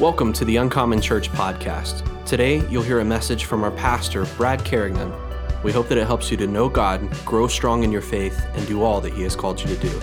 Welcome 0.00 0.32
to 0.32 0.44
the 0.44 0.56
Uncommon 0.56 1.00
Church 1.00 1.30
podcast. 1.30 2.02
Today, 2.24 2.66
you'll 2.68 2.82
hear 2.82 3.00
a 3.00 3.04
message 3.04 3.44
from 3.44 3.62
our 3.62 3.70
pastor, 3.70 4.24
Brad 4.36 4.64
Carignan. 4.64 5.12
We 5.62 5.70
hope 5.70 5.88
that 5.88 5.98
it 5.98 6.06
helps 6.06 6.30
you 6.30 6.36
to 6.38 6.46
know 6.46 6.68
God, 6.68 7.08
grow 7.24 7.46
strong 7.46 7.84
in 7.84 7.92
your 7.92 8.00
faith, 8.00 8.42
and 8.54 8.66
do 8.66 8.82
all 8.82 9.00
that 9.02 9.12
He 9.12 9.22
has 9.22 9.36
called 9.36 9.60
you 9.60 9.66
to 9.66 9.76
do. 9.76 10.00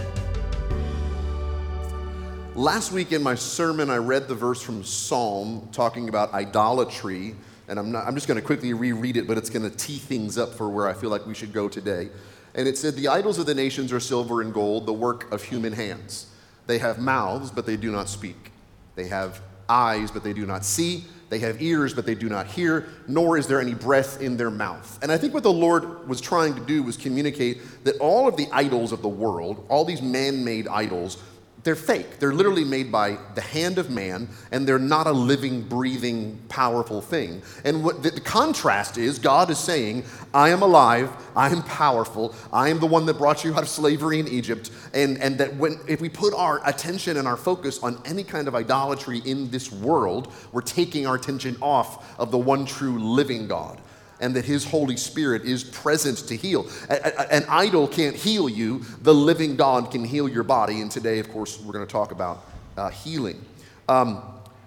Last 2.55 2.91
week 2.91 3.12
in 3.12 3.21
my 3.21 3.36
sermon, 3.36 3.89
I 3.89 3.97
read 3.97 4.28
the 4.28 4.36
verse 4.36 4.62
from 4.62 4.83
Psalm 4.83 5.67
talking 5.71 6.08
about 6.08 6.33
idolatry, 6.33 7.35
and 7.67 7.79
I'm, 7.79 7.92
not, 7.92 8.06
I'm 8.06 8.15
just 8.15 8.28
going 8.28 8.40
to 8.40 8.46
quickly 8.46 8.74
reread 8.74 9.17
it, 9.17 9.28
but 9.28 9.37
it's 9.37 9.49
going 9.49 9.69
to 9.69 9.76
tee 9.76 9.97
things 9.97 10.37
up 10.37 10.53
for 10.53 10.69
where 10.69 10.87
I 10.87 10.94
feel 10.94 11.10
like 11.10 11.26
we 11.26 11.33
should 11.33 11.51
go 11.51 11.67
today. 11.67 12.10
And 12.53 12.67
it 12.67 12.78
said, 12.78 12.96
The 12.96 13.08
idols 13.10 13.40
of 13.40 13.47
the 13.47 13.56
nations 13.56 13.92
are 13.92 13.99
silver 13.99 14.42
and 14.42 14.53
gold, 14.53 14.85
the 14.85 14.94
work 14.94 15.29
of 15.33 15.44
human 15.44 15.74
hands. 15.74 16.27
They 16.67 16.77
have 16.77 16.99
mouths, 16.99 17.49
but 17.49 17.66
they 17.66 17.76
do 17.76 17.91
not 17.91 18.08
speak. 18.08 18.52
They 18.95 19.08
have 19.08 19.41
eyes, 19.70 20.12
but 20.12 20.23
they 20.23 20.34
do 20.34 20.45
not 20.45 20.66
see. 20.66 21.05
They 21.30 21.39
have 21.39 21.62
ears, 21.62 21.93
but 21.93 22.05
they 22.05 22.16
do 22.16 22.27
not 22.27 22.48
hear, 22.48 22.88
nor 23.07 23.38
is 23.38 23.45
there 23.45 23.62
any 23.62 23.76
breath 23.76 24.20
in 24.20 24.35
their 24.35 24.49
mouth. 24.49 24.98
And 25.03 25.12
I 25.12 25.17
think 25.17 25.34
what 25.34 25.43
the 25.43 25.53
Lord 25.53 26.07
was 26.07 26.20
trying 26.20 26.55
to 26.55 26.62
do 26.62 26.81
was 26.81 26.98
communicate 26.98 27.62
that 27.84 27.98
all 27.99 28.27
of 28.27 28.35
the 28.35 28.48
idols 28.52 28.91
of 28.91 29.03
the 29.03 29.09
world, 29.09 29.63
all 29.70 29.85
these 29.85 30.02
man 30.02 30.43
made 30.43 30.67
idols, 30.67 31.21
they're 31.63 31.76
fake. 31.76 32.20
They're 32.20 32.34
literally 32.34 32.63
made 32.63 32.91
by 32.91 33.18
the 33.36 33.41
hand 33.41 33.77
of 33.77 33.90
man, 33.90 34.30
and 34.52 34.68
they're 34.68 34.80
not 34.80 35.08
a 35.08 35.12
living, 35.12 35.62
breathing, 35.62 36.40
powerful 36.48 37.02
thing. 37.02 37.41
And 37.66 37.84
what 37.84 38.02
the, 38.02 38.12
the, 38.12 38.22
contrast 38.22 38.98
is 38.98 39.20
God 39.20 39.49
is 39.49 39.58
saying, 39.58 40.05
I 40.34 40.49
am 40.49 40.62
alive, 40.62 41.12
I 41.35 41.49
am 41.49 41.63
powerful, 41.63 42.34
I 42.54 42.70
am 42.70 42.80
the 42.80 42.85
one 42.85 43.05
that 43.08 43.18
brought 43.18 43.44
you 43.44 43.54
out 43.54 43.63
of 43.63 43.70
slavery 43.70 44.20
in 44.20 44.27
Egypt. 44.27 44.72
And, 44.94 45.18
and 45.18 45.38
that 45.40 45.55
when 45.58 45.80
if 45.88 45.99
we 45.99 46.08
put 46.08 46.34
our 46.34 46.66
attention 46.68 47.18
and 47.18 47.27
our 47.27 47.38
focus 47.38 47.84
on 47.84 48.02
any 48.05 48.23
kind 48.23 48.48
of 48.48 48.55
idolatry 48.55 49.20
in 49.26 49.49
this 49.52 49.71
world, 49.71 50.32
we're 50.54 50.62
taking 50.62 51.07
our 51.07 51.16
attention 51.16 51.57
off 51.62 52.18
of 52.20 52.32
the 52.32 52.38
one 52.38 52.66
true 52.66 52.99
living 52.99 53.48
God 53.48 53.82
and 54.20 54.35
that 54.35 54.45
His 54.45 54.65
Holy 54.65 54.98
Spirit 54.98 55.43
is 55.43 55.63
present 55.63 56.17
to 56.27 56.35
heal. 56.35 56.67
An 56.89 57.45
idol 57.48 57.87
can't 57.87 58.15
heal 58.15 58.49
you, 58.49 58.79
the 59.01 59.13
living 59.13 59.55
God 59.55 59.91
can 59.91 60.03
heal 60.03 60.27
your 60.27 60.43
body. 60.43 60.81
And 60.81 60.91
today, 60.91 61.20
of 61.20 61.31
course, 61.31 61.59
we're 61.59 61.73
going 61.73 61.85
to 61.85 61.91
talk 61.91 62.11
about 62.11 62.45
uh, 62.77 62.89
healing. 62.89 63.43
Um, 63.87 64.22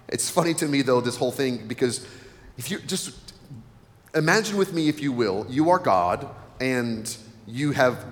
it's 0.09 0.29
funny 0.29 0.53
to 0.55 0.67
me, 0.67 0.81
though, 0.81 1.01
this 1.01 1.17
whole 1.17 1.31
thing, 1.31 1.65
because 1.67 2.05
if 2.57 2.69
you 2.69 2.79
just 2.79 3.33
imagine 4.13 4.57
with 4.57 4.73
me, 4.73 4.89
if 4.89 5.01
you 5.01 5.11
will, 5.11 5.45
you 5.49 5.69
are 5.69 5.79
God 5.79 6.27
and 6.59 7.15
you 7.47 7.71
have 7.71 8.05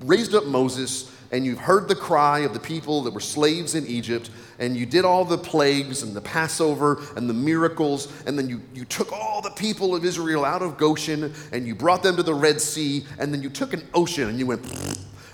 raised 0.00 0.34
up 0.34 0.46
Moses 0.46 1.13
and 1.32 1.44
you've 1.44 1.58
heard 1.58 1.88
the 1.88 1.94
cry 1.94 2.40
of 2.40 2.52
the 2.52 2.60
people 2.60 3.02
that 3.02 3.12
were 3.12 3.20
slaves 3.20 3.74
in 3.74 3.86
Egypt, 3.86 4.30
and 4.58 4.76
you 4.76 4.86
did 4.86 5.04
all 5.04 5.24
the 5.24 5.38
plagues 5.38 6.02
and 6.02 6.14
the 6.14 6.20
Passover 6.20 7.02
and 7.16 7.28
the 7.28 7.34
miracles, 7.34 8.12
and 8.26 8.38
then 8.38 8.48
you, 8.48 8.60
you 8.74 8.84
took 8.84 9.12
all 9.12 9.40
the 9.40 9.50
people 9.50 9.94
of 9.94 10.04
Israel 10.04 10.44
out 10.44 10.62
of 10.62 10.76
Goshen 10.76 11.32
and 11.52 11.66
you 11.66 11.74
brought 11.74 12.02
them 12.02 12.16
to 12.16 12.22
the 12.22 12.34
Red 12.34 12.60
Sea, 12.60 13.04
and 13.18 13.32
then 13.32 13.42
you 13.42 13.50
took 13.50 13.72
an 13.72 13.86
ocean 13.94 14.28
and 14.28 14.38
you 14.38 14.46
went, 14.46 14.64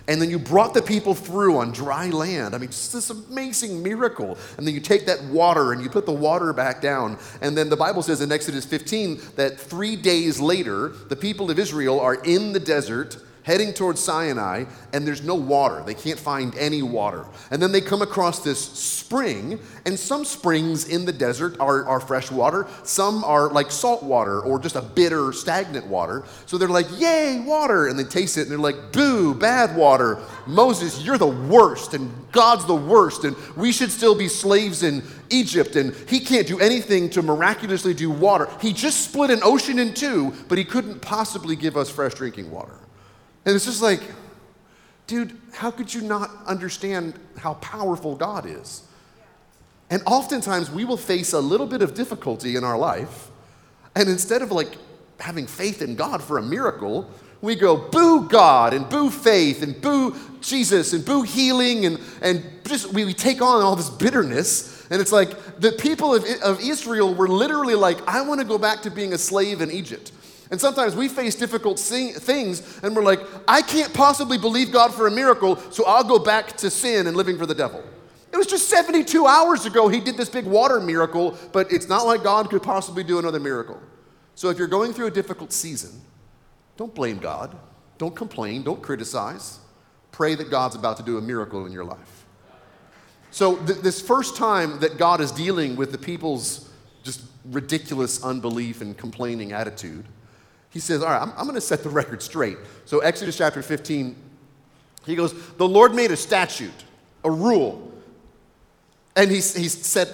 and 0.08 0.20
then 0.20 0.30
you 0.30 0.38
brought 0.38 0.74
the 0.74 0.82
people 0.82 1.14
through 1.14 1.58
on 1.58 1.70
dry 1.70 2.08
land. 2.08 2.54
I 2.54 2.58
mean, 2.58 2.70
just 2.70 2.92
this 2.92 3.10
amazing 3.10 3.80
miracle. 3.82 4.36
And 4.56 4.66
then 4.66 4.74
you 4.74 4.80
take 4.80 5.06
that 5.06 5.22
water 5.24 5.72
and 5.72 5.82
you 5.82 5.88
put 5.88 6.04
the 6.04 6.12
water 6.12 6.52
back 6.52 6.80
down. 6.80 7.16
And 7.40 7.56
then 7.56 7.68
the 7.68 7.76
Bible 7.76 8.02
says 8.02 8.20
in 8.20 8.32
Exodus 8.32 8.64
15 8.64 9.20
that 9.36 9.60
three 9.60 9.94
days 9.94 10.40
later, 10.40 10.88
the 10.88 11.14
people 11.14 11.48
of 11.48 11.60
Israel 11.60 12.00
are 12.00 12.16
in 12.24 12.52
the 12.52 12.58
desert 12.58 13.18
heading 13.42 13.72
towards 13.72 14.00
Sinai, 14.00 14.64
and 14.92 15.06
there's 15.06 15.22
no 15.22 15.34
water. 15.34 15.82
They 15.84 15.94
can't 15.94 16.18
find 16.18 16.54
any 16.56 16.82
water. 16.82 17.24
And 17.50 17.62
then 17.62 17.72
they 17.72 17.80
come 17.80 18.02
across 18.02 18.40
this 18.40 18.60
spring, 18.60 19.58
and 19.86 19.98
some 19.98 20.24
springs 20.24 20.88
in 20.88 21.04
the 21.04 21.12
desert 21.12 21.58
are, 21.58 21.84
are 21.86 22.00
fresh 22.00 22.30
water, 22.30 22.66
some 22.84 23.24
are 23.24 23.48
like 23.48 23.70
salt 23.70 24.02
water 24.02 24.40
or 24.40 24.58
just 24.58 24.76
a 24.76 24.82
bitter, 24.82 25.32
stagnant 25.32 25.86
water. 25.86 26.24
So 26.46 26.58
they're 26.58 26.68
like, 26.68 26.86
Yay, 26.98 27.40
water! 27.40 27.88
And 27.88 27.98
they 27.98 28.04
taste 28.04 28.36
it, 28.36 28.42
and 28.42 28.50
they're 28.50 28.58
like, 28.58 28.92
Boo, 28.92 29.34
bad 29.34 29.76
water. 29.76 30.18
Moses, 30.46 31.02
you're 31.02 31.18
the 31.18 31.26
worst, 31.26 31.94
and 31.94 32.12
God's 32.32 32.66
the 32.66 32.74
worst, 32.74 33.24
and 33.24 33.36
we 33.56 33.72
should 33.72 33.90
still 33.90 34.14
be 34.14 34.28
slaves 34.28 34.82
in 34.82 35.02
Egypt, 35.30 35.76
and 35.76 35.94
he 36.08 36.20
can't 36.20 36.46
do 36.46 36.60
anything 36.60 37.10
to 37.10 37.22
miraculously 37.22 37.94
do 37.94 38.10
water. 38.10 38.48
He 38.60 38.72
just 38.72 39.02
split 39.04 39.30
an 39.30 39.40
ocean 39.42 39.78
in 39.78 39.94
two, 39.94 40.32
but 40.48 40.58
he 40.58 40.64
couldn't 40.64 41.00
possibly 41.00 41.56
give 41.56 41.76
us 41.76 41.90
fresh 41.90 42.14
drinking 42.14 42.50
water. 42.50 42.74
And 43.50 43.56
it's 43.56 43.64
just 43.64 43.82
like, 43.82 44.00
dude, 45.08 45.36
how 45.52 45.72
could 45.72 45.92
you 45.92 46.02
not 46.02 46.30
understand 46.46 47.14
how 47.36 47.54
powerful 47.54 48.14
God 48.14 48.46
is? 48.46 48.84
And 49.90 50.00
oftentimes 50.06 50.70
we 50.70 50.84
will 50.84 50.96
face 50.96 51.32
a 51.32 51.40
little 51.40 51.66
bit 51.66 51.82
of 51.82 51.94
difficulty 51.94 52.54
in 52.54 52.62
our 52.62 52.78
life, 52.78 53.28
and 53.96 54.08
instead 54.08 54.40
of 54.40 54.52
like 54.52 54.78
having 55.18 55.48
faith 55.48 55.82
in 55.82 55.96
God 55.96 56.22
for 56.22 56.38
a 56.38 56.42
miracle, 56.42 57.10
we 57.42 57.56
go 57.56 57.76
boo 57.76 58.28
God 58.28 58.72
and 58.72 58.88
boo 58.88 59.10
faith 59.10 59.64
and 59.64 59.80
boo 59.82 60.14
Jesus 60.40 60.92
and 60.92 61.04
boo 61.04 61.22
healing 61.22 61.86
and, 61.86 61.98
and 62.22 62.44
just 62.64 62.92
we, 62.92 63.04
we 63.04 63.12
take 63.12 63.42
on 63.42 63.62
all 63.62 63.74
this 63.74 63.90
bitterness. 63.90 64.86
And 64.92 65.02
it's 65.02 65.10
like 65.10 65.58
the 65.58 65.72
people 65.72 66.14
of, 66.14 66.24
of 66.44 66.60
Israel 66.60 67.16
were 67.16 67.26
literally 67.26 67.74
like, 67.74 67.98
I 68.06 68.20
want 68.20 68.40
to 68.40 68.46
go 68.46 68.58
back 68.58 68.82
to 68.82 68.92
being 68.92 69.12
a 69.12 69.18
slave 69.18 69.60
in 69.60 69.72
Egypt. 69.72 70.12
And 70.50 70.60
sometimes 70.60 70.96
we 70.96 71.08
face 71.08 71.36
difficult 71.36 71.78
things 71.78 72.80
and 72.82 72.96
we're 72.96 73.04
like, 73.04 73.20
I 73.46 73.62
can't 73.62 73.94
possibly 73.94 74.36
believe 74.36 74.72
God 74.72 74.92
for 74.92 75.06
a 75.06 75.10
miracle, 75.10 75.56
so 75.70 75.84
I'll 75.86 76.04
go 76.04 76.18
back 76.18 76.56
to 76.58 76.70
sin 76.70 77.06
and 77.06 77.16
living 77.16 77.38
for 77.38 77.46
the 77.46 77.54
devil. 77.54 77.84
It 78.32 78.36
was 78.36 78.46
just 78.46 78.68
72 78.68 79.26
hours 79.26 79.66
ago 79.66 79.88
he 79.88 80.00
did 80.00 80.16
this 80.16 80.28
big 80.28 80.44
water 80.44 80.80
miracle, 80.80 81.36
but 81.52 81.72
it's 81.72 81.88
not 81.88 82.06
like 82.06 82.22
God 82.22 82.50
could 82.50 82.62
possibly 82.62 83.04
do 83.04 83.18
another 83.18 83.40
miracle. 83.40 83.80
So 84.34 84.48
if 84.50 84.58
you're 84.58 84.68
going 84.68 84.92
through 84.92 85.06
a 85.06 85.10
difficult 85.10 85.52
season, 85.52 86.00
don't 86.76 86.94
blame 86.94 87.18
God. 87.18 87.56
Don't 87.98 88.16
complain. 88.16 88.62
Don't 88.62 88.80
criticize. 88.80 89.58
Pray 90.10 90.34
that 90.34 90.50
God's 90.50 90.74
about 90.74 90.96
to 90.96 91.02
do 91.02 91.18
a 91.18 91.20
miracle 91.20 91.66
in 91.66 91.72
your 91.72 91.84
life. 91.84 92.24
So, 93.30 93.56
th- 93.56 93.80
this 93.80 94.00
first 94.00 94.36
time 94.36 94.80
that 94.80 94.96
God 94.96 95.20
is 95.20 95.30
dealing 95.30 95.76
with 95.76 95.92
the 95.92 95.98
people's 95.98 96.70
just 97.02 97.22
ridiculous 97.44 98.24
unbelief 98.24 98.80
and 98.80 98.96
complaining 98.96 99.52
attitude, 99.52 100.06
he 100.70 100.78
says, 100.78 101.02
All 101.02 101.10
right, 101.10 101.20
I'm, 101.20 101.32
I'm 101.36 101.44
going 101.44 101.54
to 101.54 101.60
set 101.60 101.82
the 101.82 101.90
record 101.90 102.22
straight. 102.22 102.56
So, 102.84 103.00
Exodus 103.00 103.36
chapter 103.36 103.62
15, 103.62 104.16
he 105.04 105.14
goes, 105.16 105.34
The 105.52 105.68
Lord 105.68 105.94
made 105.94 106.10
a 106.10 106.16
statute, 106.16 106.84
a 107.24 107.30
rule. 107.30 107.92
And 109.16 109.30
he, 109.30 109.36
he 109.36 109.68
said, 109.68 110.08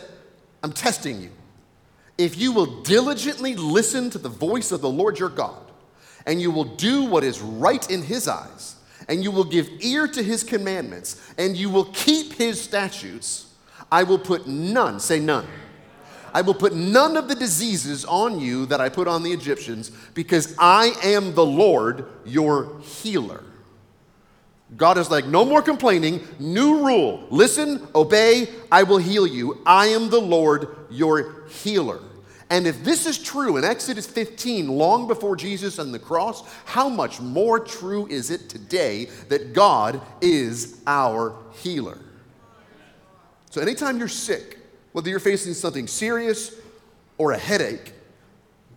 I'm 0.62 0.72
testing 0.72 1.20
you. 1.20 1.30
If 2.18 2.38
you 2.38 2.52
will 2.52 2.82
diligently 2.82 3.54
listen 3.54 4.08
to 4.10 4.18
the 4.18 4.30
voice 4.30 4.72
of 4.72 4.80
the 4.80 4.88
Lord 4.88 5.18
your 5.18 5.28
God, 5.28 5.62
and 6.24 6.40
you 6.40 6.50
will 6.50 6.64
do 6.64 7.04
what 7.04 7.22
is 7.22 7.40
right 7.40 7.88
in 7.90 8.02
his 8.02 8.26
eyes, 8.26 8.76
and 9.08 9.22
you 9.22 9.30
will 9.30 9.44
give 9.44 9.68
ear 9.80 10.08
to 10.08 10.22
his 10.22 10.42
commandments, 10.42 11.32
and 11.36 11.56
you 11.56 11.68
will 11.68 11.84
keep 11.84 12.32
his 12.32 12.60
statutes, 12.60 13.52
I 13.92 14.02
will 14.02 14.18
put 14.18 14.48
none, 14.48 14.98
say 14.98 15.20
none 15.20 15.46
I 16.36 16.42
will 16.42 16.52
put 16.52 16.74
none 16.74 17.16
of 17.16 17.28
the 17.28 17.34
diseases 17.34 18.04
on 18.04 18.38
you 18.38 18.66
that 18.66 18.78
I 18.78 18.90
put 18.90 19.08
on 19.08 19.22
the 19.22 19.32
Egyptians, 19.32 19.90
because 20.12 20.54
I 20.58 20.92
am 21.02 21.34
the 21.34 21.46
Lord, 21.46 22.04
your 22.26 22.78
healer. 22.80 23.42
God 24.76 24.98
is 24.98 25.10
like, 25.10 25.24
no 25.24 25.46
more 25.46 25.62
complaining, 25.62 26.20
new 26.38 26.84
rule. 26.84 27.26
Listen, 27.30 27.88
obey, 27.94 28.50
I 28.70 28.82
will 28.82 28.98
heal 28.98 29.26
you. 29.26 29.62
I 29.64 29.86
am 29.86 30.10
the 30.10 30.20
Lord, 30.20 30.76
your 30.90 31.46
healer. 31.48 32.00
And 32.50 32.66
if 32.66 32.84
this 32.84 33.06
is 33.06 33.16
true 33.16 33.56
in 33.56 33.64
Exodus 33.64 34.06
15, 34.06 34.68
long 34.68 35.08
before 35.08 35.36
Jesus 35.36 35.78
and 35.78 35.94
the 35.94 35.98
cross, 35.98 36.42
how 36.66 36.90
much 36.90 37.18
more 37.18 37.58
true 37.58 38.06
is 38.08 38.30
it 38.30 38.50
today 38.50 39.06
that 39.30 39.54
God 39.54 40.02
is 40.20 40.82
our 40.86 41.34
healer? 41.62 41.96
So, 43.48 43.62
anytime 43.62 43.98
you're 43.98 44.08
sick, 44.08 44.55
whether 44.96 45.10
you're 45.10 45.20
facing 45.20 45.52
something 45.52 45.86
serious 45.86 46.54
or 47.18 47.32
a 47.32 47.36
headache, 47.36 47.92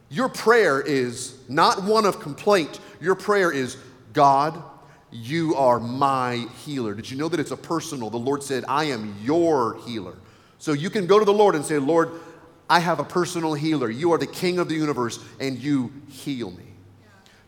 your 0.09 0.27
prayer 0.27 0.81
is 0.81 1.39
not 1.47 1.81
one 1.83 2.05
of 2.05 2.19
complaint. 2.19 2.81
Your 2.99 3.15
prayer 3.15 3.53
is, 3.53 3.77
God, 4.11 4.61
you 5.13 5.55
are 5.55 5.79
my 5.79 6.45
healer. 6.65 6.93
Did 6.93 7.09
you 7.09 7.17
know 7.17 7.29
that 7.29 7.39
it's 7.39 7.51
a 7.51 7.57
personal? 7.57 8.09
The 8.09 8.17
Lord 8.17 8.43
said, 8.43 8.65
I 8.67 8.83
am 8.83 9.15
your 9.23 9.79
healer. 9.85 10.17
So 10.57 10.73
you 10.73 10.89
can 10.89 11.07
go 11.07 11.19
to 11.19 11.23
the 11.23 11.31
Lord 11.31 11.55
and 11.55 11.63
say, 11.63 11.77
Lord, 11.77 12.11
I 12.69 12.81
have 12.81 12.99
a 12.99 13.05
personal 13.05 13.53
healer. 13.53 13.89
You 13.89 14.11
are 14.11 14.17
the 14.17 14.27
king 14.27 14.59
of 14.59 14.67
the 14.67 14.75
universe, 14.75 15.23
and 15.39 15.57
you 15.57 15.89
heal 16.09 16.51
me. 16.51 16.68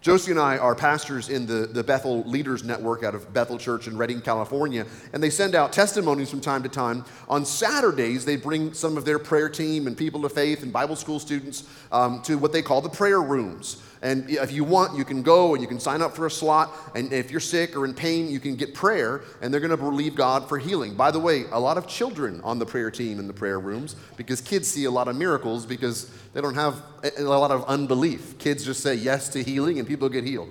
Josie 0.01 0.31
and 0.31 0.39
I 0.39 0.57
are 0.57 0.73
pastors 0.73 1.29
in 1.29 1.45
the, 1.45 1.67
the 1.67 1.83
Bethel 1.83 2.23
Leaders 2.23 2.63
Network 2.63 3.03
out 3.03 3.13
of 3.13 3.31
Bethel 3.33 3.59
Church 3.59 3.85
in 3.85 3.95
Redding, 3.95 4.19
California, 4.19 4.87
and 5.13 5.21
they 5.21 5.29
send 5.29 5.53
out 5.53 5.71
testimonies 5.71 6.27
from 6.27 6.41
time 6.41 6.63
to 6.63 6.69
time. 6.69 7.05
On 7.29 7.45
Saturdays, 7.45 8.25
they 8.25 8.35
bring 8.35 8.73
some 8.73 8.97
of 8.97 9.05
their 9.05 9.19
prayer 9.19 9.47
team 9.47 9.85
and 9.85 9.95
people 9.95 10.25
of 10.25 10.31
faith 10.31 10.63
and 10.63 10.73
Bible 10.73 10.95
school 10.95 11.19
students 11.19 11.65
um, 11.91 12.19
to 12.23 12.39
what 12.39 12.51
they 12.51 12.63
call 12.63 12.81
the 12.81 12.89
prayer 12.89 13.21
rooms. 13.21 13.83
And 14.03 14.29
if 14.29 14.51
you 14.51 14.63
want, 14.63 14.97
you 14.97 15.05
can 15.05 15.21
go 15.21 15.53
and 15.53 15.61
you 15.61 15.67
can 15.67 15.79
sign 15.79 16.01
up 16.01 16.15
for 16.15 16.25
a 16.25 16.31
slot. 16.31 16.73
And 16.95 17.13
if 17.13 17.29
you're 17.29 17.39
sick 17.39 17.75
or 17.75 17.85
in 17.85 17.93
pain, 17.93 18.29
you 18.29 18.39
can 18.39 18.55
get 18.55 18.73
prayer, 18.73 19.21
and 19.41 19.53
they're 19.53 19.61
going 19.61 19.69
to 19.71 19.77
believe 19.77 20.15
God 20.15 20.49
for 20.49 20.57
healing. 20.57 20.95
By 20.95 21.11
the 21.11 21.19
way, 21.19 21.45
a 21.51 21.59
lot 21.59 21.77
of 21.77 21.87
children 21.87 22.41
on 22.43 22.57
the 22.57 22.65
prayer 22.65 22.89
team 22.89 23.19
in 23.19 23.27
the 23.27 23.33
prayer 23.33 23.59
rooms 23.59 23.95
because 24.17 24.41
kids 24.41 24.67
see 24.67 24.85
a 24.85 24.91
lot 24.91 25.07
of 25.07 25.15
miracles 25.15 25.67
because 25.67 26.09
they 26.33 26.41
don't 26.41 26.55
have 26.55 26.81
a 27.17 27.21
lot 27.21 27.51
of 27.51 27.63
unbelief. 27.65 28.39
Kids 28.39 28.65
just 28.65 28.81
say 28.81 28.95
yes 28.95 29.29
to 29.29 29.43
healing, 29.43 29.77
and 29.77 29.87
people 29.87 30.09
get 30.09 30.23
healed. 30.23 30.49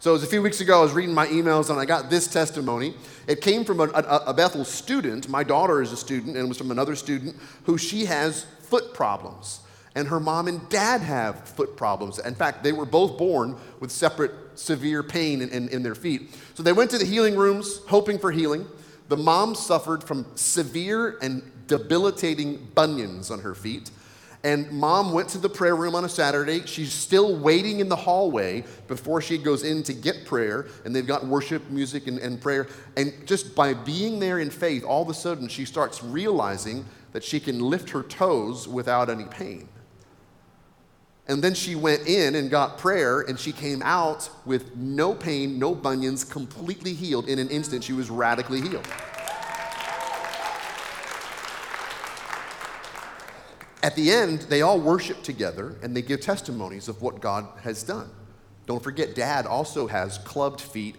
So 0.00 0.10
it 0.10 0.14
was 0.14 0.22
a 0.22 0.28
few 0.28 0.42
weeks 0.42 0.60
ago, 0.60 0.78
I 0.78 0.82
was 0.82 0.92
reading 0.92 1.14
my 1.14 1.26
emails 1.26 1.70
and 1.70 1.80
I 1.80 1.84
got 1.84 2.08
this 2.08 2.28
testimony. 2.28 2.94
It 3.26 3.40
came 3.40 3.64
from 3.64 3.80
a, 3.80 3.84
a, 3.84 4.22
a, 4.28 4.34
Bethel 4.34 4.64
student. 4.64 5.28
My 5.28 5.42
daughter 5.42 5.82
is 5.82 5.90
a 5.90 5.96
student, 5.96 6.36
and 6.36 6.44
it 6.44 6.48
was 6.48 6.56
from 6.56 6.70
another 6.70 6.94
student 6.94 7.34
who 7.64 7.76
she 7.76 8.04
has 8.04 8.44
foot 8.60 8.94
problems 8.94 9.60
and 9.98 10.06
her 10.06 10.20
mom 10.20 10.46
and 10.46 10.66
dad 10.68 11.00
have 11.00 11.48
foot 11.48 11.76
problems. 11.76 12.20
In 12.20 12.36
fact, 12.36 12.62
they 12.62 12.70
were 12.70 12.86
both 12.86 13.18
born 13.18 13.56
with 13.80 13.90
separate 13.90 14.30
severe 14.54 15.02
pain 15.02 15.42
in, 15.42 15.48
in, 15.48 15.68
in, 15.70 15.82
their 15.82 15.96
feet. 15.96 16.36
So 16.54 16.62
they 16.62 16.72
went 16.72 16.92
to 16.92 16.98
the 16.98 17.04
healing 17.04 17.34
rooms 17.34 17.80
hoping 17.88 18.16
for 18.16 18.30
healing. 18.30 18.64
The 19.08 19.16
mom 19.16 19.56
suffered 19.56 20.04
from 20.04 20.24
severe 20.36 21.18
and 21.20 21.42
debilitating 21.66 22.68
bunions 22.76 23.32
on 23.32 23.40
her 23.40 23.56
feet. 23.56 23.90
And 24.44 24.70
mom 24.70 25.12
went 25.12 25.30
to 25.30 25.38
the 25.38 25.48
prayer 25.48 25.74
room 25.74 25.96
on 25.96 26.04
a 26.04 26.08
Saturday. 26.08 26.64
She's 26.64 26.92
still 26.92 27.36
waiting 27.36 27.80
in 27.80 27.88
the 27.88 27.96
hallway 27.96 28.62
before 28.86 29.20
she 29.20 29.36
goes 29.36 29.64
in 29.64 29.82
to 29.82 29.92
get 29.92 30.24
prayer. 30.24 30.68
And 30.84 30.94
they've 30.94 31.04
got 31.04 31.26
worship, 31.26 31.68
music, 31.70 32.06
and, 32.06 32.20
and 32.20 32.40
prayer. 32.40 32.68
And 32.96 33.12
just 33.26 33.56
by 33.56 33.74
being 33.74 34.20
there 34.20 34.38
in 34.38 34.50
faith, 34.50 34.84
all 34.84 35.02
of 35.02 35.08
a 35.08 35.14
sudden 35.14 35.48
she 35.48 35.64
starts 35.64 36.04
realizing 36.04 36.84
that 37.10 37.24
she 37.24 37.40
can 37.40 37.58
lift 37.58 37.90
her 37.90 38.04
toes 38.04 38.68
without 38.68 39.10
any 39.10 39.24
pain. 39.24 39.68
And 41.28 41.44
then 41.44 41.52
she 41.54 41.74
went 41.74 42.06
in 42.06 42.34
and 42.34 42.50
got 42.50 42.78
prayer, 42.78 43.20
and 43.20 43.38
she 43.38 43.52
came 43.52 43.82
out 43.82 44.30
with 44.46 44.74
no 44.76 45.14
pain, 45.14 45.58
no 45.58 45.74
bunions, 45.74 46.24
completely 46.24 46.94
healed. 46.94 47.28
In 47.28 47.38
an 47.38 47.50
instant, 47.50 47.84
she 47.84 47.92
was 47.92 48.08
radically 48.08 48.62
healed. 48.62 48.86
At 53.82 53.94
the 53.94 54.10
end, 54.10 54.40
they 54.42 54.62
all 54.62 54.80
worship 54.80 55.22
together 55.22 55.76
and 55.82 55.96
they 55.96 56.02
give 56.02 56.20
testimonies 56.20 56.88
of 56.88 57.00
what 57.00 57.20
God 57.20 57.46
has 57.62 57.82
done. 57.82 58.10
Don't 58.66 58.82
forget, 58.82 59.14
dad 59.14 59.46
also 59.46 59.86
has 59.86 60.18
clubbed 60.18 60.60
feet, 60.60 60.96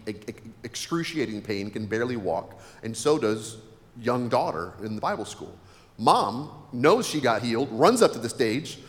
excruciating 0.63 1.41
pain, 1.41 1.69
can 1.69 1.85
barely 1.85 2.15
walk, 2.15 2.59
and 2.81 2.95
so 2.95 3.19
does 3.19 3.57
young 4.01 4.27
daughter 4.27 4.73
in 4.81 4.95
the 4.95 5.01
Bible 5.01 5.25
school. 5.25 5.55
Mom 5.99 6.49
knows 6.71 7.05
she 7.05 7.19
got 7.19 7.43
healed, 7.43 7.69
runs 7.71 8.01
up 8.01 8.13
to 8.13 8.19
the 8.19 8.29
stage, 8.29 8.79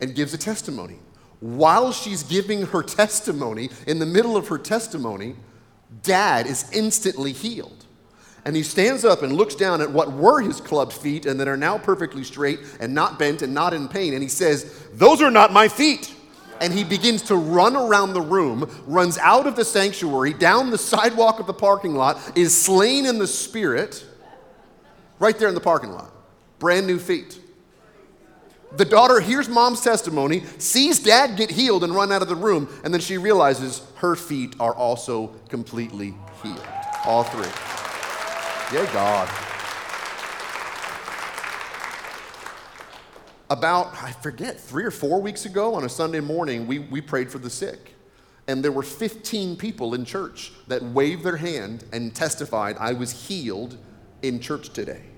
and 0.00 0.14
gives 0.14 0.34
a 0.34 0.38
testimony. 0.38 0.98
While 1.40 1.92
she's 1.92 2.22
giving 2.22 2.66
her 2.66 2.82
testimony, 2.82 3.70
in 3.86 3.98
the 3.98 4.06
middle 4.06 4.36
of 4.36 4.48
her 4.48 4.58
testimony, 4.58 5.36
dad 6.02 6.46
is 6.46 6.70
instantly 6.72 7.32
healed. 7.32 7.86
And 8.44 8.56
he 8.56 8.62
stands 8.62 9.04
up 9.04 9.22
and 9.22 9.34
looks 9.34 9.54
down 9.54 9.80
at 9.80 9.90
what 9.90 10.12
were 10.12 10.40
his 10.40 10.60
clubbed 10.60 10.92
feet 10.92 11.26
and 11.26 11.38
that 11.40 11.48
are 11.48 11.56
now 11.56 11.76
perfectly 11.76 12.24
straight 12.24 12.60
and 12.80 12.94
not 12.94 13.18
bent 13.18 13.42
and 13.42 13.52
not 13.52 13.74
in 13.74 13.88
pain. 13.88 14.14
And 14.14 14.22
he 14.22 14.28
says, 14.28 14.86
Those 14.94 15.20
are 15.20 15.30
not 15.30 15.52
my 15.52 15.68
feet. 15.68 16.14
And 16.60 16.72
he 16.72 16.84
begins 16.84 17.22
to 17.22 17.36
run 17.36 17.74
around 17.74 18.12
the 18.12 18.20
room, 18.20 18.70
runs 18.86 19.16
out 19.18 19.46
of 19.46 19.56
the 19.56 19.64
sanctuary, 19.64 20.34
down 20.34 20.70
the 20.70 20.78
sidewalk 20.78 21.40
of 21.40 21.46
the 21.46 21.54
parking 21.54 21.94
lot, 21.94 22.18
is 22.36 22.58
slain 22.58 23.06
in 23.06 23.18
the 23.18 23.26
spirit, 23.26 24.04
right 25.18 25.38
there 25.38 25.48
in 25.48 25.54
the 25.54 25.60
parking 25.60 25.92
lot. 25.92 26.12
Brand 26.58 26.86
new 26.86 26.98
feet. 26.98 27.40
The 28.76 28.84
daughter 28.84 29.18
hears 29.18 29.48
mom's 29.48 29.80
testimony, 29.80 30.44
sees 30.58 31.00
dad 31.00 31.36
get 31.36 31.50
healed 31.50 31.82
and 31.82 31.94
run 31.94 32.12
out 32.12 32.22
of 32.22 32.28
the 32.28 32.36
room, 32.36 32.68
and 32.84 32.94
then 32.94 33.00
she 33.00 33.18
realizes 33.18 33.82
her 33.96 34.14
feet 34.14 34.54
are 34.60 34.74
also 34.74 35.28
completely 35.48 36.14
healed. 36.42 36.66
All 37.04 37.24
three. 37.24 37.48
Yay, 38.72 38.86
God. 38.92 39.28
About, 43.50 44.00
I 44.00 44.12
forget, 44.12 44.60
three 44.60 44.84
or 44.84 44.92
four 44.92 45.20
weeks 45.20 45.44
ago 45.44 45.74
on 45.74 45.84
a 45.84 45.88
Sunday 45.88 46.20
morning, 46.20 46.68
we, 46.68 46.78
we 46.78 47.00
prayed 47.00 47.32
for 47.32 47.38
the 47.38 47.50
sick. 47.50 47.94
And 48.46 48.64
there 48.64 48.70
were 48.70 48.84
15 48.84 49.56
people 49.56 49.94
in 49.94 50.04
church 50.04 50.52
that 50.68 50.82
waved 50.82 51.24
their 51.24 51.36
hand 51.36 51.84
and 51.92 52.14
testified, 52.14 52.76
I 52.78 52.92
was 52.92 53.26
healed 53.26 53.76
in 54.22 54.38
church 54.38 54.70
today. 54.72 55.09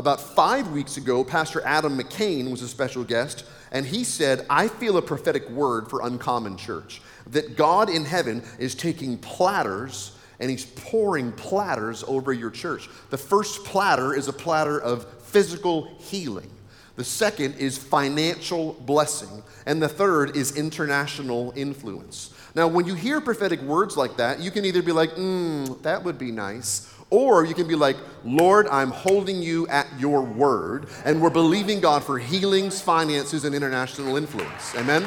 About 0.00 0.18
five 0.18 0.68
weeks 0.68 0.96
ago, 0.96 1.22
Pastor 1.22 1.60
Adam 1.62 1.98
McCain 1.98 2.50
was 2.50 2.62
a 2.62 2.68
special 2.68 3.04
guest, 3.04 3.44
and 3.70 3.84
he 3.84 4.02
said, 4.02 4.46
I 4.48 4.66
feel 4.66 4.96
a 4.96 5.02
prophetic 5.02 5.46
word 5.50 5.90
for 5.90 6.00
Uncommon 6.00 6.56
Church 6.56 7.02
that 7.26 7.54
God 7.54 7.90
in 7.90 8.06
heaven 8.06 8.42
is 8.58 8.74
taking 8.74 9.18
platters 9.18 10.16
and 10.38 10.50
he's 10.50 10.64
pouring 10.64 11.32
platters 11.32 12.02
over 12.08 12.32
your 12.32 12.50
church. 12.50 12.88
The 13.10 13.18
first 13.18 13.62
platter 13.66 14.14
is 14.14 14.26
a 14.26 14.32
platter 14.32 14.80
of 14.80 15.04
physical 15.24 15.94
healing. 15.98 16.50
The 16.96 17.04
second 17.04 17.56
is 17.56 17.76
financial 17.76 18.72
blessing. 18.80 19.42
And 19.66 19.82
the 19.82 19.88
third 19.88 20.34
is 20.34 20.56
international 20.56 21.52
influence. 21.54 22.34
Now, 22.54 22.68
when 22.68 22.86
you 22.86 22.94
hear 22.94 23.20
prophetic 23.20 23.60
words 23.60 23.98
like 23.98 24.16
that, 24.16 24.40
you 24.40 24.50
can 24.50 24.64
either 24.64 24.82
be 24.82 24.92
like, 24.92 25.10
mm, 25.10 25.80
that 25.82 26.02
would 26.04 26.18
be 26.18 26.32
nice, 26.32 26.90
or 27.10 27.44
you 27.44 27.54
can 27.54 27.66
be 27.66 27.74
like, 27.74 27.96
Lord, 28.24 28.68
I'm 28.68 28.90
holding 28.90 29.42
you 29.42 29.66
at 29.68 29.86
your 29.98 30.22
word, 30.22 30.86
and 31.04 31.20
we're 31.20 31.30
believing 31.30 31.80
God 31.80 32.04
for 32.04 32.18
healings, 32.18 32.80
finances, 32.80 33.44
and 33.44 33.54
international 33.54 34.16
influence. 34.16 34.74
Amen? 34.76 35.02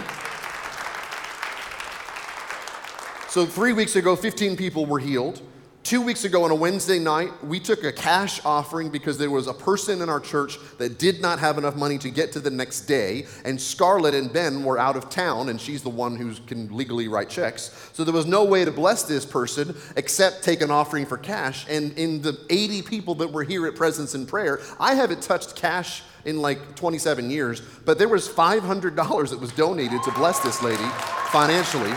So, 3.30 3.46
three 3.46 3.74
weeks 3.74 3.96
ago, 3.96 4.16
15 4.16 4.56
people 4.56 4.86
were 4.86 5.00
healed. 5.00 5.42
Two 5.84 6.02
weeks 6.02 6.24
ago 6.24 6.46
on 6.46 6.52
a 6.52 6.56
Wednesday 6.56 6.98
night, 6.98 7.44
we 7.44 7.60
took 7.60 7.84
a 7.84 7.92
cash 7.92 8.40
offering 8.46 8.90
because 8.90 9.18
there 9.18 9.30
was 9.30 9.48
a 9.48 9.54
person 9.54 10.02
in 10.02 10.08
our 10.08 10.22
church 10.22 10.58
that 10.78 10.98
did 10.98 11.22
not 11.22 11.40
have 11.40 11.58
enough 11.58 11.76
money 11.76 11.98
to 11.98 12.10
get 12.10 12.32
to 12.32 12.40
the 12.40 12.50
next 12.50 12.82
day, 12.82 13.26
and 13.44 13.60
Scarlett 13.60 14.14
and 14.14 14.32
Ben 14.32 14.64
were 14.64 14.80
out 14.80 14.96
of 14.96 15.10
town, 15.10 15.50
and 15.50 15.60
she's 15.60 15.84
the 15.84 15.90
one 15.90 16.16
who 16.16 16.36
can 16.48 16.74
legally 16.74 17.10
write 17.10 17.30
checks. 17.30 17.90
So 17.92 18.06
there 18.06 18.14
was 18.14 18.26
no 18.26 18.46
way 18.46 18.64
to 18.64 18.72
bless 18.72 19.04
this 19.04 19.26
person 19.26 19.76
except 19.98 20.42
take 20.42 20.62
an 20.62 20.72
offering 20.72 21.06
for 21.06 21.18
cash. 21.18 21.66
And 21.68 21.92
in 21.98 22.22
the 22.22 22.40
80 22.50 22.84
people 22.84 23.16
that 23.16 23.34
were 23.34 23.44
here 23.44 23.68
at 23.68 23.76
Presence 23.76 24.14
and 24.14 24.26
Prayer, 24.26 24.62
I 24.80 24.96
haven't 24.96 25.22
touched 25.22 25.54
cash 25.58 26.02
in 26.24 26.42
like 26.42 26.78
27 26.78 27.30
years, 27.30 27.60
but 27.84 27.98
there 27.98 28.08
was 28.08 28.30
$500 28.30 29.30
that 29.32 29.40
was 29.40 29.52
donated 29.52 30.02
to 30.04 30.12
bless 30.12 30.40
this 30.40 30.64
lady 30.64 30.88
financially. 31.32 31.92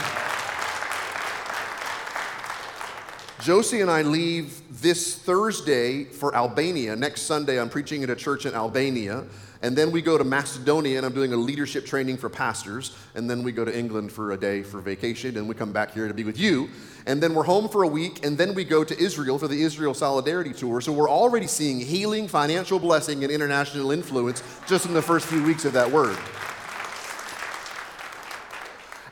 Josie 3.47 3.81
and 3.81 3.89
I 3.89 4.03
leave 4.03 4.61
this 4.83 5.15
Thursday 5.15 6.03
for 6.03 6.35
Albania. 6.35 6.97
Next 6.97 7.23
Sunday, 7.23 7.61
I'm 7.61 7.69
preaching 7.69 8.03
at 8.03 8.11
a 8.11 8.17
church 8.17 8.45
in 8.45 8.55
Albania. 8.55 9.23
And 9.63 9.79
then 9.79 9.93
we 9.93 10.03
go 10.03 10.19
to 10.19 10.25
Macedonia, 10.25 10.97
and 10.97 11.07
I'm 11.07 11.15
doing 11.15 11.33
a 11.33 11.37
leadership 11.37 11.87
training 11.87 12.17
for 12.17 12.29
pastors. 12.29 12.97
And 13.15 13.31
then 13.31 13.45
we 13.45 13.53
go 13.53 13.65
to 13.65 13.73
England 13.73 14.11
for 14.11 14.33
a 14.33 14.37
day 14.37 14.65
for 14.65 14.81
vacation, 14.81 15.37
and 15.37 15.49
we 15.49 15.55
come 15.55 15.71
back 15.71 15.95
here 15.95 16.09
to 16.09 16.13
be 16.13 16.25
with 16.25 16.41
you. 16.41 16.69
And 17.07 17.23
then 17.23 17.35
we're 17.35 17.45
home 17.45 17.69
for 17.69 17.85
a 17.85 17.87
week, 17.87 18.27
and 18.27 18.37
then 18.37 18.53
we 18.53 18.65
go 18.65 18.83
to 18.83 18.99
Israel 18.99 19.39
for 19.39 19.47
the 19.47 19.63
Israel 19.63 19.95
Solidarity 19.95 20.53
Tour. 20.53 20.81
So 20.81 20.93
we're 20.93 21.09
already 21.09 21.47
seeing 21.47 21.79
healing, 21.79 22.27
financial 22.27 22.81
blessing, 22.81 23.23
and 23.23 23.33
international 23.33 23.93
influence 23.93 24.43
just 24.67 24.87
in 24.87 24.93
the 24.93 25.03
first 25.03 25.25
few 25.25 25.45
weeks 25.45 25.65
of 25.65 25.73
that 25.75 25.89
word. 25.89 26.19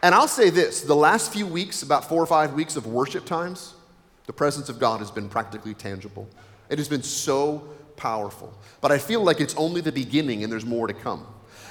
And 0.03 0.13
I'll 0.13 0.27
say 0.27 0.51
this 0.51 0.81
the 0.81 0.97
last 0.97 1.33
few 1.33 1.47
weeks, 1.47 1.85
about 1.85 2.09
four 2.09 2.21
or 2.21 2.27
five 2.27 2.55
weeks 2.55 2.75
of 2.75 2.89
worship 2.89 3.27
times, 3.27 3.75
the 4.27 4.33
presence 4.33 4.69
of 4.69 4.79
God 4.79 5.01
has 5.01 5.11
been 5.11 5.29
practically 5.29 5.75
tangible. 5.75 6.29
It 6.69 6.79
has 6.79 6.89
been 6.89 7.03
so 7.03 7.69
powerful. 7.97 8.53
But 8.81 8.93
I 8.93 8.99
feel 8.99 9.23
like 9.23 9.41
it's 9.41 9.55
only 9.57 9.81
the 9.81 9.93
beginning 9.93 10.43
and 10.43 10.53
there's 10.53 10.65
more 10.65 10.87
to 10.87 10.95
come. 10.95 11.27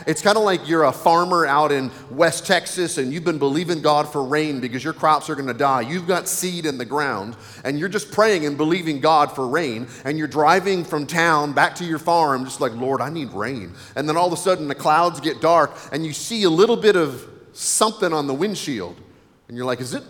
It's 0.08 0.22
kind 0.22 0.38
of 0.38 0.44
like 0.44 0.68
you're 0.68 0.84
a 0.84 0.92
farmer 0.92 1.46
out 1.46 1.72
in 1.72 1.92
West 2.10 2.46
Texas 2.46 2.98
and 2.98 3.14
you've 3.14 3.24
been 3.24 3.38
believing 3.38 3.82
God 3.82 4.12
for 4.12 4.24
rain 4.24 4.60
because 4.60 4.84
your 4.84 4.94
crops 4.94 5.30
are 5.30 5.36
going 5.36 5.48
to 5.48 5.54
die. 5.54 5.82
You've 5.82 6.08
got 6.08 6.28
seed 6.28 6.66
in 6.66 6.78
the 6.78 6.86
ground 6.86 7.36
and 7.64 7.80
you're 7.80 7.90
just 7.90 8.12
praying 8.12 8.46
and 8.46 8.58
believing 8.58 9.00
God 9.00 9.34
for 9.34 9.48
rain. 9.48 9.88
And 10.04 10.18
you're 10.18 10.28
driving 10.28 10.84
from 10.84 11.06
town 11.06 11.54
back 11.54 11.76
to 11.76 11.86
your 11.86 12.00
farm, 12.00 12.44
just 12.44 12.60
like, 12.60 12.74
Lord, 12.74 13.02
I 13.02 13.10
need 13.10 13.32
rain. 13.32 13.74
And 13.96 14.10
then 14.10 14.18
all 14.18 14.28
of 14.28 14.34
a 14.34 14.38
sudden 14.38 14.68
the 14.68 14.76
clouds 14.76 15.20
get 15.20 15.42
dark 15.42 15.72
and 15.92 16.06
you 16.06 16.12
see 16.12 16.44
a 16.44 16.50
little 16.50 16.78
bit 16.78 16.96
of 16.96 17.30
something 17.54 18.12
on 18.12 18.28
the 18.28 18.34
windshield. 18.34 19.00
And 19.48 19.56
you're 19.56 19.66
like, 19.66 19.80
is 19.80 19.94
it, 19.94 20.04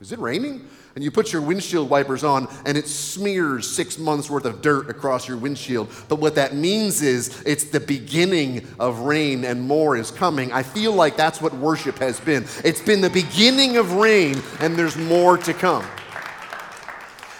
is 0.00 0.12
it 0.12 0.18
raining? 0.18 0.68
And 0.94 1.04
you 1.04 1.10
put 1.10 1.32
your 1.32 1.42
windshield 1.42 1.88
wipers 1.88 2.24
on 2.24 2.48
and 2.66 2.76
it 2.76 2.86
smears 2.86 3.68
six 3.68 3.98
months 3.98 4.28
worth 4.28 4.44
of 4.44 4.60
dirt 4.60 4.90
across 4.90 5.28
your 5.28 5.36
windshield. 5.36 5.88
But 6.08 6.16
what 6.16 6.34
that 6.34 6.54
means 6.54 7.02
is 7.02 7.42
it's 7.42 7.64
the 7.64 7.80
beginning 7.80 8.66
of 8.78 9.00
rain 9.00 9.44
and 9.44 9.62
more 9.62 9.96
is 9.96 10.10
coming. 10.10 10.52
I 10.52 10.62
feel 10.62 10.92
like 10.92 11.16
that's 11.16 11.40
what 11.40 11.54
worship 11.54 11.98
has 11.98 12.18
been. 12.20 12.44
It's 12.64 12.82
been 12.82 13.00
the 13.00 13.10
beginning 13.10 13.76
of 13.76 13.92
rain 13.92 14.42
and 14.60 14.76
there's 14.76 14.96
more 14.96 15.38
to 15.38 15.54
come. 15.54 15.84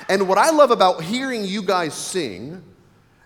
And 0.08 0.28
what 0.28 0.38
I 0.38 0.50
love 0.50 0.70
about 0.70 1.02
hearing 1.02 1.44
you 1.44 1.62
guys 1.62 1.94
sing 1.94 2.62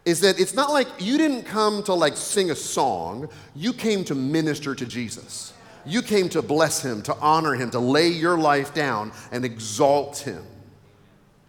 is 0.04 0.20
that 0.20 0.38
it's 0.38 0.54
not 0.54 0.70
like 0.70 0.86
you 0.98 1.16
didn't 1.16 1.44
come 1.44 1.82
to 1.84 1.94
like 1.94 2.16
sing 2.16 2.50
a 2.50 2.54
song, 2.54 3.28
you 3.54 3.72
came 3.72 4.04
to 4.04 4.14
minister 4.14 4.74
to 4.74 4.84
Jesus. 4.84 5.54
You 5.86 6.02
came 6.02 6.28
to 6.30 6.42
bless 6.42 6.82
him, 6.82 7.02
to 7.02 7.14
honor 7.16 7.54
him, 7.54 7.70
to 7.70 7.78
lay 7.78 8.08
your 8.08 8.38
life 8.38 8.74
down 8.74 9.12
and 9.30 9.44
exalt 9.44 10.18
him, 10.18 10.44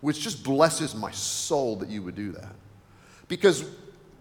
which 0.02 0.22
just 0.22 0.44
blesses 0.44 0.96
my 0.96 1.12
soul 1.12 1.78
that 1.78 1.90
you 1.90 2.02
would 2.02 2.16
do 2.16 2.32
that. 2.34 2.54
Because 3.28 3.66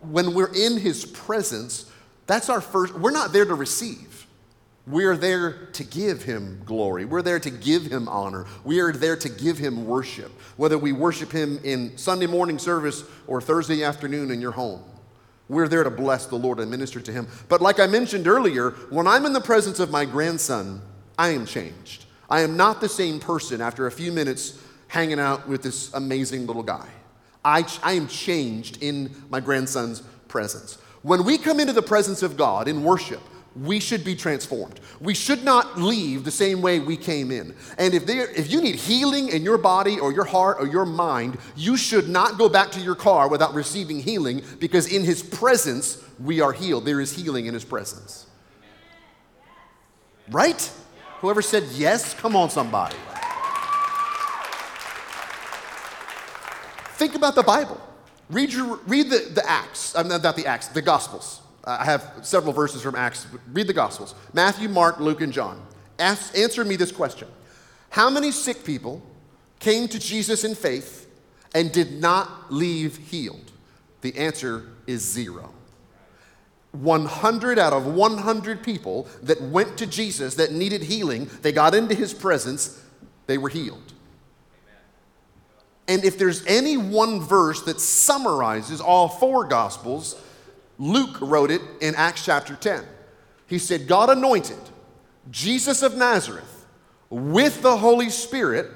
when 0.02 0.34
we're 0.34 0.52
in 0.54 0.78
his 0.78 1.04
presence, 1.04 1.90
that's 2.26 2.48
our 2.48 2.60
first, 2.60 2.94
we're 2.94 3.10
not 3.10 3.32
there 3.32 3.44
to 3.44 3.54
receive. 3.54 4.26
We're 4.86 5.16
there 5.16 5.66
to 5.72 5.84
give 5.84 6.22
him 6.22 6.60
glory. 6.66 7.06
We're 7.06 7.22
there 7.22 7.40
to 7.40 7.50
give 7.50 7.86
him 7.86 8.06
honor. 8.06 8.44
We 8.64 8.80
are 8.80 8.92
there 8.92 9.16
to 9.16 9.28
give 9.30 9.56
him 9.56 9.86
worship, 9.86 10.30
whether 10.58 10.76
we 10.76 10.92
worship 10.92 11.32
him 11.32 11.58
in 11.64 11.96
Sunday 11.96 12.26
morning 12.26 12.58
service 12.58 13.02
or 13.26 13.40
Thursday 13.40 13.82
afternoon 13.82 14.30
in 14.30 14.42
your 14.42 14.52
home. 14.52 14.82
We're 15.48 15.68
there 15.68 15.84
to 15.84 15.90
bless 15.90 16.26
the 16.26 16.36
Lord 16.36 16.58
and 16.58 16.70
minister 16.70 17.00
to 17.00 17.12
Him. 17.12 17.28
But 17.48 17.60
like 17.60 17.78
I 17.78 17.86
mentioned 17.86 18.26
earlier, 18.26 18.70
when 18.90 19.06
I'm 19.06 19.26
in 19.26 19.32
the 19.32 19.40
presence 19.40 19.78
of 19.78 19.90
my 19.90 20.04
grandson, 20.04 20.80
I 21.18 21.30
am 21.30 21.46
changed. 21.46 22.06
I 22.30 22.40
am 22.40 22.56
not 22.56 22.80
the 22.80 22.88
same 22.88 23.20
person 23.20 23.60
after 23.60 23.86
a 23.86 23.92
few 23.92 24.10
minutes 24.10 24.58
hanging 24.88 25.20
out 25.20 25.46
with 25.48 25.62
this 25.62 25.92
amazing 25.92 26.46
little 26.46 26.62
guy. 26.62 26.88
I, 27.44 27.66
I 27.82 27.92
am 27.92 28.08
changed 28.08 28.82
in 28.82 29.14
my 29.28 29.40
grandson's 29.40 30.00
presence. 30.28 30.78
When 31.02 31.24
we 31.24 31.36
come 31.36 31.60
into 31.60 31.74
the 31.74 31.82
presence 31.82 32.22
of 32.22 32.36
God 32.36 32.66
in 32.66 32.82
worship, 32.82 33.20
we 33.56 33.78
should 33.78 34.04
be 34.04 34.16
transformed. 34.16 34.80
We 35.00 35.14
should 35.14 35.44
not 35.44 35.78
leave 35.78 36.24
the 36.24 36.30
same 36.30 36.60
way 36.60 36.80
we 36.80 36.96
came 36.96 37.30
in. 37.30 37.54
And 37.78 37.94
if, 37.94 38.04
there, 38.06 38.28
if 38.30 38.50
you 38.50 38.60
need 38.60 38.74
healing 38.74 39.28
in 39.28 39.42
your 39.42 39.58
body 39.58 40.00
or 40.00 40.12
your 40.12 40.24
heart 40.24 40.56
or 40.58 40.66
your 40.66 40.84
mind, 40.84 41.38
you 41.56 41.76
should 41.76 42.08
not 42.08 42.36
go 42.36 42.48
back 42.48 42.72
to 42.72 42.80
your 42.80 42.96
car 42.96 43.28
without 43.28 43.54
receiving 43.54 44.00
healing 44.00 44.42
because 44.58 44.92
in 44.92 45.04
His 45.04 45.22
presence 45.22 46.02
we 46.18 46.40
are 46.40 46.52
healed. 46.52 46.84
There 46.84 47.00
is 47.00 47.12
healing 47.12 47.46
in 47.46 47.54
His 47.54 47.64
presence. 47.64 48.26
Right? 50.30 50.70
Whoever 51.20 51.42
said 51.42 51.64
yes, 51.74 52.14
come 52.14 52.34
on, 52.34 52.50
somebody. 52.50 52.96
Think 56.94 57.14
about 57.14 57.34
the 57.34 57.42
Bible. 57.42 57.80
Read, 58.30 58.52
your, 58.52 58.76
read 58.86 59.10
the, 59.10 59.30
the 59.34 59.48
Acts, 59.48 59.94
I'm 59.94 60.08
not 60.08 60.22
the 60.22 60.46
Acts, 60.46 60.68
the 60.68 60.82
Gospels. 60.82 61.40
I 61.66 61.84
have 61.84 62.20
several 62.22 62.52
verses 62.52 62.82
from 62.82 62.94
Acts. 62.94 63.26
Read 63.52 63.66
the 63.66 63.72
Gospels 63.72 64.14
Matthew, 64.32 64.68
Mark, 64.68 65.00
Luke, 65.00 65.20
and 65.20 65.32
John. 65.32 65.64
Ask, 65.98 66.36
answer 66.36 66.64
me 66.64 66.76
this 66.76 66.92
question 66.92 67.28
How 67.90 68.10
many 68.10 68.30
sick 68.30 68.64
people 68.64 69.02
came 69.60 69.88
to 69.88 69.98
Jesus 69.98 70.44
in 70.44 70.54
faith 70.54 71.08
and 71.54 71.72
did 71.72 71.92
not 71.92 72.52
leave 72.52 72.96
healed? 72.96 73.52
The 74.02 74.16
answer 74.18 74.68
is 74.86 75.02
zero. 75.02 75.54
100 76.72 77.58
out 77.58 77.72
of 77.72 77.86
100 77.86 78.62
people 78.62 79.06
that 79.22 79.40
went 79.40 79.78
to 79.78 79.86
Jesus 79.86 80.34
that 80.34 80.52
needed 80.52 80.82
healing, 80.82 81.30
they 81.42 81.52
got 81.52 81.74
into 81.74 81.94
his 81.94 82.12
presence, 82.12 82.82
they 83.26 83.38
were 83.38 83.48
healed. 83.48 83.92
And 85.86 86.04
if 86.04 86.18
there's 86.18 86.44
any 86.46 86.76
one 86.76 87.20
verse 87.20 87.62
that 87.62 87.80
summarizes 87.80 88.80
all 88.80 89.08
four 89.08 89.44
gospels, 89.44 90.20
Luke 90.78 91.18
wrote 91.20 91.50
it 91.50 91.60
in 91.80 91.94
Acts 91.94 92.24
chapter 92.24 92.54
10. 92.54 92.84
He 93.46 93.58
said, 93.58 93.86
God 93.86 94.10
anointed 94.10 94.58
Jesus 95.30 95.82
of 95.82 95.96
Nazareth 95.96 96.66
with 97.10 97.62
the 97.62 97.76
Holy 97.76 98.10
Spirit 98.10 98.70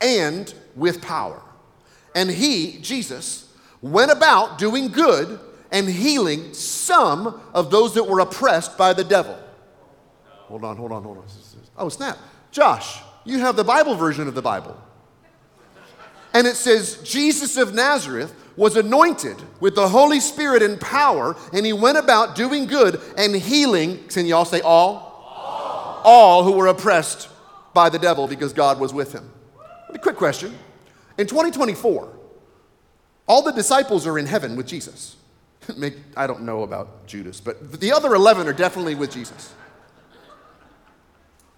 and 0.00 0.52
with 0.74 1.02
power. 1.02 1.42
And 2.14 2.30
he, 2.30 2.78
Jesus, 2.80 3.52
went 3.82 4.10
about 4.10 4.58
doing 4.58 4.88
good 4.88 5.38
and 5.70 5.88
healing 5.88 6.54
some 6.54 7.40
of 7.52 7.70
those 7.70 7.94
that 7.94 8.04
were 8.04 8.20
oppressed 8.20 8.78
by 8.78 8.92
the 8.92 9.04
devil. 9.04 9.38
Hold 10.46 10.64
on, 10.64 10.76
hold 10.76 10.92
on, 10.92 11.02
hold 11.02 11.18
on. 11.18 11.24
Oh, 11.76 11.88
snap. 11.88 12.18
Josh, 12.50 13.00
you 13.24 13.40
have 13.40 13.56
the 13.56 13.64
Bible 13.64 13.96
version 13.96 14.28
of 14.28 14.34
the 14.34 14.42
Bible. 14.42 14.80
And 16.32 16.46
it 16.46 16.56
says, 16.56 16.98
Jesus 17.02 17.56
of 17.56 17.74
Nazareth 17.74 18.34
was 18.56 18.76
anointed 18.76 19.36
with 19.60 19.74
the 19.74 19.88
Holy 19.88 20.20
Spirit 20.20 20.62
and 20.62 20.80
power, 20.80 21.36
and 21.52 21.66
he 21.66 21.72
went 21.72 21.98
about 21.98 22.34
doing 22.34 22.66
good 22.66 23.00
and 23.16 23.34
healing. 23.34 24.02
Can 24.08 24.26
y'all 24.26 24.44
say 24.44 24.60
all? 24.60 25.14
All, 25.36 26.02
all 26.04 26.44
who 26.44 26.52
were 26.52 26.66
oppressed 26.66 27.28
by 27.74 27.88
the 27.88 27.98
devil 27.98 28.26
because 28.26 28.52
God 28.52 28.80
was 28.80 28.94
with 28.94 29.12
him. 29.12 29.30
Quick 30.00 30.16
question. 30.16 30.54
In 31.18 31.26
2024, 31.26 32.12
all 33.26 33.42
the 33.42 33.52
disciples 33.52 34.06
are 34.06 34.18
in 34.18 34.26
heaven 34.26 34.56
with 34.56 34.66
Jesus. 34.66 35.16
I 36.16 36.26
don't 36.26 36.42
know 36.42 36.62
about 36.62 37.06
Judas, 37.06 37.40
but 37.40 37.80
the 37.80 37.92
other 37.92 38.14
11 38.14 38.46
are 38.46 38.52
definitely 38.52 38.94
with 38.94 39.10
Jesus. 39.10 39.54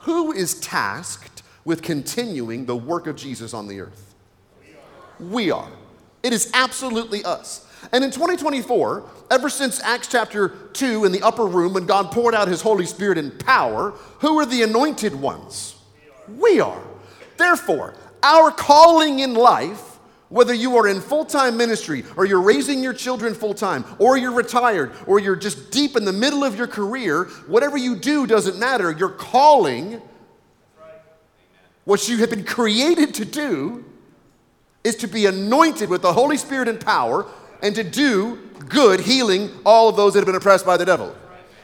Who 0.01 0.33
is 0.33 0.59
tasked 0.61 1.43
with 1.65 1.83
continuing 1.83 2.67
the 2.67 2.77
work 2.77 3.07
of 3.07 3.17
Jesus 3.17 3.53
on 3.53 3.69
the 3.69 3.81
earth? 3.81 4.15
We 5.21 5.51
are. 5.51 5.69
It 6.23 6.33
is 6.33 6.51
absolutely 6.55 7.25
us. 7.25 7.67
And 7.93 8.03
in 8.03 8.11
2024, 8.11 9.05
ever 9.31 9.49
since 9.49 9.81
Acts 9.83 10.09
chapter 10.09 10.49
2 10.49 11.05
in 11.05 11.13
the 11.13 11.23
upper 11.23 11.47
room 11.47 11.75
when 11.75 11.87
God 11.87 12.11
poured 12.11 12.35
out 12.35 12.49
his 12.49 12.61
Holy 12.61 12.87
Spirit 12.87 13.19
in 13.19 13.31
power, 13.31 13.93
who 14.21 14.39
are 14.39 14.47
the 14.47 14.63
anointed 14.63 15.15
ones? 15.15 15.77
We 16.29 16.61
are. 16.61 16.83
Therefore, 17.37 17.95
our 18.23 18.51
calling 18.51 19.21
in 19.21 19.35
life, 19.35 19.99
whether 20.29 20.53
you 20.53 20.77
are 20.77 20.89
in 20.89 21.01
full 21.01 21.25
time 21.25 21.57
ministry 21.57 22.05
or 22.17 22.27
you're 22.27 22.43
raising 22.43 22.83
your 22.83 22.93
children 22.93 23.33
full 23.33 23.55
time 23.55 23.85
or 23.99 24.19
you're 24.19 24.33
retired 24.33 24.93
or 25.07 25.19
you're 25.21 25.37
just 25.37 25.71
deep 25.71 25.97
in 25.97 26.05
the 26.05 26.13
middle 26.13 26.45
of 26.45 26.57
your 26.57 26.67
career, 26.67 27.25
whatever 27.47 27.79
you 27.79 27.97
do 27.97 28.27
doesn't 28.27 28.59
matter. 28.59 28.91
Your 28.91 29.09
calling, 29.09 30.03
what 31.85 32.09
you 32.09 32.19
have 32.19 32.31
been 32.31 32.45
created 32.45 33.15
to 33.15 33.25
do, 33.25 33.85
is 34.85 34.97
to 34.97 35.07
be 35.07 35.27
anointed 35.27 35.89
with 35.89 36.03
the 36.03 36.13
Holy 36.13 36.37
Spirit 36.37 36.69
and 36.69 36.81
power 36.81 37.27
and 37.63 37.75
to 37.75 37.85
do 37.85 38.37
good, 38.69 39.01
healing 39.01 39.51
all 39.65 39.89
of 39.89 39.97
those 39.97 40.15
that 40.15 40.21
have 40.21 40.27
been 40.27 40.35
oppressed 40.35 40.67
by 40.67 40.77
the 40.77 40.85
devil. 40.85 41.15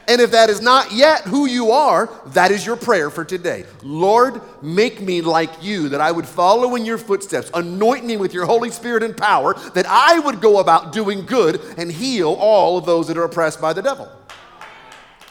And 0.07 0.21
if 0.21 0.31
that 0.31 0.49
is 0.49 0.61
not 0.61 0.91
yet 0.91 1.21
who 1.21 1.47
you 1.47 1.71
are, 1.71 2.09
that 2.27 2.51
is 2.51 2.63
your 2.65 2.75
prayer 2.75 3.09
for 3.09 3.25
today. 3.25 3.65
Lord, 3.81 4.39
make 4.61 5.01
me 5.01 5.21
like 5.21 5.63
you, 5.63 5.89
that 5.89 6.01
I 6.01 6.11
would 6.11 6.27
follow 6.27 6.75
in 6.75 6.85
your 6.85 6.99
footsteps. 6.99 7.49
Anoint 7.55 8.05
me 8.05 8.15
with 8.15 8.31
your 8.33 8.45
Holy 8.45 8.69
Spirit 8.69 9.01
and 9.01 9.17
power, 9.17 9.55
that 9.71 9.87
I 9.87 10.19
would 10.19 10.41
go 10.41 10.59
about 10.59 10.91
doing 10.91 11.25
good 11.25 11.59
and 11.77 11.91
heal 11.91 12.33
all 12.33 12.77
of 12.77 12.85
those 12.85 13.07
that 13.07 13.17
are 13.17 13.23
oppressed 13.23 13.59
by 13.59 13.73
the 13.73 13.81
devil. 13.81 14.11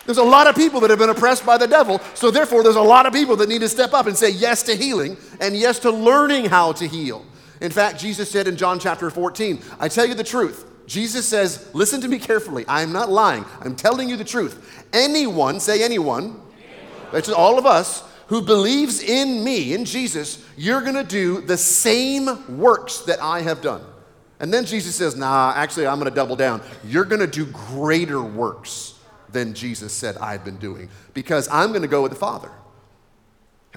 There's 0.06 0.18
a 0.18 0.24
lot 0.24 0.48
of 0.48 0.56
people 0.56 0.80
that 0.80 0.90
have 0.90 0.98
been 0.98 1.08
oppressed 1.08 1.46
by 1.46 1.56
the 1.56 1.68
devil, 1.68 2.00
so 2.14 2.30
therefore, 2.30 2.62
there's 2.62 2.76
a 2.76 2.82
lot 2.82 3.06
of 3.06 3.12
people 3.12 3.36
that 3.36 3.48
need 3.48 3.60
to 3.60 3.68
step 3.68 3.94
up 3.94 4.06
and 4.06 4.16
say 4.16 4.30
yes 4.30 4.62
to 4.64 4.76
healing 4.76 5.16
and 5.40 5.56
yes 5.56 5.78
to 5.80 5.90
learning 5.90 6.46
how 6.46 6.72
to 6.72 6.86
heal. 6.86 7.24
In 7.60 7.70
fact, 7.70 8.00
Jesus 8.00 8.30
said 8.30 8.48
in 8.48 8.56
John 8.56 8.78
chapter 8.78 9.10
14, 9.10 9.60
I 9.78 9.88
tell 9.88 10.06
you 10.06 10.14
the 10.14 10.24
truth. 10.24 10.70
Jesus 10.86 11.26
says, 11.26 11.70
Listen 11.72 12.00
to 12.00 12.08
me 12.08 12.18
carefully. 12.18 12.64
I'm 12.68 12.92
not 12.92 13.10
lying. 13.10 13.44
I'm 13.60 13.76
telling 13.76 14.08
you 14.08 14.16
the 14.16 14.24
truth. 14.24 14.84
Anyone, 14.92 15.60
say 15.60 15.82
anyone, 15.82 16.40
that's 17.12 17.28
all 17.28 17.58
of 17.58 17.66
us, 17.66 18.02
who 18.26 18.42
believes 18.42 19.02
in 19.02 19.44
me, 19.44 19.74
in 19.74 19.84
Jesus, 19.84 20.44
you're 20.56 20.80
going 20.80 20.94
to 20.94 21.04
do 21.04 21.40
the 21.40 21.56
same 21.56 22.58
works 22.58 23.00
that 23.00 23.22
I 23.22 23.42
have 23.42 23.60
done. 23.60 23.82
And 24.40 24.52
then 24.52 24.66
Jesus 24.66 24.94
says, 24.94 25.16
Nah, 25.16 25.52
actually, 25.54 25.86
I'm 25.86 25.98
going 25.98 26.10
to 26.10 26.14
double 26.14 26.36
down. 26.36 26.60
You're 26.84 27.04
going 27.04 27.20
to 27.20 27.26
do 27.26 27.46
greater 27.46 28.22
works 28.22 28.98
than 29.30 29.54
Jesus 29.54 29.92
said 29.92 30.16
I've 30.18 30.44
been 30.44 30.56
doing 30.56 30.88
because 31.12 31.48
I'm 31.50 31.70
going 31.70 31.82
to 31.82 31.88
go 31.88 32.02
with 32.02 32.12
the 32.12 32.18
Father. 32.18 32.50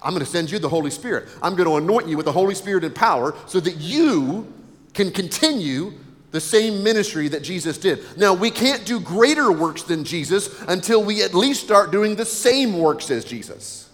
I'm 0.03 0.13
going 0.13 0.23
to 0.23 0.29
send 0.29 0.51
you 0.51 0.59
the 0.59 0.69
Holy 0.69 0.91
Spirit. 0.91 1.27
I'm 1.41 1.55
going 1.55 1.67
to 1.67 1.77
anoint 1.77 2.07
you 2.07 2.17
with 2.17 2.25
the 2.25 2.31
Holy 2.31 2.55
Spirit 2.55 2.83
and 2.83 2.93
power 2.93 3.35
so 3.47 3.59
that 3.59 3.77
you 3.77 4.51
can 4.93 5.11
continue 5.11 5.93
the 6.31 6.41
same 6.41 6.83
ministry 6.83 7.27
that 7.29 7.41
Jesus 7.41 7.77
did. 7.77 7.99
Now, 8.17 8.33
we 8.33 8.51
can't 8.51 8.85
do 8.85 8.99
greater 8.99 9.51
works 9.51 9.83
than 9.83 10.03
Jesus 10.03 10.61
until 10.63 11.03
we 11.03 11.23
at 11.23 11.33
least 11.33 11.63
start 11.63 11.91
doing 11.91 12.15
the 12.15 12.25
same 12.25 12.77
works 12.77 13.09
as 13.09 13.23
Jesus. 13.25 13.89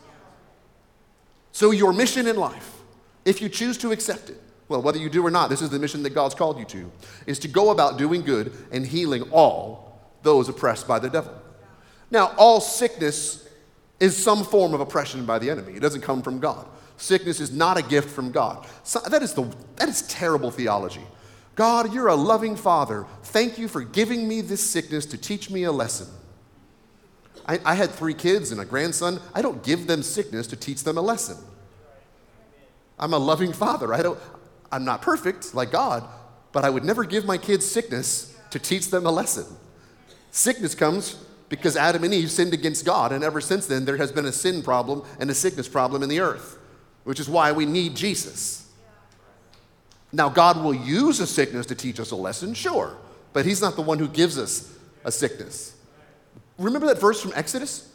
So, 1.52 1.72
your 1.72 1.94
mission 1.94 2.28
in 2.28 2.36
life, 2.36 2.82
if 3.26 3.42
you 3.42 3.50
choose 3.50 3.78
to 3.80 3.92
accept 3.92 4.30
it, 4.30 4.42
well, 4.68 4.82
whether 4.82 4.98
you 4.98 5.10
do 5.10 5.26
or 5.26 5.30
not, 5.30 5.50
this 5.50 5.62
is 5.62 5.70
the 5.70 5.80
mission 5.80 6.04
that 6.04 6.12
God's 6.12 6.36
called 6.36 6.58
you 6.58 6.66
to, 6.66 6.92
is 7.28 7.38
to 7.40 7.48
go 7.48 7.70
about 7.70 7.98
doing 7.98 8.24
good 8.24 8.52
and 8.72 8.86
healing 8.86 9.24
all 9.32 10.02
those 10.24 10.50
oppressed 10.50 10.88
by 10.88 11.00
the 11.00 11.10
devil. 11.10 11.34
Now, 12.10 12.34
all 12.38 12.60
sickness 12.60 13.43
is 14.04 14.22
some 14.22 14.44
form 14.44 14.74
of 14.74 14.82
oppression 14.82 15.26
by 15.26 15.40
the 15.40 15.50
enemy. 15.50 15.72
It 15.72 15.80
doesn't 15.80 16.02
come 16.02 16.22
from 16.22 16.42
God. 16.42 16.68
Sickness 16.98 17.40
is 17.40 17.54
not 17.54 17.78
a 17.78 17.82
gift 17.82 18.10
from 18.10 18.34
God. 18.34 18.68
So 18.84 19.00
that, 19.00 19.24
is 19.24 19.34
the, 19.34 19.44
that 19.78 19.88
is 19.88 20.02
terrible 20.04 20.52
theology. 20.52 21.00
God, 21.56 21.94
you're 21.94 22.10
a 22.10 22.16
loving 22.16 22.58
father. 22.58 23.06
Thank 23.24 23.58
you 23.58 23.70
for 23.70 23.82
giving 23.82 24.28
me 24.28 24.42
this 24.42 24.62
sickness 24.62 25.06
to 25.06 25.18
teach 25.18 25.50
me 25.50 25.64
a 25.64 25.72
lesson. 25.72 26.08
I, 27.48 27.62
I 27.64 27.76
had 27.76 27.92
three 27.92 28.14
kids 28.14 28.52
and 28.52 28.60
a 28.60 28.66
grandson. 28.66 29.22
I 29.34 29.42
don't 29.42 29.64
give 29.64 29.88
them 29.88 30.04
sickness 30.04 30.48
to 30.48 30.58
teach 30.58 30.84
them 30.84 30.98
a 30.98 31.02
lesson. 31.02 31.38
I'm 33.00 33.14
a 33.14 33.18
loving 33.18 33.54
father. 33.54 33.94
I 33.94 34.02
don't, 34.02 34.20
I'm 34.70 34.84
not 34.84 35.02
perfect 35.02 35.56
like 35.56 35.72
God, 35.72 36.04
but 36.52 36.66
I 36.66 36.70
would 36.70 36.84
never 36.84 37.06
give 37.06 37.24
my 37.24 37.38
kids 37.38 37.66
sickness 37.66 38.38
to 38.50 38.60
teach 38.60 38.90
them 38.90 39.06
a 39.06 39.12
lesson. 39.12 39.46
Sickness 40.32 40.76
comes 40.76 41.24
because 41.54 41.78
Adam 41.78 42.04
and 42.04 42.12
Eve 42.12 42.32
sinned 42.32 42.52
against 42.52 42.84
God, 42.84 43.12
and 43.12 43.24
ever 43.24 43.40
since 43.40 43.68
then, 43.68 43.86
there 43.86 43.98
has 43.98 44.12
been 44.12 44.26
a 44.26 44.32
sin 44.32 44.64
problem 44.64 45.04
and 45.20 45.30
a 45.30 45.36
sickness 45.36 45.68
problem 45.68 46.02
in 46.02 46.10
the 46.10 46.20
earth, 46.20 46.58
which 47.04 47.20
is 47.20 47.30
why 47.30 47.52
we 47.52 47.64
need 47.64 47.96
Jesus. 47.96 48.68
Now, 50.12 50.30
God 50.30 50.64
will 50.64 50.74
use 50.74 51.20
a 51.20 51.28
sickness 51.28 51.68
to 51.68 51.76
teach 51.76 52.00
us 52.00 52.10
a 52.10 52.16
lesson, 52.16 52.56
sure, 52.56 52.98
but 53.34 53.46
He's 53.46 53.62
not 53.62 53.76
the 53.76 53.84
one 53.84 54.00
who 54.00 54.08
gives 54.08 54.40
us 54.40 54.76
a 55.06 55.12
sickness. 55.12 55.76
Remember 56.58 56.88
that 56.88 57.00
verse 57.00 57.22
from 57.22 57.34
Exodus? 57.36 57.88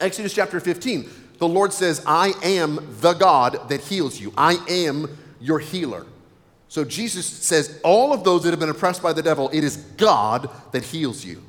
Exodus 0.00 0.32
chapter 0.32 0.58
15. 0.58 1.10
The 1.36 1.46
Lord 1.46 1.70
says, 1.70 2.02
I 2.06 2.32
am 2.42 2.78
the 3.02 3.12
God 3.12 3.68
that 3.68 3.82
heals 3.82 4.18
you. 4.18 4.32
I 4.38 4.56
am 4.70 5.18
your 5.38 5.58
healer. 5.58 6.06
So 6.68 6.82
Jesus 6.82 7.26
says, 7.26 7.78
all 7.84 8.14
of 8.14 8.24
those 8.24 8.44
that 8.44 8.52
have 8.52 8.60
been 8.60 8.70
oppressed 8.70 9.02
by 9.02 9.12
the 9.12 9.22
devil, 9.22 9.50
it 9.52 9.64
is 9.64 9.76
God 9.76 10.48
that 10.72 10.82
heals 10.82 11.26
you. 11.26 11.42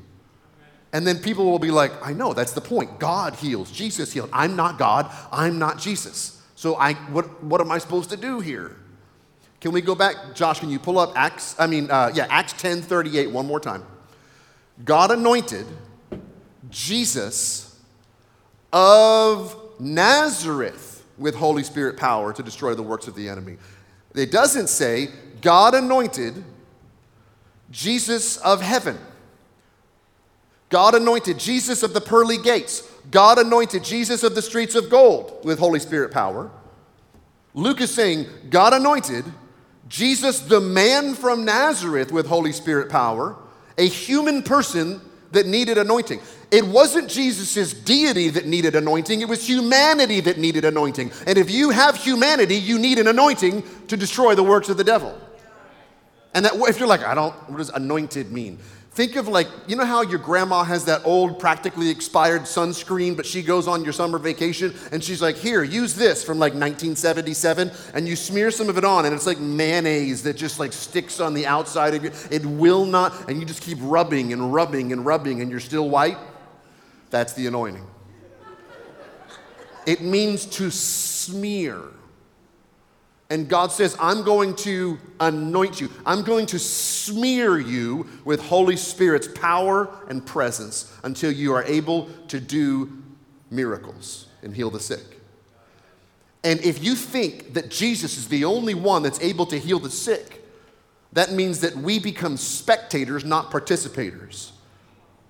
And 0.96 1.06
then 1.06 1.18
people 1.18 1.44
will 1.44 1.58
be 1.58 1.70
like, 1.70 1.92
I 2.02 2.14
know, 2.14 2.32
that's 2.32 2.52
the 2.52 2.62
point. 2.62 2.98
God 2.98 3.34
heals, 3.34 3.70
Jesus 3.70 4.14
healed. 4.14 4.30
I'm 4.32 4.56
not 4.56 4.78
God, 4.78 5.14
I'm 5.30 5.58
not 5.58 5.78
Jesus. 5.78 6.42
So 6.54 6.76
I, 6.76 6.94
what, 6.94 7.44
what 7.44 7.60
am 7.60 7.70
I 7.70 7.76
supposed 7.76 8.08
to 8.08 8.16
do 8.16 8.40
here? 8.40 8.74
Can 9.60 9.72
we 9.72 9.82
go 9.82 9.94
back, 9.94 10.34
Josh? 10.34 10.60
Can 10.60 10.70
you 10.70 10.78
pull 10.78 10.98
up 10.98 11.12
Acts? 11.14 11.54
I 11.58 11.66
mean, 11.66 11.90
uh, 11.90 12.12
yeah, 12.14 12.26
Acts 12.30 12.54
10 12.54 12.80
38 12.80 13.30
one 13.30 13.46
more 13.46 13.60
time. 13.60 13.84
God 14.86 15.10
anointed 15.10 15.66
Jesus 16.70 17.78
of 18.72 19.54
Nazareth 19.78 21.04
with 21.18 21.34
Holy 21.34 21.62
Spirit 21.62 21.98
power 21.98 22.32
to 22.32 22.42
destroy 22.42 22.74
the 22.74 22.82
works 22.82 23.06
of 23.06 23.14
the 23.14 23.28
enemy. 23.28 23.58
It 24.14 24.30
doesn't 24.30 24.70
say 24.70 25.10
God 25.42 25.74
anointed 25.74 26.42
Jesus 27.70 28.38
of 28.38 28.62
heaven. 28.62 28.96
God 30.68 30.94
anointed 30.94 31.38
Jesus 31.38 31.82
of 31.82 31.94
the 31.94 32.00
pearly 32.00 32.38
gates. 32.38 32.82
God 33.10 33.38
anointed 33.38 33.84
Jesus 33.84 34.22
of 34.22 34.34
the 34.34 34.42
streets 34.42 34.74
of 34.74 34.90
gold 34.90 35.44
with 35.44 35.58
Holy 35.58 35.78
Spirit 35.78 36.12
power. 36.12 36.50
Luke 37.54 37.80
is 37.80 37.94
saying 37.94 38.26
God 38.50 38.74
anointed 38.74 39.24
Jesus, 39.88 40.40
the 40.40 40.60
man 40.60 41.14
from 41.14 41.44
Nazareth, 41.44 42.10
with 42.10 42.26
Holy 42.26 42.52
Spirit 42.52 42.90
power, 42.90 43.36
a 43.78 43.86
human 43.86 44.42
person 44.42 45.00
that 45.32 45.46
needed 45.46 45.78
anointing. 45.78 46.20
It 46.50 46.66
wasn't 46.66 47.08
Jesus' 47.08 47.72
deity 47.72 48.28
that 48.30 48.46
needed 48.46 48.74
anointing, 48.74 49.20
it 49.20 49.28
was 49.28 49.46
humanity 49.46 50.20
that 50.20 50.38
needed 50.38 50.64
anointing. 50.64 51.12
And 51.26 51.38
if 51.38 51.50
you 51.50 51.70
have 51.70 51.96
humanity, 51.96 52.56
you 52.56 52.78
need 52.78 52.98
an 52.98 53.08
anointing 53.08 53.62
to 53.88 53.96
destroy 53.96 54.34
the 54.34 54.42
works 54.42 54.68
of 54.68 54.76
the 54.76 54.84
devil. 54.84 55.16
And 56.34 56.44
that, 56.44 56.52
if 56.54 56.78
you're 56.78 56.88
like, 56.88 57.02
I 57.02 57.14
don't, 57.14 57.32
what 57.48 57.58
does 57.58 57.70
anointed 57.70 58.30
mean? 58.32 58.58
Think 58.96 59.16
of 59.16 59.28
like, 59.28 59.48
you 59.66 59.76
know 59.76 59.84
how 59.84 60.00
your 60.00 60.18
grandma 60.18 60.64
has 60.64 60.86
that 60.86 61.02
old, 61.04 61.38
practically 61.38 61.90
expired 61.90 62.44
sunscreen, 62.44 63.14
but 63.14 63.26
she 63.26 63.42
goes 63.42 63.68
on 63.68 63.84
your 63.84 63.92
summer 63.92 64.18
vacation 64.18 64.74
and 64.90 65.04
she's 65.04 65.20
like, 65.20 65.36
here, 65.36 65.62
use 65.62 65.94
this 65.94 66.24
from 66.24 66.38
like 66.38 66.54
1977, 66.54 67.70
and 67.92 68.08
you 68.08 68.16
smear 68.16 68.50
some 68.50 68.70
of 68.70 68.78
it 68.78 68.86
on, 68.86 69.04
and 69.04 69.14
it's 69.14 69.26
like 69.26 69.38
mayonnaise 69.38 70.22
that 70.22 70.34
just 70.34 70.58
like 70.58 70.72
sticks 70.72 71.20
on 71.20 71.34
the 71.34 71.46
outside 71.46 71.92
of 71.92 72.04
you. 72.04 72.10
It 72.30 72.46
will 72.46 72.86
not, 72.86 73.28
and 73.28 73.38
you 73.38 73.44
just 73.44 73.60
keep 73.60 73.76
rubbing 73.82 74.32
and 74.32 74.54
rubbing 74.54 74.92
and 74.92 75.04
rubbing, 75.04 75.42
and 75.42 75.50
you're 75.50 75.60
still 75.60 75.90
white. 75.90 76.16
That's 77.10 77.34
the 77.34 77.48
anointing. 77.48 77.86
It 79.84 80.00
means 80.00 80.46
to 80.46 80.70
smear. 80.70 81.82
And 83.28 83.48
God 83.48 83.72
says, 83.72 83.96
I'm 83.98 84.22
going 84.22 84.54
to 84.56 84.98
anoint 85.18 85.80
you. 85.80 85.90
I'm 86.04 86.22
going 86.22 86.46
to 86.46 86.58
smear 86.58 87.58
you 87.58 88.06
with 88.24 88.40
Holy 88.40 88.76
Spirit's 88.76 89.26
power 89.26 89.88
and 90.08 90.24
presence 90.24 90.96
until 91.02 91.32
you 91.32 91.52
are 91.52 91.64
able 91.64 92.08
to 92.28 92.38
do 92.38 93.02
miracles 93.50 94.26
and 94.42 94.54
heal 94.54 94.70
the 94.70 94.78
sick. 94.78 95.20
And 96.44 96.60
if 96.60 96.84
you 96.84 96.94
think 96.94 97.54
that 97.54 97.70
Jesus 97.70 98.16
is 98.16 98.28
the 98.28 98.44
only 98.44 98.74
one 98.74 99.02
that's 99.02 99.20
able 99.20 99.46
to 99.46 99.58
heal 99.58 99.80
the 99.80 99.90
sick, 99.90 100.44
that 101.12 101.32
means 101.32 101.60
that 101.62 101.74
we 101.76 101.98
become 101.98 102.36
spectators, 102.36 103.24
not 103.24 103.50
participators. 103.50 104.52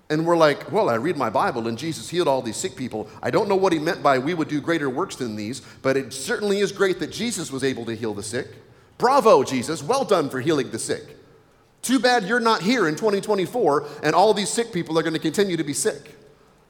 And 0.09 0.25
we're 0.25 0.37
like, 0.37 0.71
well, 0.71 0.89
I 0.89 0.95
read 0.95 1.17
my 1.17 1.29
Bible 1.29 1.67
and 1.67 1.77
Jesus 1.77 2.09
healed 2.09 2.27
all 2.27 2.41
these 2.41 2.55
sick 2.55 2.75
people. 2.75 3.09
I 3.21 3.29
don't 3.29 3.49
know 3.49 3.55
what 3.55 3.73
he 3.73 3.79
meant 3.79 4.01
by 4.01 4.19
we 4.19 4.33
would 4.33 4.47
do 4.47 4.61
greater 4.61 4.89
works 4.89 5.17
than 5.17 5.35
these, 5.35 5.61
but 5.81 5.97
it 5.97 6.13
certainly 6.13 6.59
is 6.59 6.71
great 6.71 6.99
that 6.99 7.11
Jesus 7.11 7.51
was 7.51 7.63
able 7.63 7.85
to 7.85 7.95
heal 7.95 8.13
the 8.13 8.23
sick. 8.23 8.47
Bravo, 8.97 9.43
Jesus. 9.43 9.83
Well 9.83 10.05
done 10.05 10.29
for 10.29 10.39
healing 10.39 10.71
the 10.71 10.79
sick. 10.79 11.17
Too 11.81 11.99
bad 11.99 12.23
you're 12.23 12.39
not 12.39 12.61
here 12.61 12.87
in 12.87 12.95
2024 12.95 13.85
and 14.03 14.15
all 14.15 14.33
these 14.33 14.49
sick 14.49 14.71
people 14.71 14.97
are 14.97 15.03
going 15.03 15.13
to 15.13 15.19
continue 15.19 15.57
to 15.57 15.63
be 15.63 15.73
sick. 15.73 16.15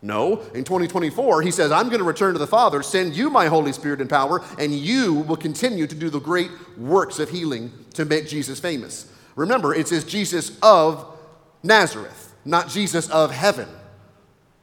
No, 0.02 0.42
in 0.54 0.64
2024, 0.64 1.42
he 1.42 1.50
says, 1.50 1.72
I'm 1.72 1.88
going 1.88 2.00
to 2.00 2.06
return 2.06 2.34
to 2.34 2.40
the 2.40 2.46
Father, 2.46 2.84
send 2.84 3.16
you 3.16 3.32
my 3.32 3.48
Holy 3.48 3.74
Spirit 3.74 4.00
and 4.00 4.08
power, 4.08 4.44
and 4.60 4.72
you 4.72 5.16
will 5.16 5.38
continue 5.38 5.88
to 5.88 5.96
do 5.96 6.12
the 6.12 6.20
great 6.20 6.52
works 6.78 7.18
of 7.18 7.32
healing 7.32 7.72
to 7.96 8.06
make 8.06 8.28
Jesus 8.28 8.60
famous. 8.60 9.12
Remember, 9.36 9.74
it 9.74 9.88
says 9.88 10.04
Jesus 10.04 10.58
of 10.62 11.18
Nazareth 11.64 12.27
not 12.48 12.70
Jesus 12.70 13.10
of 13.10 13.32
heaven. 13.32 13.68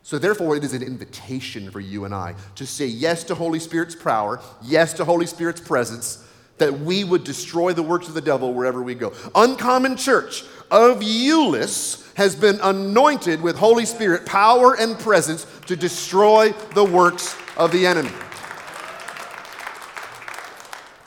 So, 0.02 0.18
therefore, 0.18 0.56
it 0.56 0.64
is 0.64 0.74
an 0.74 0.82
invitation 0.82 1.70
for 1.70 1.80
you 1.80 2.04
and 2.04 2.14
I 2.14 2.34
to 2.56 2.66
say 2.66 2.86
yes 2.86 3.24
to 3.24 3.34
Holy 3.34 3.58
Spirit's 3.58 3.94
power, 3.94 4.40
yes 4.62 4.92
to 4.94 5.04
Holy 5.04 5.26
Spirit's 5.26 5.60
presence, 5.60 6.26
that 6.58 6.80
we 6.80 7.04
would 7.04 7.24
destroy 7.24 7.72
the 7.72 7.82
works 7.82 8.06
of 8.08 8.14
the 8.14 8.20
devil 8.20 8.52
wherever 8.52 8.82
we 8.82 8.94
go. 8.94 9.12
Uncommon 9.34 9.96
Church 9.96 10.44
of 10.70 11.00
Euless 11.00 12.14
has 12.16 12.36
been 12.36 12.60
anointed 12.62 13.40
with 13.40 13.56
Holy 13.56 13.86
Spirit 13.86 14.26
power 14.26 14.76
and 14.78 14.98
presence 14.98 15.46
to 15.66 15.74
destroy 15.74 16.52
the 16.74 16.84
works 16.84 17.36
of 17.56 17.72
the 17.72 17.86
enemy. 17.86 18.12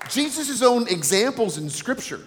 Jesus' 0.09 0.61
own 0.61 0.87
examples 0.87 1.57
in 1.57 1.69
Scripture 1.69 2.21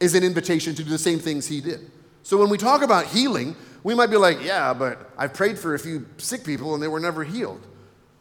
is 0.00 0.14
an 0.14 0.24
invitation 0.24 0.74
to 0.74 0.84
do 0.84 0.90
the 0.90 0.98
same 0.98 1.18
things 1.18 1.46
he 1.46 1.60
did. 1.60 1.90
So 2.28 2.36
when 2.36 2.50
we 2.50 2.58
talk 2.58 2.82
about 2.82 3.06
healing, 3.06 3.56
we 3.82 3.94
might 3.94 4.10
be 4.10 4.18
like, 4.18 4.42
yeah, 4.42 4.74
but 4.74 5.12
I've 5.16 5.32
prayed 5.32 5.58
for 5.58 5.74
a 5.74 5.78
few 5.78 6.04
sick 6.18 6.44
people 6.44 6.74
and 6.74 6.82
they 6.82 6.86
were 6.86 7.00
never 7.00 7.24
healed. 7.24 7.66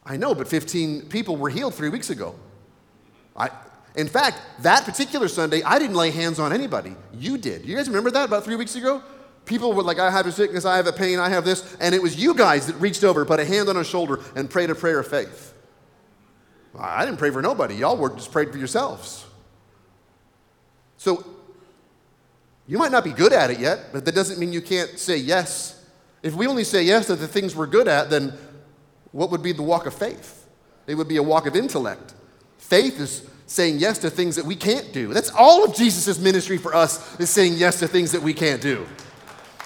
I 0.05 0.15
know, 0.15 0.33
but 0.33 0.47
15 0.47 1.09
people 1.09 1.35
were 1.35 1.49
healed 1.49 1.75
three 1.75 1.89
weeks 1.89 2.09
ago. 2.09 2.33
I, 3.35 3.49
in 3.97 4.07
fact, 4.07 4.39
that 4.61 4.85
particular 4.85 5.27
Sunday, 5.27 5.61
I 5.61 5.77
didn't 5.77 5.97
lay 5.97 6.11
hands 6.11 6.39
on 6.39 6.53
anybody. 6.53 6.95
You 7.15 7.37
did. 7.37 7.65
You 7.65 7.75
guys 7.75 7.89
remember 7.89 8.09
that 8.11 8.23
about 8.23 8.45
three 8.45 8.55
weeks 8.55 8.77
ago? 8.77 9.03
People 9.43 9.73
were 9.73 9.83
like, 9.83 9.99
I 9.99 10.09
have 10.09 10.25
a 10.25 10.31
sickness, 10.31 10.63
I 10.63 10.77
have 10.77 10.87
a 10.87 10.93
pain, 10.93 11.19
I 11.19 11.27
have 11.27 11.43
this. 11.43 11.75
And 11.81 11.93
it 11.93 12.01
was 12.01 12.15
you 12.15 12.33
guys 12.33 12.67
that 12.67 12.75
reached 12.75 13.03
over, 13.03 13.25
put 13.25 13.41
a 13.41 13.45
hand 13.45 13.67
on 13.67 13.75
a 13.75 13.83
shoulder, 13.83 14.21
and 14.37 14.49
prayed 14.49 14.69
a 14.69 14.75
prayer 14.75 14.99
of 14.99 15.07
faith. 15.09 15.53
I 16.79 17.03
didn't 17.03 17.19
pray 17.19 17.31
for 17.31 17.41
nobody. 17.41 17.75
Y'all 17.75 17.97
were 17.97 18.11
just 18.11 18.31
prayed 18.31 18.53
for 18.53 18.57
yourselves. 18.57 19.25
So 20.95 21.25
you 22.67 22.77
might 22.77 22.91
not 22.91 23.03
be 23.03 23.13
good 23.13 23.33
at 23.33 23.49
it 23.49 23.59
yet, 23.59 23.93
but 23.93 24.05
that 24.05 24.13
doesn't 24.13 24.39
mean 24.39 24.51
you 24.51 24.61
can't 24.61 24.99
say 24.99 25.17
yes. 25.17 25.85
If 26.21 26.35
we 26.35 26.47
only 26.47 26.63
say 26.63 26.83
yes 26.83 27.07
to 27.07 27.15
the 27.15 27.27
things 27.27 27.55
we're 27.55 27.67
good 27.67 27.87
at, 27.87 28.09
then 28.09 28.33
what 29.11 29.31
would 29.31 29.41
be 29.41 29.53
the 29.53 29.63
walk 29.63 29.85
of 29.85 29.93
faith? 29.93 30.47
It 30.85 30.95
would 30.95 31.07
be 31.07 31.17
a 31.17 31.23
walk 31.23 31.47
of 31.47 31.55
intellect. 31.55 32.13
Faith 32.57 32.99
is 32.99 33.27
saying 33.45 33.77
yes 33.79 33.97
to 33.99 34.09
things 34.09 34.35
that 34.35 34.45
we 34.45 34.55
can't 34.55 34.91
do. 34.91 35.13
That's 35.13 35.31
all 35.31 35.63
of 35.63 35.73
Jesus' 35.73 36.19
ministry 36.19 36.57
for 36.57 36.75
us 36.75 37.17
is 37.19 37.29
saying 37.29 37.53
yes 37.55 37.79
to 37.79 37.87
things 37.87 38.11
that 38.11 38.21
we 38.21 38.33
can't 38.33 38.61
do. 38.61 38.85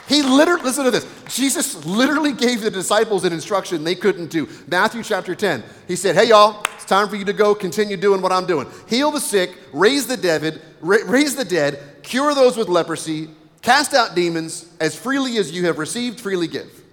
He 0.07 0.21
literally, 0.23 0.63
listen 0.63 0.83
to 0.83 0.91
this. 0.91 1.07
Jesus 1.29 1.85
literally 1.85 2.33
gave 2.33 2.61
the 2.61 2.69
disciples 2.69 3.23
an 3.23 3.33
instruction 3.33 3.83
they 3.83 3.95
couldn't 3.95 4.29
do. 4.29 4.47
Matthew 4.67 5.03
chapter 5.03 5.33
10. 5.33 5.63
He 5.87 5.95
said, 5.95 6.15
Hey, 6.15 6.29
y'all, 6.29 6.65
it's 6.75 6.85
time 6.85 7.07
for 7.07 7.15
you 7.15 7.25
to 7.25 7.33
go 7.33 7.55
continue 7.55 7.97
doing 7.97 8.21
what 8.21 8.31
I'm 8.31 8.45
doing. 8.45 8.67
Heal 8.87 9.11
the 9.11 9.21
sick, 9.21 9.57
raise 9.71 10.07
the 10.07 10.17
dead, 10.17 10.61
raise 10.81 11.35
the 11.35 11.45
dead, 11.45 11.79
cure 12.03 12.33
those 12.33 12.57
with 12.57 12.69
leprosy, 12.69 13.29
cast 13.61 13.93
out 13.93 14.15
demons, 14.15 14.69
as 14.79 14.95
freely 14.95 15.37
as 15.37 15.51
you 15.51 15.65
have 15.65 15.77
received, 15.77 16.19
freely 16.19 16.47
give. 16.47 16.83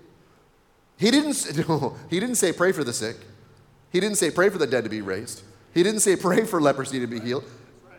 He 0.96 1.10
didn't, 1.10 1.68
no, 1.68 1.96
he 2.10 2.20
didn't 2.20 2.36
say 2.36 2.52
pray 2.52 2.72
for 2.72 2.84
the 2.84 2.92
sick. 2.92 3.16
He 3.90 4.00
didn't 4.00 4.16
say 4.16 4.30
pray 4.30 4.48
for 4.50 4.58
the 4.58 4.66
dead 4.66 4.84
to 4.84 4.90
be 4.90 5.00
raised. 5.00 5.42
He 5.72 5.82
didn't 5.82 6.00
say 6.00 6.16
pray 6.20 6.44
for 6.44 6.60
leprosy 6.60 7.00
to 7.00 7.06
be 7.06 7.20
healed. 7.20 7.44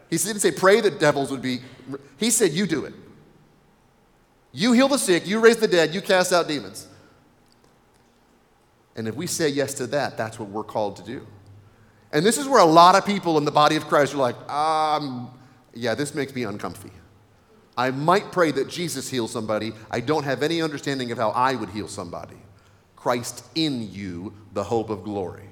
He 0.09 0.17
didn't 0.17 0.39
say 0.39 0.51
pray 0.51 0.81
that 0.81 0.99
devils 0.99 1.31
would 1.31 1.41
be. 1.41 1.59
He 2.17 2.31
said 2.31 2.51
you 2.51 2.65
do 2.65 2.85
it. 2.85 2.93
You 4.51 4.73
heal 4.73 4.87
the 4.87 4.97
sick, 4.97 5.27
you 5.27 5.39
raise 5.39 5.57
the 5.57 5.67
dead, 5.67 5.93
you 5.93 6.01
cast 6.01 6.33
out 6.33 6.47
demons. 6.47 6.87
And 8.95 9.07
if 9.07 9.15
we 9.15 9.27
say 9.27 9.47
yes 9.47 9.75
to 9.75 9.87
that, 9.87 10.17
that's 10.17 10.39
what 10.39 10.49
we're 10.49 10.63
called 10.63 10.95
to 10.97 11.03
do. 11.03 11.25
And 12.11 12.25
this 12.25 12.37
is 12.37 12.47
where 12.47 12.59
a 12.59 12.65
lot 12.65 12.95
of 12.95 13.05
people 13.05 13.37
in 13.37 13.45
the 13.45 13.51
body 13.51 13.75
of 13.75 13.87
Christ 13.87 14.15
are 14.15 14.17
like, 14.17 14.35
um, 14.49 15.29
yeah, 15.73 15.95
this 15.95 16.13
makes 16.15 16.33
me 16.33 16.43
uncomfy. 16.43 16.91
I 17.77 17.91
might 17.91 18.31
pray 18.31 18.51
that 18.51 18.67
Jesus 18.67 19.09
heals 19.09 19.31
somebody. 19.31 19.71
I 19.89 20.01
don't 20.01 20.23
have 20.23 20.43
any 20.43 20.61
understanding 20.61 21.11
of 21.11 21.17
how 21.17 21.29
I 21.29 21.55
would 21.55 21.69
heal 21.69 21.87
somebody. 21.87 22.35
Christ 22.95 23.45
in 23.55 23.91
you, 23.91 24.33
the 24.53 24.63
hope 24.63 24.89
of 24.89 25.03
glory. 25.03 25.47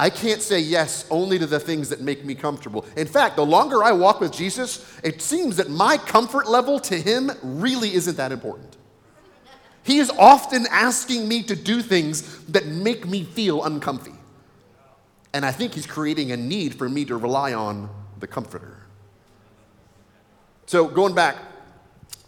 I 0.00 0.10
can't 0.10 0.40
say 0.40 0.58
yes 0.58 1.06
only 1.10 1.38
to 1.38 1.46
the 1.46 1.60
things 1.60 1.90
that 1.90 2.00
make 2.00 2.24
me 2.24 2.34
comfortable. 2.34 2.86
In 2.96 3.06
fact, 3.06 3.36
the 3.36 3.44
longer 3.44 3.84
I 3.84 3.92
walk 3.92 4.18
with 4.18 4.32
Jesus, 4.32 4.98
it 5.04 5.20
seems 5.20 5.56
that 5.56 5.68
my 5.68 5.98
comfort 5.98 6.48
level 6.48 6.80
to 6.80 6.98
him 6.98 7.30
really 7.42 7.94
isn't 7.94 8.16
that 8.16 8.32
important. 8.32 8.78
He 9.82 9.98
is 9.98 10.10
often 10.18 10.66
asking 10.70 11.28
me 11.28 11.42
to 11.44 11.54
do 11.54 11.82
things 11.82 12.44
that 12.46 12.66
make 12.66 13.06
me 13.06 13.24
feel 13.24 13.62
uncomfy. 13.62 14.14
And 15.32 15.44
I 15.44 15.52
think 15.52 15.74
he's 15.74 15.86
creating 15.86 16.32
a 16.32 16.36
need 16.36 16.74
for 16.74 16.88
me 16.88 17.04
to 17.04 17.16
rely 17.16 17.52
on 17.52 17.90
the 18.20 18.26
comforter. 18.26 18.78
So, 20.66 20.86
going 20.86 21.14
back, 21.14 21.36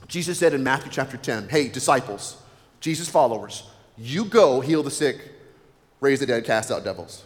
Jesus 0.09 0.38
said 0.38 0.52
in 0.52 0.64
Matthew 0.64 0.90
chapter 0.90 1.16
10, 1.16 1.48
Hey, 1.48 1.68
disciples, 1.68 2.37
Jesus 2.81 3.09
followers, 3.09 3.64
you 3.96 4.24
go 4.24 4.61
heal 4.61 4.83
the 4.83 4.90
sick, 4.90 5.31
raise 6.00 6.20
the 6.20 6.26
dead, 6.26 6.44
cast 6.44 6.70
out 6.70 6.85
devils. 6.85 7.24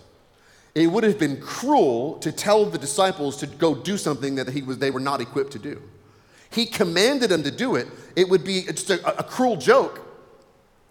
It 0.75 0.89
would 0.89 1.05
have 1.05 1.19
been 1.19 1.41
cruel 1.41 2.19
to 2.19 2.31
tell 2.31 2.67
the 2.67 2.77
disciples 2.77 3.39
to 3.39 3.47
go 3.47 3.75
do 3.75 3.97
something 3.97 4.35
that 4.35 4.51
he 4.51 4.61
was, 4.61 4.79
they 4.79 4.91
were 4.91 5.01
not 5.01 5.23
equipped 5.23 5.53
to 5.53 5.59
do. 5.59 5.81
He 6.51 6.67
commanded 6.67 7.31
them 7.31 7.43
to 7.45 7.51
do 7.51 7.77
it. 7.77 7.89
It 8.15 8.29
would 8.29 8.45
be 8.45 8.65
just 8.65 8.91
a, 8.91 9.19
a 9.19 9.23
cruel 9.23 9.57
joke 9.57 10.01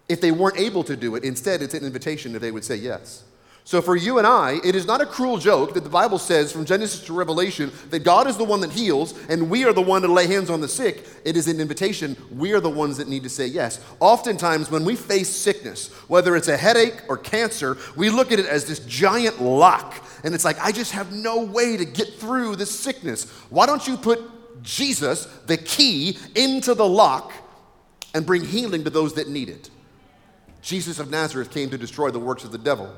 if 0.08 0.20
they 0.20 0.32
weren't 0.32 0.58
able 0.58 0.84
to 0.84 0.96
do 0.96 1.14
it. 1.14 1.24
Instead, 1.24 1.62
it's 1.62 1.74
an 1.74 1.84
invitation 1.84 2.34
if 2.34 2.40
they 2.40 2.50
would 2.50 2.64
say 2.64 2.76
yes. 2.76 3.24
So, 3.66 3.82
for 3.82 3.96
you 3.96 4.18
and 4.18 4.26
I, 4.28 4.60
it 4.62 4.76
is 4.76 4.86
not 4.86 5.00
a 5.00 5.06
cruel 5.06 5.38
joke 5.38 5.74
that 5.74 5.82
the 5.82 5.90
Bible 5.90 6.18
says 6.18 6.52
from 6.52 6.64
Genesis 6.64 7.04
to 7.06 7.12
Revelation 7.12 7.72
that 7.90 8.04
God 8.04 8.28
is 8.28 8.36
the 8.36 8.44
one 8.44 8.60
that 8.60 8.70
heals 8.70 9.12
and 9.28 9.50
we 9.50 9.64
are 9.64 9.72
the 9.72 9.82
one 9.82 10.02
to 10.02 10.08
lay 10.08 10.28
hands 10.28 10.50
on 10.50 10.60
the 10.60 10.68
sick. 10.68 11.04
It 11.24 11.36
is 11.36 11.48
an 11.48 11.60
invitation. 11.60 12.16
We 12.30 12.52
are 12.52 12.60
the 12.60 12.70
ones 12.70 12.96
that 12.98 13.08
need 13.08 13.24
to 13.24 13.28
say 13.28 13.48
yes. 13.48 13.80
Oftentimes, 13.98 14.70
when 14.70 14.84
we 14.84 14.94
face 14.94 15.28
sickness, 15.28 15.88
whether 16.06 16.36
it's 16.36 16.46
a 16.46 16.56
headache 16.56 17.02
or 17.08 17.18
cancer, 17.18 17.76
we 17.96 18.08
look 18.08 18.30
at 18.30 18.38
it 18.38 18.46
as 18.46 18.66
this 18.66 18.78
giant 18.86 19.42
lock. 19.42 19.96
And 20.22 20.32
it's 20.32 20.44
like, 20.44 20.60
I 20.60 20.70
just 20.70 20.92
have 20.92 21.12
no 21.12 21.42
way 21.42 21.76
to 21.76 21.84
get 21.84 22.20
through 22.20 22.54
this 22.54 22.70
sickness. 22.70 23.28
Why 23.50 23.66
don't 23.66 23.84
you 23.84 23.96
put 23.96 24.62
Jesus, 24.62 25.26
the 25.46 25.56
key, 25.56 26.18
into 26.36 26.72
the 26.74 26.86
lock 26.86 27.32
and 28.14 28.24
bring 28.24 28.44
healing 28.44 28.84
to 28.84 28.90
those 28.90 29.14
that 29.14 29.26
need 29.26 29.48
it? 29.48 29.70
Jesus 30.62 31.00
of 31.00 31.10
Nazareth 31.10 31.50
came 31.50 31.68
to 31.70 31.76
destroy 31.76 32.12
the 32.12 32.20
works 32.20 32.44
of 32.44 32.52
the 32.52 32.58
devil 32.58 32.94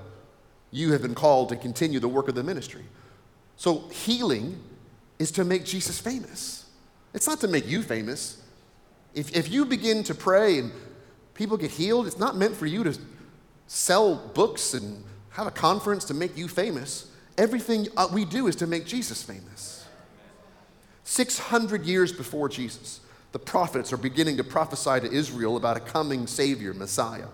you 0.71 0.93
have 0.93 1.03
been 1.03 1.15
called 1.15 1.49
to 1.51 1.57
continue 1.57 2.01
the 2.01 2.09
work 2.09 2.29
of 2.29 2.35
the 2.35 2.43
ministry. 2.43 2.85
So, 3.57 3.89
healing 3.89 4.61
is 5.19 5.33
to 5.33 5.45
make 5.45 5.65
Jesus 5.65 5.99
famous. 5.99 6.67
It's 7.15 7.27
not 7.27 7.41
to 7.41 7.49
make 7.49 7.67
you 7.67 7.83
famous. 7.83 8.43
If, 9.15 9.35
if 9.37 9.51
you 9.51 9.65
begin 9.65 10.05
to 10.05 10.15
pray 10.15 10.59
and 10.59 10.71
people 11.35 11.57
get 11.57 11.71
healed, 11.71 12.07
it's 12.07 12.19
not 12.19 12.37
meant 12.37 12.55
for 12.55 12.67
you 12.67 12.85
to 12.85 12.99
sell 13.67 14.15
books 14.15 14.75
and 14.75 15.03
have 15.31 15.47
a 15.47 15.51
conference 15.51 16.05
to 16.07 16.15
make 16.15 16.37
you 16.37 16.49
famous. 16.49 17.11
Everything 17.37 17.89
uh, 17.97 18.09
we 18.13 18.25
do 18.25 18.47
is 18.47 18.57
to 18.57 18.67
make 18.67 18.87
Jesus 18.87 19.23
famous. 19.23 19.87
600 21.05 21.85
years 21.85 22.13
before 22.13 22.49
Jesus, 22.49 23.01
the 23.33 23.39
prophets 23.39 23.93
are 23.93 23.97
beginning 23.97 24.37
to 24.37 24.45
prophesy 24.45 25.01
to 25.01 25.11
Israel 25.11 25.57
about 25.57 25.77
a 25.77 25.81
coming 25.81 26.27
Savior, 26.27 26.75
Messiah. 26.75 27.29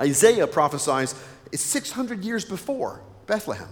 Isaiah 0.00 0.46
prophesies 0.46 1.14
it's 1.52 1.62
600 1.62 2.24
years 2.24 2.44
before 2.44 3.00
Bethlehem. 3.26 3.68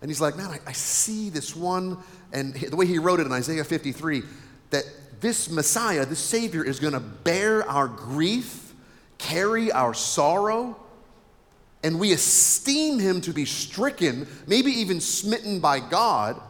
And 0.00 0.10
he's 0.10 0.20
like, 0.20 0.36
man, 0.36 0.50
I, 0.50 0.58
I 0.66 0.72
see 0.72 1.30
this 1.30 1.54
one. 1.54 1.98
And 2.32 2.54
the 2.54 2.76
way 2.76 2.86
he 2.86 2.98
wrote 2.98 3.20
it 3.20 3.26
in 3.26 3.32
Isaiah 3.32 3.64
53, 3.64 4.22
that 4.70 4.84
this 5.20 5.50
Messiah, 5.50 6.04
this 6.04 6.18
Savior, 6.18 6.64
is 6.64 6.80
going 6.80 6.94
to 6.94 7.00
bear 7.00 7.68
our 7.68 7.86
grief, 7.86 8.74
carry 9.18 9.70
our 9.70 9.94
sorrow, 9.94 10.76
and 11.84 11.98
we 11.98 12.12
esteem 12.12 12.98
him 12.98 13.20
to 13.22 13.32
be 13.32 13.44
stricken, 13.44 14.26
maybe 14.46 14.70
even 14.72 15.00
smitten 15.00 15.60
by 15.60 15.80
God, 15.80 16.40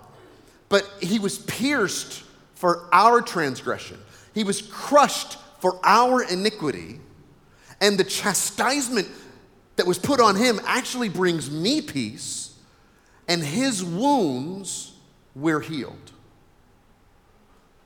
but 0.68 0.88
he 1.00 1.18
was 1.18 1.38
pierced 1.38 2.24
for 2.54 2.88
our 2.92 3.20
transgression, 3.20 3.98
he 4.34 4.44
was 4.44 4.62
crushed 4.62 5.36
for 5.60 5.78
our 5.84 6.22
iniquity, 6.22 7.00
and 7.80 7.98
the 7.98 8.04
chastisement 8.04 9.08
that 9.76 9.86
was 9.86 9.98
put 9.98 10.20
on 10.20 10.36
him 10.36 10.60
actually 10.64 11.08
brings 11.08 11.50
me 11.50 11.80
peace, 11.80 12.56
and 13.28 13.42
his 13.42 13.82
wounds 13.82 14.94
we're 15.34 15.60
healed. 15.60 16.12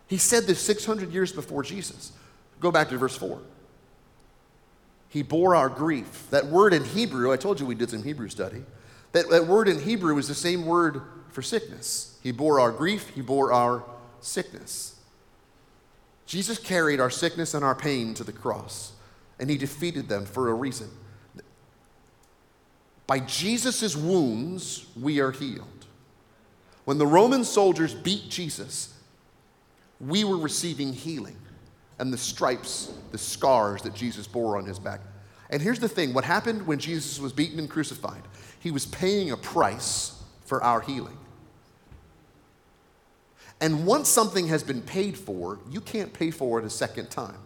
He 0.08 0.18
said 0.18 0.44
this 0.44 0.60
600 0.60 1.12
years 1.12 1.32
before 1.32 1.62
Jesus. 1.62 2.12
Go 2.60 2.70
back 2.70 2.88
to 2.88 2.98
verse 2.98 3.16
4. 3.16 3.40
He 5.08 5.22
bore 5.22 5.54
our 5.54 5.68
grief. 5.68 6.26
That 6.30 6.46
word 6.46 6.72
in 6.72 6.84
Hebrew, 6.84 7.32
I 7.32 7.36
told 7.36 7.60
you 7.60 7.66
we 7.66 7.74
did 7.74 7.90
some 7.90 8.02
Hebrew 8.02 8.28
study. 8.28 8.62
That, 9.12 9.28
that 9.30 9.46
word 9.46 9.68
in 9.68 9.80
Hebrew 9.80 10.16
is 10.18 10.28
the 10.28 10.34
same 10.34 10.66
word 10.66 11.00
for 11.30 11.42
sickness. 11.42 12.18
He 12.22 12.32
bore 12.32 12.60
our 12.60 12.72
grief, 12.72 13.10
he 13.14 13.20
bore 13.20 13.52
our 13.52 13.84
sickness. 14.20 15.00
Jesus 16.26 16.58
carried 16.58 16.98
our 16.98 17.10
sickness 17.10 17.54
and 17.54 17.64
our 17.64 17.74
pain 17.74 18.14
to 18.14 18.24
the 18.24 18.32
cross, 18.32 18.92
and 19.38 19.48
he 19.48 19.56
defeated 19.56 20.08
them 20.08 20.26
for 20.26 20.48
a 20.48 20.54
reason. 20.54 20.90
By 23.06 23.20
Jesus' 23.20 23.96
wounds, 23.96 24.86
we 25.00 25.20
are 25.20 25.30
healed. 25.30 25.86
When 26.84 26.98
the 26.98 27.06
Roman 27.06 27.44
soldiers 27.44 27.94
beat 27.94 28.28
Jesus, 28.28 28.94
we 30.00 30.24
were 30.24 30.38
receiving 30.38 30.92
healing 30.92 31.36
and 31.98 32.12
the 32.12 32.18
stripes, 32.18 32.92
the 33.12 33.18
scars 33.18 33.82
that 33.82 33.94
Jesus 33.94 34.26
bore 34.26 34.56
on 34.56 34.66
his 34.66 34.78
back. 34.78 35.00
And 35.50 35.62
here's 35.62 35.78
the 35.78 35.88
thing 35.88 36.12
what 36.12 36.24
happened 36.24 36.66
when 36.66 36.78
Jesus 36.78 37.18
was 37.18 37.32
beaten 37.32 37.58
and 37.58 37.70
crucified? 37.70 38.22
He 38.60 38.70
was 38.70 38.86
paying 38.86 39.30
a 39.30 39.36
price 39.36 40.20
for 40.44 40.62
our 40.62 40.80
healing. 40.80 41.16
And 43.60 43.86
once 43.86 44.08
something 44.08 44.48
has 44.48 44.62
been 44.62 44.82
paid 44.82 45.16
for, 45.16 45.58
you 45.70 45.80
can't 45.80 46.12
pay 46.12 46.30
for 46.30 46.58
it 46.58 46.64
a 46.64 46.70
second 46.70 47.10
time, 47.10 47.38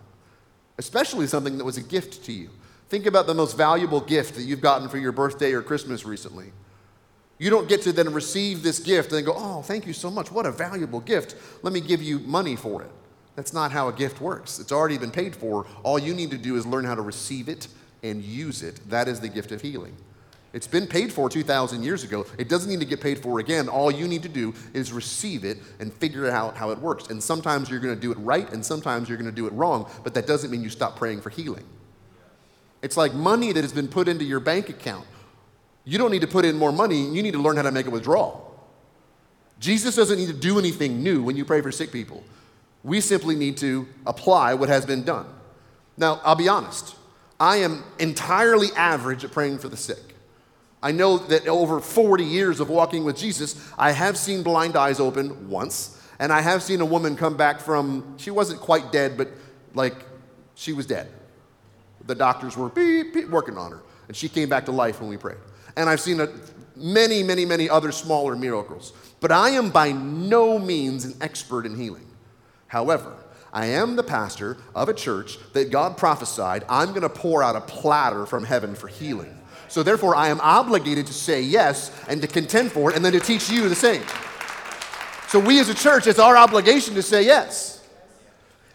especially 0.79 1.27
something 1.27 1.57
that 1.59 1.65
was 1.65 1.77
a 1.77 1.83
gift 1.83 2.25
to 2.25 2.33
you. 2.33 2.51
Think 2.91 3.07
about 3.07 3.29
the 3.29 3.35
most 3.35 3.57
valuable 3.57 4.01
gift 4.01 4.35
that 4.35 4.43
you've 4.43 4.61
gotten 4.61 4.89
for 4.89 4.99
your 4.99 5.13
birthday 5.13 5.53
or 5.53 5.63
Christmas 5.63 6.05
recently. 6.05 6.53
You 7.39 7.49
don't 7.49 7.69
get 7.69 7.83
to 7.83 7.93
then 7.93 8.13
receive 8.13 8.65
this 8.65 8.81
gift 8.81 9.13
and 9.13 9.25
go, 9.25 9.33
oh, 9.37 9.63
thank 9.63 9.87
you 9.87 9.93
so 9.93 10.11
much. 10.11 10.33
What 10.33 10.45
a 10.45 10.51
valuable 10.51 10.99
gift. 10.99 11.37
Let 11.63 11.73
me 11.73 11.81
give 11.81 12.03
you 12.03 12.19
money 12.19 12.57
for 12.57 12.83
it. 12.83 12.91
That's 13.37 13.53
not 13.53 13.71
how 13.71 13.89
a 13.89 13.93
gift 13.93 14.21
works. 14.21 14.59
It's 14.59 14.73
already 14.73 14.99
been 14.99 15.13
paid 15.13 15.37
for. 15.37 15.67
All 15.85 16.01
you 16.01 16.13
need 16.13 16.33
to 16.33 16.37
do 16.37 16.57
is 16.57 16.67
learn 16.67 16.85
how 16.85 16.97
to 16.97 17.01
receive 17.01 17.49
it 17.49 17.69
and 18.03 18.25
use 18.25 18.65
it. 18.65 18.81
That 18.91 19.07
is 19.07 19.21
the 19.21 19.29
gift 19.29 19.53
of 19.53 19.63
healing. 19.63 19.97
It's 20.53 20.67
been 20.67 20.89
paid 20.89 21.13
for 21.13 21.31
2,000 21.31 21.85
years 21.85 22.03
ago. 22.03 22.27
It 22.39 22.49
doesn't 22.49 22.69
need 22.69 22.81
to 22.81 22.87
get 22.87 23.01
paid 23.01 23.21
for 23.21 23.39
again. 23.39 23.69
All 23.69 23.93
you 23.93 24.09
need 24.09 24.25
to 24.25 24.29
do 24.29 24.53
is 24.75 24.93
receive 24.93 25.45
it 25.45 25.59
and 25.79 25.93
figure 25.93 26.29
out 26.29 26.57
how 26.57 26.73
it 26.73 26.79
works. 26.81 27.07
And 27.09 27.23
sometimes 27.23 27.71
you're 27.71 27.79
going 27.79 27.95
to 27.95 28.01
do 28.01 28.11
it 28.11 28.19
right, 28.19 28.53
and 28.53 28.67
sometimes 28.67 29.09
you're 29.09 29.17
going 29.17 29.31
to 29.31 29.37
do 29.37 29.47
it 29.47 29.53
wrong, 29.53 29.89
but 30.03 30.13
that 30.15 30.27
doesn't 30.27 30.51
mean 30.51 30.65
you 30.65 30.71
stop 30.71 30.97
praying 30.97 31.21
for 31.21 31.31
healing. 31.31 31.65
It's 32.83 32.97
like 32.97 33.13
money 33.15 33.53
that 33.53 33.63
has 33.63 33.73
been 33.73 33.89
put 33.89 34.09
into 34.09 34.25
your 34.25 34.41
bank 34.41 34.69
account. 34.69 35.07
You 35.85 35.99
don't 35.99 36.11
need 36.11 36.23
to 36.23 36.27
put 36.27 36.45
in 36.45 36.57
more 36.57 36.73
money, 36.73 37.09
you 37.11 37.23
need 37.23 37.33
to 37.33 37.39
learn 37.39 37.57
how 37.57 37.63
to 37.63 37.73
make 37.73 37.87
a 37.87 37.91
withdrawal. 37.91 38.47
Jesus 39.59 39.97
doesn't 39.97 40.19
need 40.19 40.29
to 40.29 40.33
do 40.33 40.59
anything 40.59 41.03
new 41.03 41.23
when 41.23 41.37
you 41.37 41.45
pray 41.45 41.61
for 41.61 41.71
sick 41.71 41.93
people. 41.93 42.23
We 42.83 43.01
simply 43.01 43.37
need 43.37 43.59
to 43.59 43.87
apply 44.07 44.55
what 44.55 44.71
has 44.71 44.87
been 44.87 45.05
done. 45.05 45.27
Now, 45.99 46.21
I'll 46.25 46.37
be 46.37 46.49
honest, 46.49 46.97
I 47.39 47.57
am 47.57 47.85
entirely 47.99 48.69
average 48.75 49.25
at 49.25 49.33
praying 49.33 49.59
for 49.59 49.69
the 49.69 49.77
sick. 49.77 50.15
I 50.83 50.93
know 50.93 51.19
that 51.19 51.47
over 51.47 51.81
40 51.81 52.25
years 52.25 52.59
of 52.59 52.71
walking 52.71 53.05
with 53.05 53.19
Jesus, 53.19 53.71
I 53.77 53.93
have 53.93 54.17
seen 54.17 54.43
blind 54.43 54.77
eyes 54.77 54.99
open 54.99 55.51
once, 55.51 56.01
and 56.19 56.33
I 56.33 56.41
have 56.41 56.63
seen 56.63 56.81
a 56.81 56.87
woman 56.87 57.17
come 57.17 57.37
back 57.37 57.61
from, 57.61 58.15
she 58.17 58.31
wasn't 58.31 58.61
quite 58.61 58.91
dead, 58.91 59.19
but 59.19 59.29
like 59.75 59.95
she 60.55 60.73
was 60.73 60.87
dead 60.87 61.09
the 62.11 62.15
doctors 62.15 62.57
were 62.57 62.69
beep, 62.69 63.15
beep, 63.15 63.31
working 63.31 63.57
on 63.57 63.71
her. 63.71 63.81
And 64.09 64.17
she 64.17 64.29
came 64.29 64.49
back 64.49 64.67
to 64.67 64.73
life 64.73 65.01
when 65.01 65.09
we 65.09 65.17
prayed. 65.17 65.39
And 65.77 65.89
I've 65.89 66.01
seen 66.01 66.21
a, 66.21 66.29
many, 66.77 67.23
many, 67.23 67.45
many 67.45 67.71
other 67.71 67.93
smaller 67.93 68.37
miracles. 68.37 68.93
But 69.21 69.33
I 69.33 69.51
am 69.51 69.71
by 69.71 69.93
no 69.93 70.59
means 70.59 71.05
an 71.05 71.15
expert 71.21 71.65
in 71.65 71.77
healing. 71.77 72.07
However, 72.67 73.15
I 73.53 73.67
am 73.67 73.97
the 73.97 74.03
pastor 74.03 74.57
of 74.75 74.89
a 74.89 74.95
church 74.95 75.39
that 75.53 75.71
God 75.71 75.97
prophesied 75.97 76.65
I'm 76.69 76.91
going 76.91 77.03
to 77.03 77.09
pour 77.09 77.43
out 77.43 77.57
a 77.57 77.61
platter 77.61 78.27
from 78.27 78.45
heaven 78.45 78.75
for 78.75 78.89
healing. 78.89 79.37
So 79.69 79.83
therefore, 79.83 80.17
I 80.17 80.29
am 80.29 80.41
obligated 80.41 81.07
to 81.07 81.13
say 81.13 81.41
yes 81.41 81.93
and 82.09 82.21
to 82.23 82.29
contend 82.29 82.73
for 82.73 82.91
it 82.91 82.97
and 82.97 83.05
then 83.05 83.13
to 83.13 83.21
teach 83.21 83.49
you 83.49 83.69
the 83.69 83.75
same. 83.75 84.03
So 85.29 85.39
we 85.39 85.61
as 85.61 85.69
a 85.69 85.75
church, 85.75 86.09
it's 86.09 86.19
our 86.19 86.37
obligation 86.37 86.95
to 86.95 87.03
say 87.03 87.25
yes. 87.25 87.80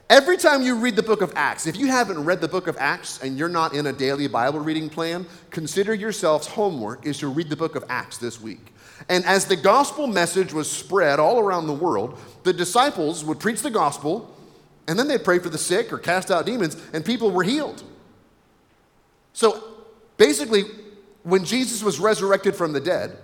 Every 0.10 0.38
time 0.38 0.62
you 0.62 0.76
read 0.76 0.96
the 0.96 1.04
book 1.04 1.22
of 1.22 1.34
Acts, 1.36 1.65
if 1.65 1.78
you 1.78 1.88
haven't 1.88 2.24
read 2.24 2.39
the 2.39 2.48
book 2.48 2.68
of 2.68 2.78
Acts 2.78 3.22
and 3.24 3.38
you're 3.38 3.50
not 3.50 3.74
in 3.74 3.88
a 3.88 3.94
daily 3.94 4.28
Bible 4.28 4.60
reading 4.60 4.88
plan, 4.88 5.26
consider 5.50 5.96
yourselves 5.96 6.46
homework 6.46 7.08
is 7.08 7.18
to 7.20 7.28
read 7.28 7.50
the 7.50 7.56
book 7.56 7.76
of 7.76 7.84
Acts 7.89 8.20
this 8.20 8.39
week. 8.39 8.72
And 9.10 9.26
as 9.26 9.46
the 9.46 9.56
gospel 9.56 10.06
message 10.06 10.54
was 10.54 10.70
spread 10.70 11.20
all 11.20 11.39
around 11.39 11.65
the 11.65 11.74
world, 11.74 12.20
the 12.44 12.54
disciples 12.54 13.26
would 13.26 13.39
preach 13.39 13.62
the 13.62 13.72
gospel 13.72 14.32
and 14.88 15.00
then 15.00 15.08
they'd 15.08 15.24
pray 15.24 15.39
for 15.39 15.50
the 15.50 15.58
sick 15.58 15.91
or 15.91 15.98
cast 15.98 16.30
out 16.30 16.46
demons, 16.46 16.78
and 16.94 17.04
people 17.04 17.32
were 17.32 17.44
healed. 17.44 17.84
So 19.34 19.63
basically, 20.18 20.65
when 21.24 21.44
Jesus 21.44 21.82
was 21.84 22.00
resurrected 22.00 22.56
from 22.56 22.74
the 22.74 22.80
dead, 22.80 23.18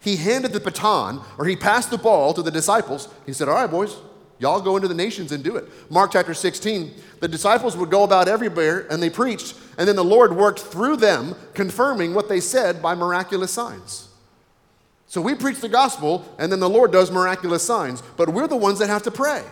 he 0.00 0.16
handed 0.16 0.52
the 0.52 0.60
baton 0.60 1.20
or 1.38 1.44
he 1.44 1.56
passed 1.56 1.90
the 1.90 1.98
ball 1.98 2.32
to 2.34 2.42
the 2.42 2.50
disciples. 2.50 3.08
He 3.26 3.32
said, 3.32 3.48
All 3.48 3.54
right, 3.54 3.70
boys, 3.70 3.96
Y'all 4.38 4.60
go 4.60 4.76
into 4.76 4.88
the 4.88 4.94
nations 4.94 5.32
and 5.32 5.44
do 5.44 5.56
it. 5.56 5.64
Mark 5.90 6.12
chapter 6.12 6.34
16, 6.34 6.92
the 7.20 7.28
disciples 7.28 7.76
would 7.76 7.90
go 7.90 8.02
about 8.02 8.28
everywhere 8.28 8.86
and 8.90 9.02
they 9.02 9.10
preached, 9.10 9.54
and 9.78 9.86
then 9.86 9.96
the 9.96 10.04
Lord 10.04 10.36
worked 10.36 10.60
through 10.60 10.96
them, 10.96 11.34
confirming 11.54 12.14
what 12.14 12.28
they 12.28 12.40
said 12.40 12.82
by 12.82 12.94
miraculous 12.94 13.52
signs. 13.52 14.08
So 15.06 15.20
we 15.20 15.34
preach 15.34 15.60
the 15.60 15.68
gospel, 15.68 16.24
and 16.38 16.50
then 16.50 16.58
the 16.58 16.68
Lord 16.68 16.90
does 16.90 17.10
miraculous 17.10 17.62
signs, 17.62 18.02
but 18.16 18.30
we're 18.30 18.48
the 18.48 18.56
ones 18.56 18.80
that 18.80 18.88
have 18.88 19.04
to 19.04 19.10
pray. 19.10 19.44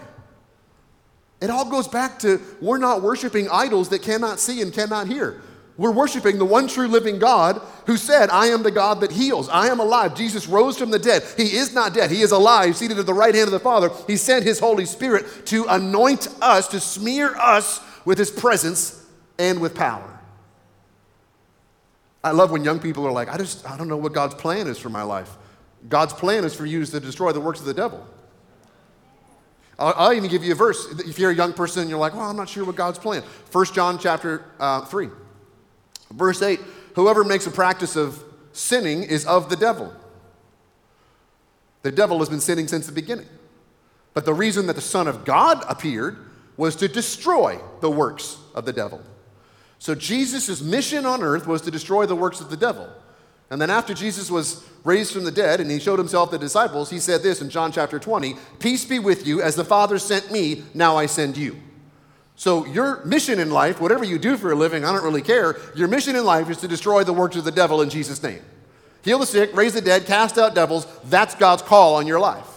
It 1.40 1.50
all 1.50 1.68
goes 1.68 1.88
back 1.88 2.18
to 2.20 2.40
we're 2.60 2.78
not 2.78 3.02
worshiping 3.02 3.48
idols 3.50 3.88
that 3.90 4.02
cannot 4.02 4.40
see 4.40 4.62
and 4.62 4.72
cannot 4.72 5.08
hear. 5.08 5.40
We're 5.78 5.90
worshiping 5.92 6.38
the 6.38 6.44
one 6.44 6.68
true 6.68 6.86
living 6.86 7.18
God 7.18 7.60
who 7.86 7.96
said, 7.96 8.28
I 8.28 8.48
am 8.48 8.62
the 8.62 8.70
God 8.70 9.00
that 9.00 9.10
heals. 9.10 9.48
I 9.48 9.68
am 9.68 9.80
alive. 9.80 10.14
Jesus 10.14 10.46
rose 10.46 10.76
from 10.76 10.90
the 10.90 10.98
dead. 10.98 11.24
He 11.36 11.56
is 11.56 11.72
not 11.72 11.94
dead. 11.94 12.10
He 12.10 12.20
is 12.20 12.30
alive, 12.30 12.76
seated 12.76 12.98
at 12.98 13.06
the 13.06 13.14
right 13.14 13.34
hand 13.34 13.48
of 13.48 13.52
the 13.52 13.60
Father. 13.60 13.90
He 14.06 14.16
sent 14.16 14.44
His 14.44 14.58
Holy 14.58 14.84
Spirit 14.84 15.46
to 15.46 15.64
anoint 15.68 16.28
us, 16.42 16.68
to 16.68 16.80
smear 16.80 17.34
us 17.36 17.80
with 18.04 18.18
His 18.18 18.30
presence 18.30 19.04
and 19.38 19.60
with 19.60 19.74
power. 19.74 20.20
I 22.22 22.32
love 22.32 22.50
when 22.50 22.64
young 22.64 22.78
people 22.78 23.06
are 23.06 23.12
like, 23.12 23.28
I 23.28 23.38
just, 23.38 23.68
I 23.68 23.76
don't 23.76 23.88
know 23.88 23.96
what 23.96 24.12
God's 24.12 24.34
plan 24.34 24.66
is 24.68 24.78
for 24.78 24.90
my 24.90 25.02
life. 25.02 25.30
God's 25.88 26.12
plan 26.12 26.44
is 26.44 26.54
for 26.54 26.66
you 26.66 26.84
to 26.84 27.00
destroy 27.00 27.32
the 27.32 27.40
works 27.40 27.60
of 27.60 27.66
the 27.66 27.74
devil. 27.74 28.06
I'll, 29.78 29.94
I'll 29.96 30.12
even 30.12 30.30
give 30.30 30.44
you 30.44 30.52
a 30.52 30.54
verse. 30.54 30.86
If 31.00 31.18
you're 31.18 31.30
a 31.30 31.34
young 31.34 31.54
person 31.54 31.80
and 31.80 31.90
you're 31.90 31.98
like, 31.98 32.14
well, 32.14 32.28
I'm 32.28 32.36
not 32.36 32.48
sure 32.48 32.64
what 32.64 32.76
God's 32.76 32.98
plan. 32.98 33.22
1 33.50 33.64
John 33.72 33.98
chapter 33.98 34.44
uh, 34.60 34.84
3. 34.84 35.08
Verse 36.12 36.42
8 36.42 36.60
Whoever 36.94 37.24
makes 37.24 37.46
a 37.46 37.50
practice 37.50 37.96
of 37.96 38.22
sinning 38.52 39.02
is 39.02 39.24
of 39.26 39.48
the 39.48 39.56
devil. 39.56 39.94
The 41.82 41.92
devil 41.92 42.18
has 42.18 42.28
been 42.28 42.40
sinning 42.40 42.68
since 42.68 42.86
the 42.86 42.92
beginning. 42.92 43.26
But 44.14 44.24
the 44.24 44.34
reason 44.34 44.66
that 44.66 44.76
the 44.76 44.82
Son 44.82 45.08
of 45.08 45.24
God 45.24 45.64
appeared 45.68 46.18
was 46.56 46.76
to 46.76 46.88
destroy 46.88 47.58
the 47.80 47.90
works 47.90 48.38
of 48.54 48.66
the 48.66 48.72
devil. 48.72 49.00
So 49.78 49.94
Jesus' 49.94 50.60
mission 50.60 51.06
on 51.06 51.22
earth 51.22 51.46
was 51.46 51.62
to 51.62 51.70
destroy 51.70 52.06
the 52.06 52.14
works 52.14 52.40
of 52.40 52.50
the 52.50 52.56
devil. 52.56 52.88
And 53.50 53.60
then 53.60 53.68
after 53.68 53.94
Jesus 53.94 54.30
was 54.30 54.64
raised 54.84 55.12
from 55.12 55.24
the 55.24 55.30
dead 55.30 55.60
and 55.60 55.70
he 55.70 55.78
showed 55.78 55.98
himself 55.98 56.30
to 56.30 56.38
the 56.38 56.44
disciples, 56.44 56.88
he 56.88 56.98
said 56.98 57.22
this 57.22 57.42
in 57.42 57.50
John 57.50 57.72
chapter 57.72 57.98
20 57.98 58.36
Peace 58.60 58.84
be 58.84 58.98
with 58.98 59.26
you, 59.26 59.42
as 59.42 59.56
the 59.56 59.64
Father 59.64 59.98
sent 59.98 60.30
me, 60.30 60.62
now 60.72 60.96
I 60.96 61.06
send 61.06 61.36
you. 61.36 61.56
So, 62.34 62.66
your 62.66 63.04
mission 63.04 63.38
in 63.38 63.50
life, 63.50 63.80
whatever 63.80 64.04
you 64.04 64.18
do 64.18 64.36
for 64.36 64.52
a 64.52 64.54
living, 64.54 64.84
I 64.84 64.92
don't 64.92 65.04
really 65.04 65.22
care, 65.22 65.56
your 65.76 65.86
mission 65.86 66.16
in 66.16 66.24
life 66.24 66.50
is 66.50 66.56
to 66.58 66.68
destroy 66.68 67.04
the 67.04 67.12
works 67.12 67.36
of 67.36 67.44
the 67.44 67.52
devil 67.52 67.82
in 67.82 67.90
Jesus' 67.90 68.22
name. 68.22 68.40
Heal 69.02 69.18
the 69.18 69.26
sick, 69.26 69.54
raise 69.54 69.74
the 69.74 69.80
dead, 69.80 70.06
cast 70.06 70.38
out 70.38 70.54
devils. 70.54 70.86
That's 71.04 71.34
God's 71.34 71.62
call 71.62 71.96
on 71.96 72.06
your 72.06 72.20
life. 72.20 72.48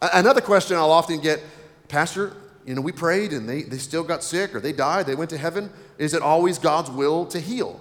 Another 0.00 0.40
question 0.40 0.76
I'll 0.76 0.90
often 0.90 1.20
get 1.20 1.42
Pastor, 1.88 2.32
you 2.64 2.74
know, 2.74 2.80
we 2.80 2.92
prayed 2.92 3.32
and 3.32 3.48
they, 3.48 3.62
they 3.62 3.78
still 3.78 4.04
got 4.04 4.22
sick 4.22 4.54
or 4.54 4.60
they 4.60 4.72
died, 4.72 5.06
they 5.06 5.16
went 5.16 5.30
to 5.30 5.38
heaven. 5.38 5.70
Is 5.98 6.14
it 6.14 6.22
always 6.22 6.58
God's 6.58 6.90
will 6.90 7.26
to 7.26 7.40
heal? 7.40 7.80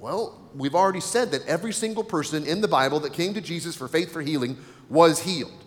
Well, 0.00 0.40
we've 0.54 0.74
already 0.74 1.00
said 1.00 1.30
that 1.30 1.46
every 1.46 1.72
single 1.72 2.02
person 2.02 2.46
in 2.46 2.60
the 2.60 2.68
Bible 2.68 3.00
that 3.00 3.12
came 3.12 3.34
to 3.34 3.40
Jesus 3.40 3.76
for 3.76 3.86
faith 3.86 4.10
for 4.10 4.22
healing 4.22 4.56
was 4.88 5.20
healed. 5.20 5.63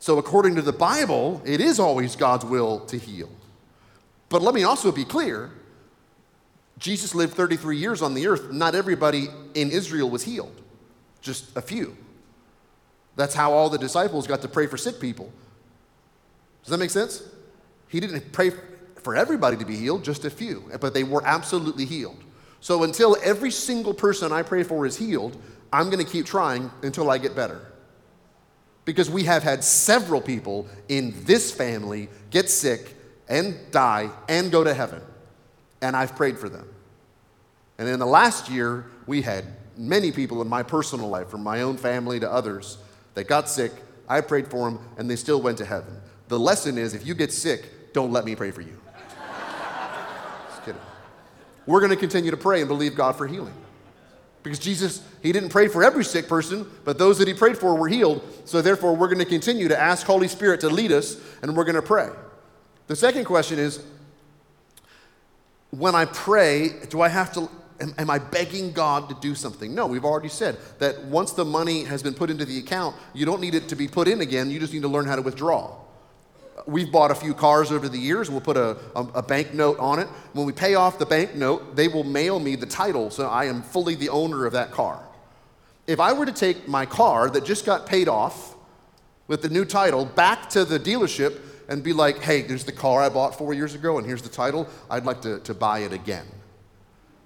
So, 0.00 0.18
according 0.18 0.54
to 0.56 0.62
the 0.62 0.72
Bible, 0.72 1.42
it 1.44 1.60
is 1.60 1.80
always 1.80 2.14
God's 2.14 2.44
will 2.44 2.80
to 2.86 2.98
heal. 2.98 3.28
But 4.28 4.42
let 4.42 4.54
me 4.54 4.64
also 4.64 4.92
be 4.92 5.04
clear 5.04 5.50
Jesus 6.78 7.14
lived 7.14 7.34
33 7.34 7.76
years 7.76 8.02
on 8.02 8.14
the 8.14 8.28
earth. 8.28 8.52
Not 8.52 8.74
everybody 8.74 9.28
in 9.54 9.70
Israel 9.70 10.08
was 10.08 10.22
healed, 10.22 10.60
just 11.20 11.56
a 11.56 11.62
few. 11.62 11.96
That's 13.16 13.34
how 13.34 13.52
all 13.52 13.68
the 13.68 13.78
disciples 13.78 14.28
got 14.28 14.42
to 14.42 14.48
pray 14.48 14.68
for 14.68 14.76
sick 14.76 15.00
people. 15.00 15.32
Does 16.62 16.70
that 16.70 16.78
make 16.78 16.90
sense? 16.90 17.22
He 17.88 17.98
didn't 17.98 18.32
pray 18.32 18.52
for 19.02 19.16
everybody 19.16 19.56
to 19.56 19.64
be 19.64 19.76
healed, 19.76 20.04
just 20.04 20.24
a 20.24 20.30
few, 20.30 20.70
but 20.80 20.94
they 20.94 21.02
were 21.02 21.24
absolutely 21.26 21.84
healed. 21.84 22.22
So 22.60 22.84
until 22.84 23.16
every 23.22 23.50
single 23.50 23.94
person 23.94 24.30
I 24.30 24.42
pray 24.42 24.62
for 24.62 24.86
is 24.86 24.96
healed, 24.96 25.36
I'm 25.72 25.90
going 25.90 26.04
to 26.04 26.10
keep 26.10 26.26
trying 26.26 26.70
until 26.82 27.10
I 27.10 27.18
get 27.18 27.34
better 27.34 27.60
because 28.88 29.10
we 29.10 29.24
have 29.24 29.42
had 29.42 29.62
several 29.62 30.18
people 30.18 30.66
in 30.88 31.12
this 31.26 31.52
family 31.52 32.08
get 32.30 32.48
sick 32.48 32.94
and 33.28 33.54
die 33.70 34.08
and 34.30 34.50
go 34.50 34.64
to 34.64 34.72
heaven. 34.72 35.02
And 35.82 35.94
I've 35.94 36.16
prayed 36.16 36.38
for 36.38 36.48
them. 36.48 36.66
And 37.76 37.86
in 37.86 37.98
the 37.98 38.06
last 38.06 38.48
year, 38.48 38.86
we 39.06 39.20
had 39.20 39.44
many 39.76 40.10
people 40.10 40.40
in 40.40 40.48
my 40.48 40.62
personal 40.62 41.10
life, 41.10 41.28
from 41.28 41.42
my 41.42 41.60
own 41.60 41.76
family 41.76 42.18
to 42.20 42.32
others, 42.32 42.78
that 43.12 43.28
got 43.28 43.50
sick. 43.50 43.72
I 44.08 44.22
prayed 44.22 44.48
for 44.48 44.70
them, 44.70 44.80
and 44.96 45.10
they 45.10 45.16
still 45.16 45.42
went 45.42 45.58
to 45.58 45.66
heaven. 45.66 45.94
The 46.28 46.38
lesson 46.38 46.78
is 46.78 46.94
if 46.94 47.06
you 47.06 47.14
get 47.14 47.30
sick, 47.30 47.92
don't 47.92 48.10
let 48.10 48.24
me 48.24 48.34
pray 48.36 48.52
for 48.52 48.62
you. 48.62 48.80
Just 50.48 50.64
kidding. 50.64 50.80
We're 51.66 51.80
going 51.80 51.90
to 51.90 51.96
continue 51.96 52.30
to 52.30 52.38
pray 52.38 52.60
and 52.60 52.68
believe 52.68 52.94
God 52.94 53.16
for 53.16 53.26
healing. 53.26 53.52
Because 54.42 54.58
Jesus, 54.58 55.02
He 55.22 55.32
didn't 55.32 55.50
pray 55.50 55.68
for 55.68 55.82
every 55.82 56.04
sick 56.04 56.28
person, 56.28 56.66
but 56.84 56.98
those 56.98 57.18
that 57.18 57.28
He 57.28 57.34
prayed 57.34 57.58
for 57.58 57.74
were 57.74 57.88
healed. 57.88 58.22
So 58.44 58.62
therefore, 58.62 58.94
we're 58.94 59.08
going 59.08 59.18
to 59.18 59.24
continue 59.24 59.68
to 59.68 59.78
ask 59.78 60.06
Holy 60.06 60.28
Spirit 60.28 60.60
to 60.60 60.68
lead 60.68 60.92
us, 60.92 61.20
and 61.42 61.56
we're 61.56 61.64
going 61.64 61.74
to 61.74 61.82
pray. 61.82 62.08
The 62.86 62.96
second 62.96 63.24
question 63.24 63.58
is 63.58 63.84
when 65.70 65.94
I 65.94 66.06
pray, 66.06 66.70
do 66.88 67.02
I 67.02 67.08
have 67.08 67.32
to, 67.34 67.50
am, 67.80 67.94
am 67.98 68.10
I 68.10 68.18
begging 68.18 68.72
God 68.72 69.08
to 69.10 69.16
do 69.20 69.34
something? 69.34 69.74
No, 69.74 69.86
we've 69.86 70.04
already 70.04 70.28
said 70.28 70.56
that 70.78 71.04
once 71.04 71.32
the 71.32 71.44
money 71.44 71.84
has 71.84 72.02
been 72.02 72.14
put 72.14 72.30
into 72.30 72.44
the 72.44 72.58
account, 72.58 72.96
you 73.12 73.26
don't 73.26 73.40
need 73.40 73.54
it 73.54 73.68
to 73.68 73.76
be 73.76 73.88
put 73.88 74.08
in 74.08 74.20
again, 74.22 74.50
you 74.50 74.58
just 74.58 74.72
need 74.72 74.82
to 74.82 74.88
learn 74.88 75.06
how 75.06 75.16
to 75.16 75.22
withdraw 75.22 75.76
we've 76.66 76.90
bought 76.90 77.10
a 77.10 77.14
few 77.14 77.34
cars 77.34 77.70
over 77.72 77.88
the 77.88 77.98
years. 77.98 78.30
We'll 78.30 78.40
put 78.40 78.56
a, 78.56 78.76
a, 78.94 79.02
a, 79.14 79.22
bank 79.22 79.54
note 79.54 79.78
on 79.78 79.98
it. 79.98 80.08
When 80.32 80.46
we 80.46 80.52
pay 80.52 80.74
off 80.74 80.98
the 80.98 81.06
bank 81.06 81.34
note, 81.34 81.76
they 81.76 81.88
will 81.88 82.04
mail 82.04 82.40
me 82.40 82.56
the 82.56 82.66
title 82.66 83.10
so 83.10 83.28
I 83.28 83.44
am 83.46 83.62
fully 83.62 83.94
the 83.94 84.08
owner 84.08 84.46
of 84.46 84.52
that 84.52 84.70
car. 84.70 85.02
If 85.86 86.00
I 86.00 86.12
were 86.12 86.26
to 86.26 86.32
take 86.32 86.68
my 86.68 86.86
car 86.86 87.30
that 87.30 87.44
just 87.44 87.64
got 87.64 87.86
paid 87.86 88.08
off 88.08 88.56
with 89.26 89.42
the 89.42 89.48
new 89.48 89.64
title 89.64 90.04
back 90.04 90.48
to 90.50 90.64
the 90.64 90.78
dealership 90.78 91.40
and 91.68 91.82
be 91.82 91.92
like, 91.92 92.18
hey, 92.18 92.42
there's 92.42 92.64
the 92.64 92.72
car 92.72 93.02
I 93.02 93.08
bought 93.08 93.36
four 93.36 93.54
years 93.54 93.74
ago 93.74 93.98
and 93.98 94.06
here's 94.06 94.22
the 94.22 94.28
title, 94.28 94.68
I'd 94.90 95.04
like 95.04 95.22
to, 95.22 95.40
to 95.40 95.54
buy 95.54 95.80
it 95.80 95.92
again. 95.92 96.26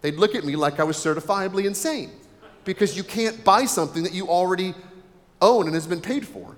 They'd 0.01 0.17
look 0.17 0.35
at 0.35 0.45
me 0.45 0.57
like 0.57 0.81
I 0.81 0.85
was 0.85 0.97
certifiably 0.97 1.65
insane 1.65 2.11
because 2.65 2.97
you 2.97 3.05
can't 3.05 3.45
buy 3.45 3.65
something 3.65 4.03
that 4.03 4.13
you 4.13 4.29
already 4.29 4.75
own 5.41 5.67
and 5.67 5.75
has 5.75 5.87
been 5.87 6.01
paid 6.01 6.27
for. 6.27 6.57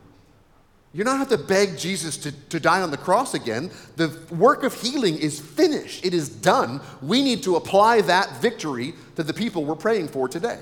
You 0.94 1.02
don't 1.02 1.18
have 1.18 1.28
to 1.30 1.38
beg 1.38 1.76
Jesus 1.76 2.16
to, 2.18 2.30
to 2.30 2.60
die 2.60 2.80
on 2.80 2.92
the 2.92 2.96
cross 2.96 3.34
again. 3.34 3.70
The 3.96 4.16
work 4.30 4.62
of 4.62 4.72
healing 4.80 5.18
is 5.18 5.40
finished, 5.40 6.06
it 6.06 6.14
is 6.14 6.28
done. 6.28 6.80
We 7.02 7.20
need 7.20 7.42
to 7.42 7.56
apply 7.56 8.02
that 8.02 8.40
victory 8.40 8.94
to 9.16 9.24
the 9.24 9.34
people 9.34 9.64
we're 9.64 9.74
praying 9.74 10.08
for 10.08 10.28
today. 10.28 10.60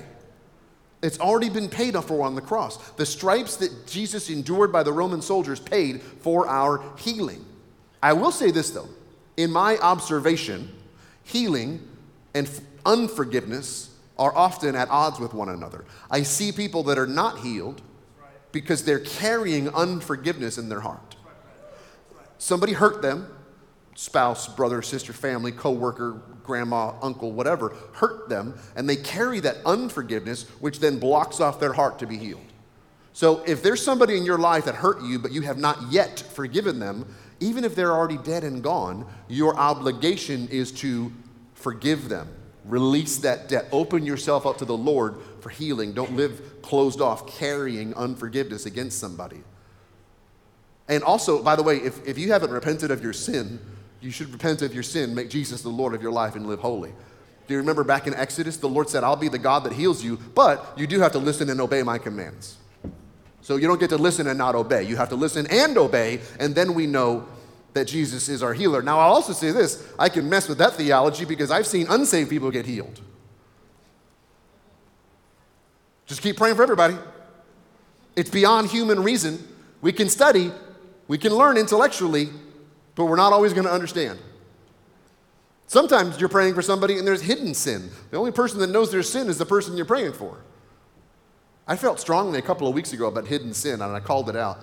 It's 1.03 1.19
already 1.19 1.49
been 1.49 1.69
paid 1.69 1.95
for 2.03 2.25
on 2.25 2.33
the 2.33 2.41
cross. 2.41 2.77
The 2.93 3.05
stripes 3.05 3.57
that 3.57 3.85
Jesus 3.85 4.29
endured 4.29 4.71
by 4.71 4.83
the 4.83 4.91
Roman 4.91 5.21
soldiers 5.21 5.59
paid 5.59 6.01
for 6.01 6.47
our 6.47 6.83
healing. 6.97 7.45
I 8.01 8.13
will 8.13 8.31
say 8.31 8.49
this 8.49 8.71
though 8.71 8.89
in 9.37 9.51
my 9.51 9.77
observation, 9.77 10.73
healing 11.23 11.87
and 12.33 12.49
unforgiveness 12.85 13.95
are 14.17 14.35
often 14.35 14.75
at 14.75 14.89
odds 14.89 15.19
with 15.19 15.33
one 15.33 15.49
another. 15.49 15.85
I 16.09 16.23
see 16.23 16.51
people 16.51 16.83
that 16.83 16.97
are 16.97 17.07
not 17.07 17.39
healed 17.39 17.81
because 18.53 18.85
they're 18.85 18.99
carrying 18.99 19.67
unforgiveness 19.69 20.57
in 20.57 20.69
their 20.69 20.79
heart. 20.79 21.17
Somebody 22.37 22.71
hurt 22.71 23.01
them, 23.01 23.27
spouse, 23.95 24.47
brother, 24.47 24.81
sister, 24.81 25.11
family, 25.11 25.51
coworker, 25.51 26.21
grandma, 26.43 26.93
uncle, 27.01 27.31
whatever, 27.31 27.75
hurt 27.93 28.29
them, 28.29 28.57
and 28.75 28.87
they 28.87 28.95
carry 28.95 29.39
that 29.41 29.57
unforgiveness, 29.65 30.43
which 30.59 30.79
then 30.79 30.99
blocks 30.99 31.41
off 31.41 31.59
their 31.59 31.73
heart 31.73 31.99
to 31.99 32.07
be 32.07 32.17
healed. 32.17 32.45
So 33.11 33.43
if 33.45 33.61
there's 33.61 33.83
somebody 33.83 34.17
in 34.17 34.25
your 34.25 34.37
life 34.37 34.65
that 34.65 34.75
hurt 34.75 35.01
you, 35.01 35.19
but 35.19 35.31
you 35.31 35.41
have 35.41 35.57
not 35.57 35.91
yet 35.91 36.19
forgiven 36.19 36.79
them, 36.79 37.13
even 37.39 37.63
if 37.63 37.75
they're 37.75 37.91
already 37.91 38.17
dead 38.17 38.43
and 38.43 38.63
gone, 38.63 39.05
your 39.27 39.55
obligation 39.57 40.47
is 40.49 40.71
to 40.71 41.11
forgive 41.53 42.07
them 42.09 42.27
Release 42.65 43.17
that 43.17 43.49
debt. 43.49 43.67
Open 43.71 44.05
yourself 44.05 44.45
up 44.45 44.57
to 44.59 44.65
the 44.65 44.77
Lord 44.77 45.15
for 45.43 45.49
healing. 45.49 45.93
Don't 45.93 46.15
live 46.15 46.61
closed 46.61 47.01
off, 47.01 47.27
carrying 47.37 47.93
unforgiveness 47.93 48.65
against 48.65 48.97
somebody. 48.97 49.43
And 50.87 51.03
also, 51.03 51.43
by 51.43 51.55
the 51.55 51.63
way, 51.63 51.77
if, 51.77 52.05
if 52.07 52.17
you 52.17 52.31
haven't 52.31 52.51
repented 52.51 52.91
of 52.91 53.03
your 53.03 53.13
sin, 53.13 53.59
you 54.01 54.11
should 54.11 54.31
repent 54.31 54.61
of 54.61 54.73
your 54.73 54.83
sin, 54.83 55.13
make 55.13 55.29
Jesus 55.29 55.61
the 55.61 55.69
Lord 55.69 55.93
of 55.93 56.01
your 56.01 56.11
life, 56.11 56.35
and 56.35 56.47
live 56.47 56.59
holy. 56.59 56.89
Do 57.47 57.53
you 57.53 57.57
remember 57.57 57.83
back 57.83 58.07
in 58.07 58.13
Exodus, 58.13 58.57
the 58.57 58.69
Lord 58.69 58.89
said, 58.89 59.03
I'll 59.03 59.15
be 59.15 59.29
the 59.29 59.37
God 59.37 59.63
that 59.65 59.73
heals 59.73 60.03
you, 60.03 60.17
but 60.33 60.73
you 60.77 60.87
do 60.87 60.99
have 60.99 61.11
to 61.13 61.19
listen 61.19 61.49
and 61.49 61.61
obey 61.61 61.83
my 61.83 61.97
commands. 61.97 62.57
So 63.41 63.57
you 63.57 63.67
don't 63.67 63.79
get 63.79 63.89
to 63.89 63.97
listen 63.97 64.27
and 64.27 64.37
not 64.37 64.55
obey. 64.55 64.83
You 64.83 64.95
have 64.95 65.09
to 65.09 65.15
listen 65.15 65.47
and 65.47 65.77
obey, 65.77 66.21
and 66.39 66.55
then 66.55 66.73
we 66.73 66.87
know 66.87 67.27
that 67.73 67.85
Jesus 67.85 68.29
is 68.29 68.41
our 68.41 68.53
healer. 68.53 68.81
Now, 68.81 68.99
I'll 68.99 69.13
also 69.13 69.33
say 69.33 69.51
this 69.51 69.85
I 69.99 70.09
can 70.09 70.29
mess 70.29 70.47
with 70.47 70.57
that 70.59 70.73
theology 70.73 71.25
because 71.25 71.51
I've 71.51 71.67
seen 71.67 71.87
unsaved 71.89 72.29
people 72.29 72.51
get 72.51 72.65
healed. 72.65 73.01
Just 76.05 76.21
keep 76.21 76.37
praying 76.37 76.55
for 76.55 76.63
everybody. 76.63 76.95
It's 78.15 78.29
beyond 78.29 78.69
human 78.69 79.01
reason. 79.01 79.47
We 79.81 79.91
can 79.91 80.09
study, 80.09 80.51
we 81.07 81.17
can 81.17 81.33
learn 81.33 81.57
intellectually, 81.57 82.29
but 82.95 83.05
we're 83.05 83.15
not 83.15 83.33
always 83.33 83.53
going 83.53 83.65
to 83.65 83.73
understand. 83.73 84.19
Sometimes 85.67 86.19
you're 86.19 86.29
praying 86.29 86.53
for 86.53 86.61
somebody 86.61 86.97
and 86.97 87.07
there's 87.07 87.21
hidden 87.21 87.53
sin. 87.53 87.89
The 88.11 88.17
only 88.17 88.31
person 88.31 88.59
that 88.59 88.69
knows 88.69 88.91
there's 88.91 89.09
sin 89.09 89.27
is 89.27 89.37
the 89.37 89.45
person 89.45 89.75
you're 89.75 89.85
praying 89.85 90.13
for. 90.13 90.37
I 91.67 91.75
felt 91.75 91.99
strongly 91.99 92.39
a 92.39 92.41
couple 92.41 92.67
of 92.67 92.75
weeks 92.75 92.93
ago 92.93 93.07
about 93.07 93.27
hidden 93.27 93.53
sin 93.53 93.81
and 93.81 93.95
I 93.95 93.99
called 93.99 94.29
it 94.29 94.35
out. 94.35 94.59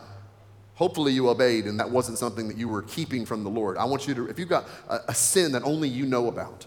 Hopefully 0.74 1.12
you 1.12 1.28
obeyed 1.28 1.64
and 1.64 1.80
that 1.80 1.90
wasn't 1.90 2.18
something 2.18 2.48
that 2.48 2.56
you 2.56 2.68
were 2.68 2.82
keeping 2.82 3.26
from 3.26 3.42
the 3.42 3.50
Lord. 3.50 3.76
I 3.76 3.84
want 3.84 4.06
you 4.06 4.14
to, 4.14 4.28
if 4.28 4.38
you've 4.38 4.48
got 4.48 4.66
a, 4.88 5.00
a 5.08 5.14
sin 5.14 5.52
that 5.52 5.62
only 5.64 5.88
you 5.88 6.06
know 6.06 6.28
about, 6.28 6.66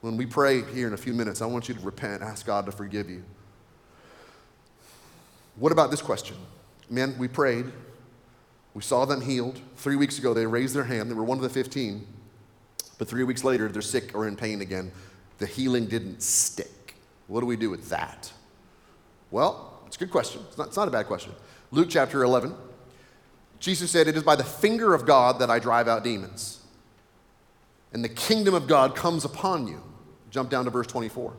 when 0.00 0.16
we 0.16 0.26
pray 0.26 0.62
here 0.72 0.86
in 0.86 0.92
a 0.92 0.98
few 0.98 1.14
minutes, 1.14 1.40
I 1.40 1.46
want 1.46 1.68
you 1.68 1.74
to 1.74 1.80
repent, 1.80 2.22
ask 2.22 2.44
God 2.44 2.66
to 2.66 2.72
forgive 2.72 3.08
you. 3.08 3.24
What 5.56 5.72
about 5.72 5.90
this 5.90 6.02
question? 6.02 6.36
Men, 6.90 7.16
we 7.18 7.28
prayed. 7.28 7.66
We 8.74 8.82
saw 8.82 9.04
them 9.04 9.20
healed. 9.20 9.60
Three 9.76 9.96
weeks 9.96 10.18
ago, 10.18 10.34
they 10.34 10.46
raised 10.46 10.74
their 10.74 10.84
hand. 10.84 11.10
They 11.10 11.14
were 11.14 11.24
one 11.24 11.38
of 11.38 11.42
the 11.42 11.48
15. 11.48 12.06
But 12.98 13.08
three 13.08 13.24
weeks 13.24 13.44
later, 13.44 13.68
they're 13.68 13.82
sick 13.82 14.14
or 14.14 14.26
in 14.26 14.36
pain 14.36 14.60
again. 14.60 14.92
The 15.38 15.46
healing 15.46 15.86
didn't 15.86 16.22
stick. 16.22 16.96
What 17.26 17.40
do 17.40 17.46
we 17.46 17.56
do 17.56 17.70
with 17.70 17.88
that? 17.88 18.32
Well, 19.30 19.80
it's 19.86 19.96
a 19.96 19.98
good 19.98 20.10
question. 20.10 20.42
It's 20.48 20.58
not, 20.58 20.68
it's 20.68 20.76
not 20.76 20.88
a 20.88 20.90
bad 20.90 21.06
question. 21.06 21.32
Luke 21.70 21.88
chapter 21.90 22.22
11. 22.22 22.54
Jesus 23.58 23.90
said, 23.90 24.08
It 24.08 24.16
is 24.16 24.22
by 24.22 24.36
the 24.36 24.44
finger 24.44 24.94
of 24.94 25.06
God 25.06 25.38
that 25.38 25.50
I 25.50 25.58
drive 25.58 25.88
out 25.88 26.04
demons. 26.04 26.60
And 27.92 28.04
the 28.04 28.08
kingdom 28.08 28.54
of 28.54 28.66
God 28.66 28.94
comes 28.94 29.24
upon 29.24 29.66
you. 29.66 29.82
Jump 30.30 30.50
down 30.50 30.64
to 30.64 30.70
verse 30.70 30.86
24. 30.86 31.32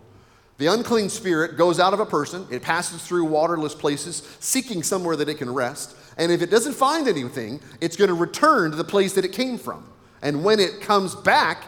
The 0.57 0.67
unclean 0.67 1.09
spirit 1.09 1.57
goes 1.57 1.79
out 1.79 1.93
of 1.93 1.99
a 1.99 2.05
person, 2.05 2.47
it 2.49 2.61
passes 2.61 3.05
through 3.05 3.25
waterless 3.25 3.75
places, 3.75 4.23
seeking 4.39 4.83
somewhere 4.83 5.15
that 5.17 5.27
it 5.27 5.37
can 5.37 5.53
rest. 5.53 5.95
And 6.17 6.31
if 6.31 6.41
it 6.41 6.49
doesn't 6.49 6.73
find 6.73 7.07
anything, 7.07 7.59
it's 7.81 7.97
going 7.97 8.07
to 8.07 8.13
return 8.13 8.71
to 8.71 8.77
the 8.77 8.85
place 8.85 9.13
that 9.13 9.25
it 9.25 9.33
came 9.33 9.57
from. 9.57 9.89
And 10.21 10.43
when 10.45 10.61
it 10.61 10.79
comes 10.79 11.13
back, 11.13 11.65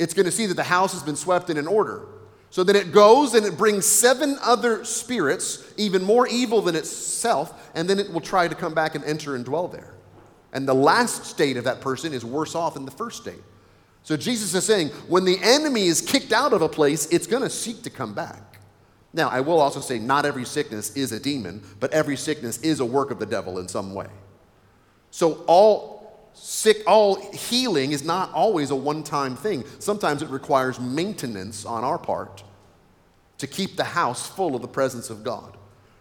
it's 0.00 0.14
going 0.14 0.26
to 0.26 0.32
see 0.32 0.46
that 0.46 0.54
the 0.54 0.64
house 0.64 0.92
has 0.92 1.02
been 1.02 1.14
swept 1.14 1.48
in 1.48 1.56
an 1.56 1.68
order. 1.68 2.08
So 2.50 2.64
then 2.64 2.76
it 2.76 2.92
goes 2.92 3.34
and 3.34 3.46
it 3.46 3.56
brings 3.56 3.86
seven 3.86 4.36
other 4.42 4.84
spirits, 4.84 5.64
even 5.76 6.02
more 6.02 6.26
evil 6.26 6.60
than 6.60 6.76
itself, 6.76 7.70
and 7.74 7.88
then 7.88 7.98
it 7.98 8.12
will 8.12 8.20
try 8.20 8.48
to 8.48 8.54
come 8.54 8.74
back 8.74 8.94
and 8.94 9.04
enter 9.04 9.34
and 9.36 9.44
dwell 9.44 9.68
there. 9.68 9.94
And 10.52 10.68
the 10.68 10.74
last 10.74 11.24
state 11.24 11.56
of 11.56 11.64
that 11.64 11.80
person 11.80 12.12
is 12.12 12.24
worse 12.24 12.54
off 12.54 12.74
than 12.74 12.84
the 12.84 12.92
first 12.92 13.22
state. 13.22 13.42
So 14.04 14.16
Jesus 14.16 14.54
is 14.54 14.64
saying 14.64 14.88
when 15.08 15.24
the 15.24 15.38
enemy 15.42 15.86
is 15.86 16.00
kicked 16.00 16.32
out 16.32 16.52
of 16.52 16.62
a 16.62 16.68
place, 16.68 17.06
it's 17.06 17.26
going 17.26 17.42
to 17.42 17.50
seek 17.50 17.82
to 17.82 17.90
come 17.90 18.14
back. 18.14 18.60
Now, 19.12 19.28
I 19.30 19.40
will 19.40 19.60
also 19.60 19.80
say 19.80 19.98
not 19.98 20.26
every 20.26 20.44
sickness 20.44 20.94
is 20.94 21.10
a 21.12 21.18
demon, 21.18 21.62
but 21.80 21.92
every 21.92 22.16
sickness 22.16 22.58
is 22.58 22.80
a 22.80 22.84
work 22.84 23.10
of 23.10 23.18
the 23.18 23.26
devil 23.26 23.58
in 23.58 23.66
some 23.66 23.94
way. 23.94 24.08
So 25.10 25.44
all 25.46 26.30
sick 26.34 26.82
all 26.86 27.30
healing 27.32 27.92
is 27.92 28.04
not 28.04 28.32
always 28.32 28.70
a 28.70 28.76
one-time 28.76 29.36
thing. 29.36 29.64
Sometimes 29.78 30.20
it 30.20 30.28
requires 30.28 30.80
maintenance 30.80 31.64
on 31.64 31.84
our 31.84 31.98
part 31.98 32.42
to 33.38 33.46
keep 33.46 33.76
the 33.76 33.84
house 33.84 34.28
full 34.28 34.54
of 34.54 34.62
the 34.62 34.68
presence 34.68 35.10
of 35.10 35.22
God. 35.24 35.56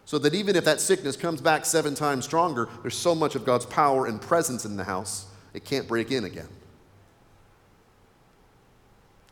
So 0.05 0.17
that 0.19 0.33
even 0.33 0.55
if 0.55 0.65
that 0.65 0.81
sickness 0.81 1.15
comes 1.15 1.39
back 1.39 1.65
7 1.65 1.95
times 1.95 2.25
stronger, 2.25 2.67
there's 2.81 2.97
so 2.97 3.15
much 3.15 3.35
of 3.35 3.45
God's 3.45 3.67
power 3.67 4.07
and 4.07 4.19
presence 4.19 4.65
in 4.65 4.75
the 4.75 4.83
house, 4.83 5.27
it 5.53 5.63
can't 5.63 5.87
break 5.87 6.11
in 6.11 6.25
again. 6.25 6.49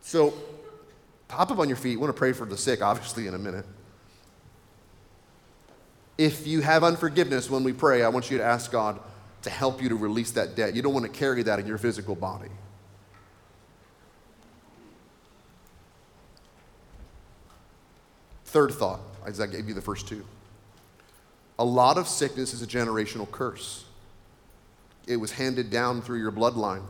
So, 0.02 0.34
pop 1.28 1.50
up 1.50 1.58
on 1.58 1.68
your 1.68 1.76
feet. 1.76 1.96
I 1.96 2.00
want 2.00 2.14
to 2.14 2.18
pray 2.18 2.32
for 2.32 2.44
the 2.44 2.58
sick, 2.58 2.82
obviously, 2.82 3.28
in 3.28 3.34
a 3.34 3.38
minute. 3.38 3.64
If 6.18 6.46
you 6.46 6.60
have 6.60 6.84
unforgiveness 6.84 7.48
when 7.48 7.64
we 7.64 7.72
pray, 7.72 8.02
I 8.02 8.08
want 8.08 8.30
you 8.30 8.38
to 8.38 8.44
ask 8.44 8.70
God 8.70 9.00
to 9.42 9.50
help 9.50 9.80
you 9.80 9.88
to 9.88 9.94
release 9.94 10.32
that 10.32 10.54
debt. 10.54 10.74
You 10.74 10.82
don't 10.82 10.92
want 10.92 11.06
to 11.06 11.10
carry 11.10 11.42
that 11.44 11.58
in 11.58 11.66
your 11.66 11.78
physical 11.78 12.14
body. 12.14 12.50
Third 18.44 18.72
thought, 18.72 19.00
as 19.24 19.40
I 19.40 19.46
gave 19.46 19.68
you 19.68 19.74
the 19.74 19.80
first 19.80 20.06
two. 20.06 20.24
A 21.58 21.64
lot 21.64 21.96
of 21.96 22.06
sickness 22.06 22.52
is 22.52 22.60
a 22.60 22.66
generational 22.66 23.30
curse. 23.30 23.84
It 25.06 25.16
was 25.16 25.32
handed 25.32 25.70
down 25.70 26.02
through 26.02 26.18
your 26.18 26.32
bloodline 26.32 26.82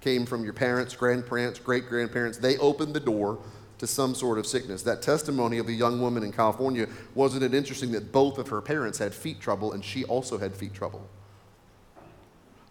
came 0.00 0.26
from 0.26 0.44
your 0.44 0.52
parents, 0.52 0.94
grandparents, 0.94 1.58
great 1.58 1.88
grandparents. 1.88 2.38
They 2.38 2.56
opened 2.58 2.94
the 2.94 3.00
door 3.00 3.38
to 3.78 3.86
some 3.86 4.14
sort 4.14 4.38
of 4.38 4.46
sickness. 4.46 4.82
That 4.82 5.02
testimony 5.02 5.58
of 5.58 5.68
a 5.68 5.72
young 5.72 6.00
woman 6.00 6.22
in 6.22 6.32
California, 6.32 6.86
wasn't 7.14 7.44
it 7.44 7.54
interesting 7.54 7.92
that 7.92 8.12
both 8.12 8.38
of 8.38 8.48
her 8.48 8.60
parents 8.60 8.98
had 8.98 9.14
feet 9.14 9.40
trouble 9.40 9.72
and 9.72 9.84
she 9.84 10.04
also 10.04 10.38
had 10.38 10.54
feet 10.54 10.74
trouble? 10.74 11.08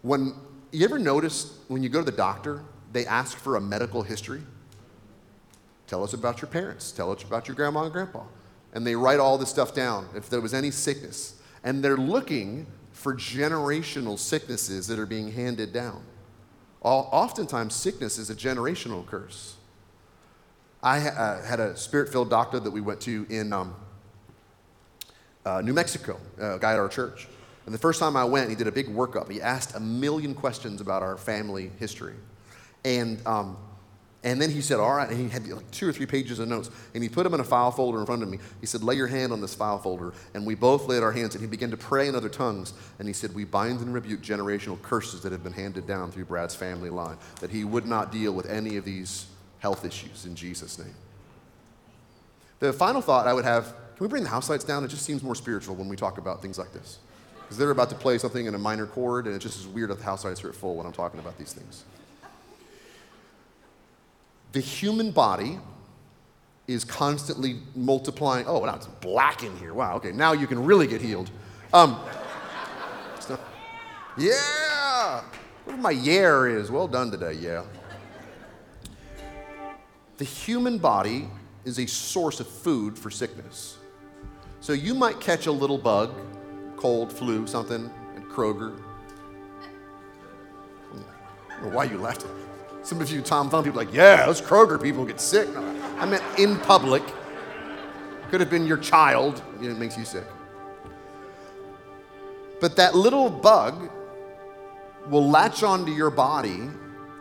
When 0.02 0.34
you 0.72 0.86
ever 0.86 1.00
notice 1.00 1.58
when 1.68 1.84
you 1.84 1.90
go 1.90 2.00
to 2.00 2.06
the 2.06 2.16
doctor, 2.16 2.64
they 2.92 3.06
ask 3.06 3.38
for 3.38 3.56
a 3.56 3.62
medical 3.62 4.04
history? 4.04 4.42
Tell 5.88 6.04
us 6.04 6.14
about 6.14 6.42
your 6.42 6.50
parents, 6.50 6.92
tell 6.92 7.12
us 7.12 7.24
about 7.24 7.48
your 7.48 7.56
grandma 7.56 7.84
and 7.84 7.92
grandpa. 7.92 8.24
And 8.74 8.86
they 8.86 8.96
write 8.96 9.20
all 9.20 9.40
this 9.40 9.50
stuff 9.50 9.74
down 9.74 10.08
if 10.16 10.30
there 10.30 10.42
was 10.42 10.54
any 10.54 10.70
sickness. 10.70 11.42
And 11.64 11.84
they're 11.84 11.98
looking 11.98 12.68
for 12.92 13.16
generational 13.16 14.20
sicknesses 14.20 14.86
that 14.88 15.00
are 15.00 15.08
being 15.08 15.32
handed 15.32 15.74
down. 15.74 16.04
Oftentimes, 16.82 17.76
sickness 17.76 18.18
is 18.18 18.30
a 18.30 18.36
generational 18.36 19.06
curse. 19.06 19.56
I 20.82 21.10
uh, 21.10 21.44
had 21.44 21.60
a 21.60 21.76
spirit 21.76 22.10
filled 22.10 22.30
doctor 22.30 22.60
that 22.60 22.72
we 22.72 22.80
went 22.80 23.02
to 23.02 23.26
in 23.30 23.52
um, 23.52 23.76
uh, 25.46 25.62
New 25.62 25.74
Mexico, 25.74 26.20
a 26.38 26.58
guy 26.58 26.74
at 26.74 26.80
our 26.80 26.88
church. 26.88 27.28
And 27.66 27.74
the 27.74 27.80
first 27.80 28.00
time 28.00 28.16
I 28.16 28.24
went, 28.24 28.50
he 28.50 28.56
did 28.56 28.68
a 28.68 28.72
big 28.72 28.88
workup. 28.88 29.30
He 29.30 29.42
asked 29.42 29.76
a 29.76 29.80
million 29.80 30.34
questions 30.34 30.80
about 30.80 31.04
our 31.04 31.18
family 31.18 31.72
history. 31.80 32.16
And 32.86 33.22
um, 33.28 33.58
and 34.24 34.42
then 34.42 34.50
he 34.52 34.62
said, 34.62 34.80
All 34.80 34.94
right. 34.94 35.10
And 35.10 35.18
he 35.18 35.30
had 35.30 35.48
like 35.48 35.70
two 35.72 35.88
or 35.88 35.94
three 35.94 36.06
pages 36.06 36.40
of 36.40 36.48
notes. 36.48 36.70
And 36.94 37.02
he 37.02 37.10
put 37.10 37.24
them 37.24 37.34
in 37.34 37.40
a 37.40 37.44
file 37.44 37.72
folder 37.72 38.00
in 38.00 38.06
front 38.06 38.22
of 38.22 38.30
me. 38.30 38.40
He 38.60 38.66
said, 38.66 38.84
Lay 38.84 38.96
your 38.96 39.08
hand 39.08 39.32
on 39.32 39.40
this 39.40 39.56
file 39.56 39.78
folder. 39.78 40.14
And 40.34 40.46
we 40.46 40.56
both 40.56 40.88
laid 40.88 41.04
our 41.04 41.12
hands. 41.12 41.36
And 41.36 41.42
he 41.42 41.48
began 41.48 41.72
to 41.72 41.78
pray 41.78 42.08
in 42.08 42.16
other 42.16 42.30
tongues. 42.30 42.74
And 43.00 43.08
he 43.08 43.14
said, 43.14 43.34
We 43.34 43.46
bind 43.46 43.80
and 43.80 43.94
rebuke 43.94 44.22
generational 44.22 44.82
curses 44.82 45.22
that 45.22 45.32
have 45.32 45.44
been 45.44 45.54
handed 45.54 45.88
down 45.88 46.12
through 46.12 46.26
Brad's 46.26 46.56
family 46.56 46.90
line, 46.90 47.18
that 47.40 47.50
he 47.50 47.64
would 47.64 47.86
not 47.86 48.12
deal 48.12 48.34
with 48.34 48.50
any 48.50 48.76
of 48.76 48.84
these 48.84 49.28
health 49.60 49.86
issues 49.86 50.26
in 50.26 50.36
Jesus' 50.36 50.78
name. 50.78 50.96
The 52.60 52.74
final 52.74 53.02
thought 53.02 53.26
I 53.26 53.34
would 53.34 53.46
have 53.46 53.74
can 54.00 54.06
we 54.06 54.10
bring 54.12 54.24
the 54.24 54.30
house 54.30 54.50
lights 54.50 54.64
down? 54.64 54.86
It 54.86 54.88
just 54.88 55.04
seems 55.04 55.22
more 55.22 55.36
spiritual 55.36 55.76
when 55.76 55.90
we 55.90 55.98
talk 55.98 56.20
about 56.20 56.42
things 56.42 56.58
like 56.58 56.72
this. 56.72 57.00
Because 57.42 57.58
they're 57.58 57.70
about 57.70 57.90
to 57.90 57.96
play 57.96 58.18
something 58.18 58.46
in 58.46 58.56
a 58.56 58.58
minor 58.58 58.86
chord, 58.86 59.28
and 59.28 59.36
it 59.36 59.40
just 59.40 59.60
is 59.60 59.68
weird 59.68 59.90
that 59.90 59.98
the 59.98 60.06
house 60.06 60.24
lights 60.24 60.42
are 60.46 60.48
at 60.48 60.56
full 60.56 60.76
when 60.76 60.86
I'm 60.86 60.94
talking 60.94 61.20
about 61.20 61.38
these 61.38 61.52
things. 61.52 61.84
The 64.52 64.60
human 64.60 65.12
body 65.12 65.60
is 66.68 66.84
constantly 66.84 67.60
multiplying. 67.76 68.46
Oh, 68.48 68.64
now 68.66 68.76
it's 68.76 68.88
black 68.88 69.44
in 69.44 69.56
here. 69.58 69.74
Wow, 69.74 69.96
okay, 69.96 70.12
now 70.12 70.34
you 70.34 70.48
can 70.48 70.64
really 70.64 70.88
get 70.88 71.02
healed. 71.02 71.30
Um, 71.74 72.00
so, 73.20 73.40
yeah, 74.18 75.22
whatever 75.66 75.82
my 75.82 75.92
yeah 75.92 76.46
is. 76.46 76.72
Well 76.72 76.88
done 76.88 77.12
today, 77.12 77.34
yeah. 77.34 77.64
The 80.18 80.26
human 80.26 80.78
body 80.78 81.28
is 81.66 81.80
a 81.80 81.88
source 81.88 82.40
of 82.40 82.48
food 82.48 82.98
for 82.98 83.10
sickness. 83.10 83.78
So 84.60 84.74
you 84.74 84.94
might 84.94 85.20
catch 85.20 85.46
a 85.46 85.52
little 85.52 85.78
bug, 85.78 86.14
cold, 86.76 87.12
flu, 87.12 87.48
something, 87.48 87.90
at 88.16 88.24
Kroger. 88.24 88.78
why 91.72 91.84
you 91.86 91.98
left 91.98 92.24
it. 92.24 92.49
Some 92.82 93.02
of 93.02 93.12
you 93.12 93.22
Tom 93.22 93.50
Thumb 93.50 93.64
people 93.64 93.78
like, 93.78 93.94
yeah, 93.94 94.26
those 94.26 94.42
Kroger 94.42 94.82
people 94.82 95.06
get 95.06 95.20
sick. 95.20 95.52
No, 95.54 95.62
I 95.98 96.06
meant 96.06 96.24
in 96.38 96.58
public. 96.60 97.04
Could 98.30 98.40
have 98.40 98.50
been 98.50 98.66
your 98.66 98.78
child. 98.78 99.42
it 99.62 99.78
makes 99.78 99.98
you 99.98 100.06
sick. 100.06 100.26
But 102.62 102.76
that 102.76 102.96
little 102.96 103.30
bug 103.30 103.90
will 105.08 105.30
latch 105.30 105.64
onto 105.64 105.92
your 105.92 106.10
body 106.10 106.70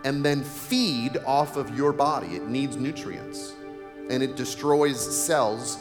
and 0.04 0.24
then 0.24 0.42
feed 0.42 1.16
off 1.26 1.56
of 1.56 1.76
your 1.76 1.92
body. 1.92 2.36
It 2.36 2.46
needs 2.46 2.76
nutrients 2.76 3.54
and 4.10 4.22
it 4.22 4.36
destroys 4.36 4.98
cells 5.00 5.78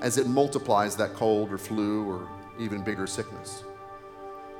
as 0.00 0.18
it 0.18 0.26
multiplies 0.26 0.96
that 0.96 1.14
cold 1.14 1.52
or 1.52 1.58
flu 1.58 2.04
or 2.08 2.28
even 2.58 2.82
bigger 2.82 3.06
sickness. 3.06 3.64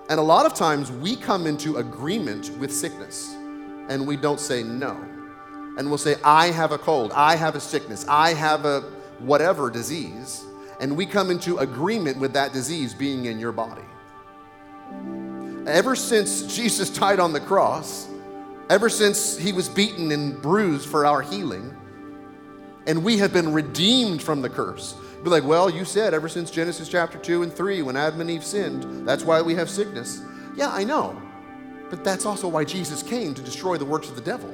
And 0.08 0.20
a 0.20 0.22
lot 0.22 0.46
of 0.46 0.54
times 0.54 0.90
we 0.92 1.16
come 1.16 1.46
into 1.46 1.78
agreement 1.78 2.50
with 2.58 2.72
sickness 2.72 3.34
and 3.88 4.06
we 4.06 4.16
don't 4.16 4.40
say 4.40 4.62
no. 4.62 4.92
And 5.78 5.88
we'll 5.88 5.98
say, 5.98 6.16
I 6.24 6.46
have 6.46 6.72
a 6.72 6.78
cold, 6.78 7.12
I 7.12 7.36
have 7.36 7.54
a 7.54 7.60
sickness, 7.60 8.06
I 8.08 8.34
have 8.34 8.64
a 8.64 8.80
whatever 9.18 9.70
disease. 9.70 10.44
And 10.80 10.96
we 10.96 11.06
come 11.06 11.30
into 11.30 11.58
agreement 11.58 12.18
with 12.18 12.32
that 12.34 12.52
disease 12.52 12.92
being 12.94 13.26
in 13.26 13.38
your 13.38 13.52
body. 13.52 13.82
Ever 15.66 15.96
since 15.96 16.54
Jesus 16.54 16.90
died 16.90 17.18
on 17.18 17.32
the 17.32 17.40
cross, 17.40 18.08
ever 18.70 18.88
since 18.88 19.36
he 19.36 19.52
was 19.52 19.68
beaten 19.68 20.12
and 20.12 20.40
bruised 20.40 20.88
for 20.88 21.06
our 21.06 21.22
healing, 21.22 21.76
and 22.86 23.02
we 23.02 23.18
have 23.18 23.32
been 23.32 23.52
redeemed 23.52 24.22
from 24.22 24.42
the 24.42 24.48
curse. 24.48 24.94
Be 25.24 25.30
like, 25.30 25.44
well, 25.44 25.68
you 25.68 25.84
said 25.84 26.14
ever 26.14 26.28
since 26.28 26.50
Genesis 26.50 26.88
chapter 26.88 27.18
2 27.18 27.42
and 27.42 27.52
3, 27.52 27.82
when 27.82 27.96
Adam 27.96 28.20
and 28.20 28.30
Eve 28.30 28.44
sinned, 28.44 29.08
that's 29.08 29.24
why 29.24 29.42
we 29.42 29.54
have 29.56 29.68
sickness. 29.68 30.22
Yeah, 30.54 30.70
I 30.70 30.84
know. 30.84 31.20
But 31.90 32.02
that's 32.02 32.26
also 32.26 32.48
why 32.48 32.64
Jesus 32.64 33.02
came 33.02 33.34
to 33.34 33.42
destroy 33.42 33.76
the 33.76 33.84
works 33.84 34.08
of 34.08 34.16
the 34.16 34.22
devil. 34.22 34.52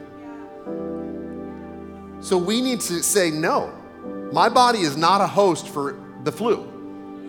So 2.21 2.39
we 2.39 2.61
need 2.61 2.81
to 2.83 3.03
say, 3.03 3.31
no, 3.31 3.73
my 4.33 4.49
body 4.49 4.81
is 4.81 4.97
not 4.97 5.21
a 5.21 5.27
host 5.27 5.69
for 5.69 5.99
the 6.25 6.33
flu. 6.33 6.69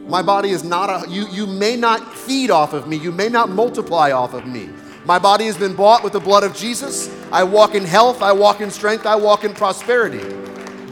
My 0.08 0.22
body 0.22 0.50
is 0.50 0.64
not 0.64 0.90
a, 0.90 1.10
you, 1.10 1.28
you 1.30 1.48
may 1.48 1.76
not 1.76 2.14
feed 2.14 2.52
off 2.52 2.74
of 2.74 2.88
me, 2.88 2.98
you 2.98 3.12
may 3.12 3.30
not 3.30 3.50
multiply 3.50 4.12
off 4.12 4.34
of 4.34 4.46
me. 4.46 4.70
My 5.06 5.20
body 5.20 5.46
has 5.46 5.58
been 5.58 5.76
bought 5.76 6.04
with 6.04 6.14
the 6.14 6.20
blood 6.20 6.44
of 6.44 6.56
Jesus. 6.56 7.10
I 7.32 7.44
walk 7.44 7.76
in 7.76 7.84
health, 7.84 8.22
I 8.22 8.32
walk 8.32 8.62
in 8.62 8.70
strength, 8.70 9.06
I 9.06 9.16
walk 9.16 9.44
in 9.44 9.54
prosperity. 9.54 10.24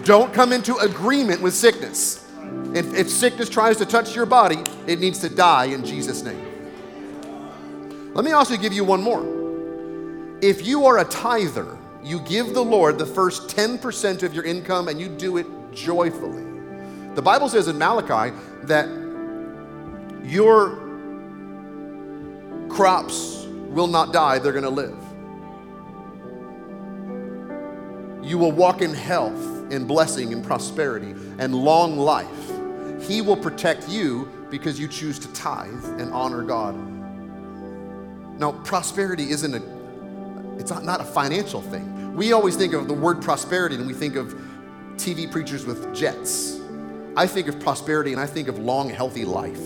Don't 0.03 0.33
come 0.33 0.51
into 0.51 0.75
agreement 0.77 1.41
with 1.41 1.53
sickness. 1.53 2.27
If, 2.73 2.93
if 2.93 3.09
sickness 3.09 3.49
tries 3.49 3.77
to 3.77 3.85
touch 3.85 4.15
your 4.15 4.25
body, 4.25 4.63
it 4.87 4.99
needs 4.99 5.19
to 5.19 5.29
die 5.29 5.65
in 5.65 5.85
Jesus' 5.85 6.23
name. 6.23 6.50
Let 8.13 8.25
me 8.25 8.31
also 8.31 8.57
give 8.57 8.73
you 8.73 8.83
one 8.83 9.01
more. 9.01 9.23
If 10.41 10.65
you 10.65 10.85
are 10.85 10.99
a 10.99 11.05
tither, 11.05 11.77
you 12.03 12.19
give 12.21 12.53
the 12.53 12.63
Lord 12.63 12.97
the 12.97 13.05
first 13.05 13.55
10% 13.55 14.23
of 14.23 14.33
your 14.33 14.43
income 14.43 14.87
and 14.87 14.99
you 14.99 15.07
do 15.07 15.37
it 15.37 15.47
joyfully. 15.71 16.43
The 17.15 17.21
Bible 17.21 17.47
says 17.47 17.67
in 17.67 17.77
Malachi 17.77 18.35
that 18.63 18.87
your 20.23 20.77
crops 22.69 23.45
will 23.69 23.87
not 23.87 24.11
die, 24.11 24.39
they're 24.39 24.51
going 24.51 24.63
to 24.63 24.69
live. 24.69 24.97
You 28.23 28.37
will 28.37 28.51
walk 28.51 28.81
in 28.81 28.93
health, 28.93 29.71
in 29.71 29.85
blessing, 29.85 30.33
and 30.33 30.43
prosperity, 30.43 31.15
and 31.39 31.55
long 31.55 31.97
life. 31.97 32.27
He 33.01 33.21
will 33.21 33.37
protect 33.37 33.89
you 33.89 34.29
because 34.49 34.79
you 34.79 34.87
choose 34.87 35.17
to 35.19 35.31
tithe 35.33 35.83
and 35.99 36.11
honor 36.13 36.43
God. 36.43 36.75
Now, 38.41 38.53
prosperity 38.63 39.29
isn't 39.29 39.53
a 39.53 39.61
it's 40.59 40.71
not, 40.71 40.83
not 40.83 40.99
a 40.99 41.03
financial 41.03 41.61
thing. 41.61 42.15
We 42.15 42.33
always 42.33 42.55
think 42.55 42.73
of 42.73 42.87
the 42.87 42.93
word 42.93 43.21
prosperity 43.21 43.75
and 43.75 43.85
we 43.85 43.93
think 43.93 44.15
of 44.15 44.33
TV 44.95 45.31
preachers 45.31 45.63
with 45.63 45.95
jets. 45.95 46.59
I 47.15 47.27
think 47.27 47.47
of 47.47 47.59
prosperity 47.59 48.13
and 48.13 48.19
I 48.19 48.25
think 48.25 48.47
of 48.47 48.57
long, 48.57 48.89
healthy 48.89 49.25
life. 49.25 49.63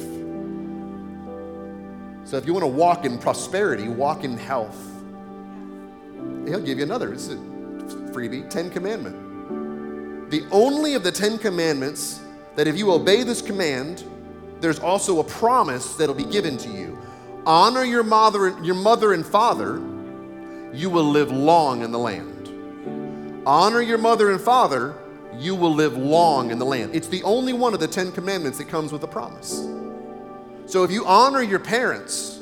So 2.26 2.36
if 2.36 2.45
you 2.45 2.53
want 2.53 2.63
to 2.63 2.67
walk 2.67 3.05
in 3.05 3.17
prosperity, 3.17 3.88
walk 3.88 4.26
in 4.26 4.38
health. 4.38 4.78
He'll 6.45 6.59
give 6.59 6.78
you 6.78 6.84
another. 6.84 7.13
It's 7.13 7.30
a 7.30 7.36
freebie, 8.11 8.49
Ten 8.49 8.69
Commandment. 8.69 10.32
The 10.32 10.45
only 10.51 10.95
of 10.95 11.03
the 11.03 11.11
Ten 11.13 11.38
Commandments 11.38 12.19
that 12.55 12.67
if 12.67 12.78
you 12.78 12.91
obey 12.91 13.23
this 13.23 13.41
command, 13.41 14.03
there's 14.59 14.80
also 14.80 15.19
a 15.19 15.23
promise 15.23 15.95
that'll 15.95 16.13
be 16.13 16.26
given 16.26 16.57
to 16.57 16.69
you. 16.69 17.04
Honor 17.45 17.83
your 17.83 18.03
mother, 18.03 18.57
your 18.63 18.75
mother 18.75 19.13
and 19.13 19.25
father, 19.25 19.79
you 20.73 20.89
will 20.89 21.03
live 21.03 21.31
long 21.31 21.83
in 21.83 21.91
the 21.91 21.99
land. 21.99 23.43
Honor 23.45 23.81
your 23.81 23.99
mother 23.99 24.31
and 24.31 24.41
father, 24.41 24.95
you 25.37 25.53
will 25.53 25.73
live 25.73 25.95
long 25.95 26.49
in 26.49 26.57
the 26.57 26.65
land. 26.65 26.95
It's 26.95 27.07
the 27.07 27.21
only 27.21 27.53
one 27.53 27.75
of 27.75 27.79
the 27.79 27.87
Ten 27.87 28.11
Commandments 28.11 28.57
that 28.57 28.67
comes 28.67 28.91
with 28.91 29.03
a 29.03 29.07
promise. 29.07 29.67
So 30.65 30.83
if 30.83 30.89
you 30.89 31.05
honor 31.05 31.43
your 31.43 31.59
parents, 31.59 32.39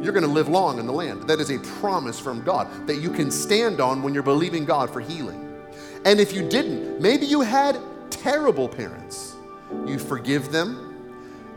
you're 0.00 0.12
going 0.12 0.24
to 0.24 0.30
live 0.30 0.48
long 0.48 0.80
in 0.80 0.86
the 0.86 0.92
land. 0.92 1.28
That 1.28 1.38
is 1.38 1.50
a 1.50 1.58
promise 1.60 2.18
from 2.18 2.42
God 2.42 2.88
that 2.88 2.96
you 2.96 3.10
can 3.10 3.30
stand 3.30 3.80
on 3.80 4.02
when 4.02 4.12
you're 4.14 4.24
believing 4.24 4.64
God 4.64 4.90
for 4.90 5.00
healing. 5.00 5.62
And 6.04 6.18
if 6.18 6.32
you 6.32 6.48
didn't, 6.48 7.00
maybe 7.00 7.24
you 7.24 7.40
had 7.40 7.78
terrible 8.10 8.68
parents. 8.68 9.36
You 9.86 9.98
forgive 9.98 10.50
them 10.50 10.83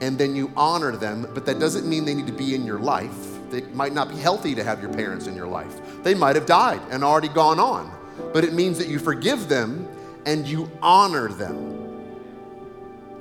and 0.01 0.17
then 0.17 0.35
you 0.35 0.51
honor 0.55 0.95
them, 0.95 1.27
but 1.33 1.45
that 1.45 1.59
doesn't 1.59 1.87
mean 1.87 2.05
they 2.05 2.13
need 2.13 2.27
to 2.27 2.33
be 2.33 2.55
in 2.55 2.65
your 2.65 2.79
life. 2.79 3.53
It 3.53 3.73
might 3.73 3.93
not 3.93 4.09
be 4.09 4.15
healthy 4.15 4.53
to 4.55 4.63
have 4.63 4.81
your 4.81 4.93
parents 4.93 5.27
in 5.27 5.35
your 5.35 5.47
life. 5.47 6.03
They 6.03 6.13
might 6.13 6.35
have 6.35 6.45
died 6.45 6.81
and 6.91 7.03
already 7.03 7.29
gone 7.29 7.59
on, 7.59 7.91
but 8.33 8.43
it 8.43 8.53
means 8.53 8.77
that 8.77 8.87
you 8.87 8.99
forgive 8.99 9.49
them 9.49 9.87
and 10.25 10.45
you 10.45 10.69
honor 10.81 11.29
them, 11.29 12.11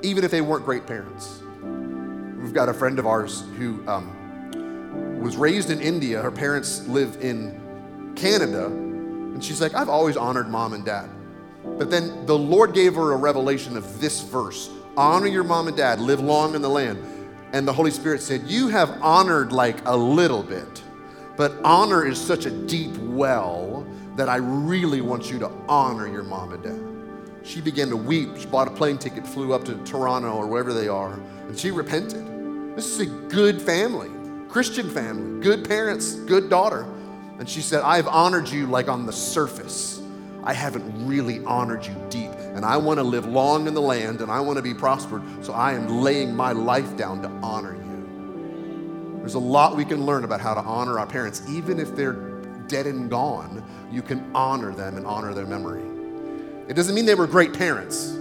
even 0.03 0.23
if 0.23 0.31
they 0.31 0.41
weren't 0.41 0.65
great 0.65 0.85
parents. 0.85 1.41
We've 1.63 2.53
got 2.53 2.69
a 2.69 2.73
friend 2.73 2.99
of 2.99 3.07
ours 3.07 3.43
who 3.57 3.85
um, 3.87 5.19
was 5.21 5.37
raised 5.37 5.69
in 5.69 5.81
India. 5.81 6.21
Her 6.21 6.31
parents 6.31 6.85
live 6.87 7.17
in 7.21 8.13
Canada, 8.15 8.65
and 8.65 9.43
she's 9.43 9.61
like, 9.61 9.73
I've 9.73 9.89
always 9.89 10.17
honored 10.17 10.49
mom 10.49 10.73
and 10.73 10.85
dad. 10.85 11.09
But 11.63 11.89
then 11.89 12.25
the 12.25 12.37
Lord 12.37 12.73
gave 12.73 12.95
her 12.95 13.13
a 13.13 13.17
revelation 13.17 13.77
of 13.77 13.99
this 13.99 14.21
verse 14.21 14.69
honor 14.97 15.27
your 15.27 15.43
mom 15.43 15.67
and 15.67 15.77
dad, 15.77 16.01
live 16.01 16.19
long 16.19 16.55
in 16.55 16.61
the 16.61 16.69
land. 16.69 17.01
And 17.53 17.65
the 17.65 17.73
Holy 17.73 17.91
Spirit 17.91 18.21
said, 18.21 18.41
You 18.47 18.67
have 18.67 18.89
honored 19.01 19.53
like 19.53 19.77
a 19.85 19.95
little 19.95 20.43
bit, 20.43 20.83
but 21.37 21.53
honor 21.63 22.05
is 22.05 22.19
such 22.19 22.45
a 22.45 22.51
deep 22.51 22.97
well 22.97 23.87
that 24.17 24.27
I 24.27 24.37
really 24.37 24.99
want 24.99 25.31
you 25.31 25.39
to 25.39 25.51
honor 25.69 26.07
your 26.07 26.23
mom 26.23 26.51
and 26.51 26.63
dad 26.63 26.97
she 27.47 27.61
began 27.61 27.89
to 27.89 27.97
weep. 27.97 28.37
She 28.37 28.45
bought 28.45 28.67
a 28.67 28.71
plane 28.71 28.97
ticket, 28.97 29.25
flew 29.25 29.53
up 29.53 29.63
to 29.65 29.75
Toronto 29.85 30.31
or 30.33 30.47
wherever 30.47 30.73
they 30.73 30.87
are, 30.87 31.13
and 31.47 31.57
she 31.57 31.71
repented. 31.71 32.25
This 32.75 32.87
is 32.87 32.99
a 32.99 33.05
good 33.05 33.61
family, 33.61 34.09
Christian 34.49 34.89
family, 34.89 35.41
good 35.41 35.67
parents, 35.67 36.13
good 36.13 36.49
daughter. 36.49 36.85
And 37.39 37.47
she 37.49 37.61
said, 37.61 37.81
I've 37.81 38.07
honored 38.07 38.49
you 38.49 38.67
like 38.67 38.89
on 38.89 39.05
the 39.05 39.13
surface. 39.13 39.96
I 40.47 40.53
haven't 40.53 41.05
really 41.05 41.43
honored 41.43 41.85
you 41.85 41.93
deep. 42.09 42.31
And 42.31 42.63
I 42.63 42.77
want 42.77 42.99
to 42.99 43.03
live 43.03 43.25
long 43.25 43.67
in 43.67 43.73
the 43.73 43.81
land 43.81 44.21
and 44.21 44.31
I 44.31 44.39
want 44.39 44.55
to 44.55 44.63
be 44.63 44.73
prospered. 44.73 45.21
So 45.43 45.51
I 45.51 45.73
am 45.73 45.89
laying 45.89 46.33
my 46.33 46.53
life 46.53 46.95
down 46.95 47.21
to 47.23 47.27
honor 47.45 47.75
you. 47.75 49.17
There's 49.19 49.33
a 49.33 49.39
lot 49.39 49.75
we 49.75 49.83
can 49.83 50.05
learn 50.05 50.23
about 50.23 50.39
how 50.39 50.53
to 50.53 50.61
honor 50.61 50.99
our 50.99 51.05
parents. 51.05 51.43
Even 51.49 51.81
if 51.81 51.93
they're 51.97 52.13
dead 52.69 52.85
and 52.85 53.09
gone, 53.09 53.61
you 53.91 54.01
can 54.01 54.31
honor 54.33 54.73
them 54.73 54.95
and 54.95 55.05
honor 55.05 55.33
their 55.33 55.45
memory. 55.45 55.83
It 56.69 56.75
doesn't 56.75 56.95
mean 56.95 57.05
they 57.05 57.15
were 57.15 57.27
great 57.27 57.51
parents. 57.51 58.17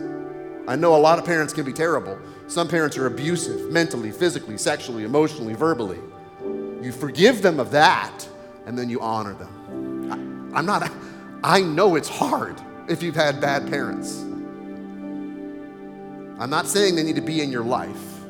I 0.66 0.74
know 0.74 0.96
a 0.96 0.98
lot 0.98 1.20
of 1.20 1.24
parents 1.24 1.52
can 1.52 1.64
be 1.64 1.72
terrible. 1.72 2.18
Some 2.48 2.66
parents 2.66 2.98
are 2.98 3.06
abusive 3.06 3.70
mentally, 3.70 4.10
physically, 4.10 4.58
sexually, 4.58 5.04
emotionally, 5.04 5.54
verbally. 5.54 6.00
You 6.82 6.90
forgive 6.90 7.40
them 7.40 7.60
of 7.60 7.70
that, 7.70 8.28
and 8.66 8.76
then 8.76 8.90
you 8.90 9.00
honor 9.00 9.34
them. 9.34 10.50
I, 10.52 10.58
am 10.58 10.66
not, 10.66 10.90
I 11.42 11.60
know 11.60 11.96
it's 11.96 12.08
hard 12.08 12.60
if 12.88 13.02
you've 13.02 13.14
had 13.14 13.40
bad 13.40 13.68
parents. 13.68 14.22
I'm 16.38 16.50
not 16.50 16.66
saying 16.66 16.96
they 16.96 17.02
need 17.02 17.16
to 17.16 17.22
be 17.22 17.40
in 17.40 17.50
your 17.50 17.64
life, 17.64 18.20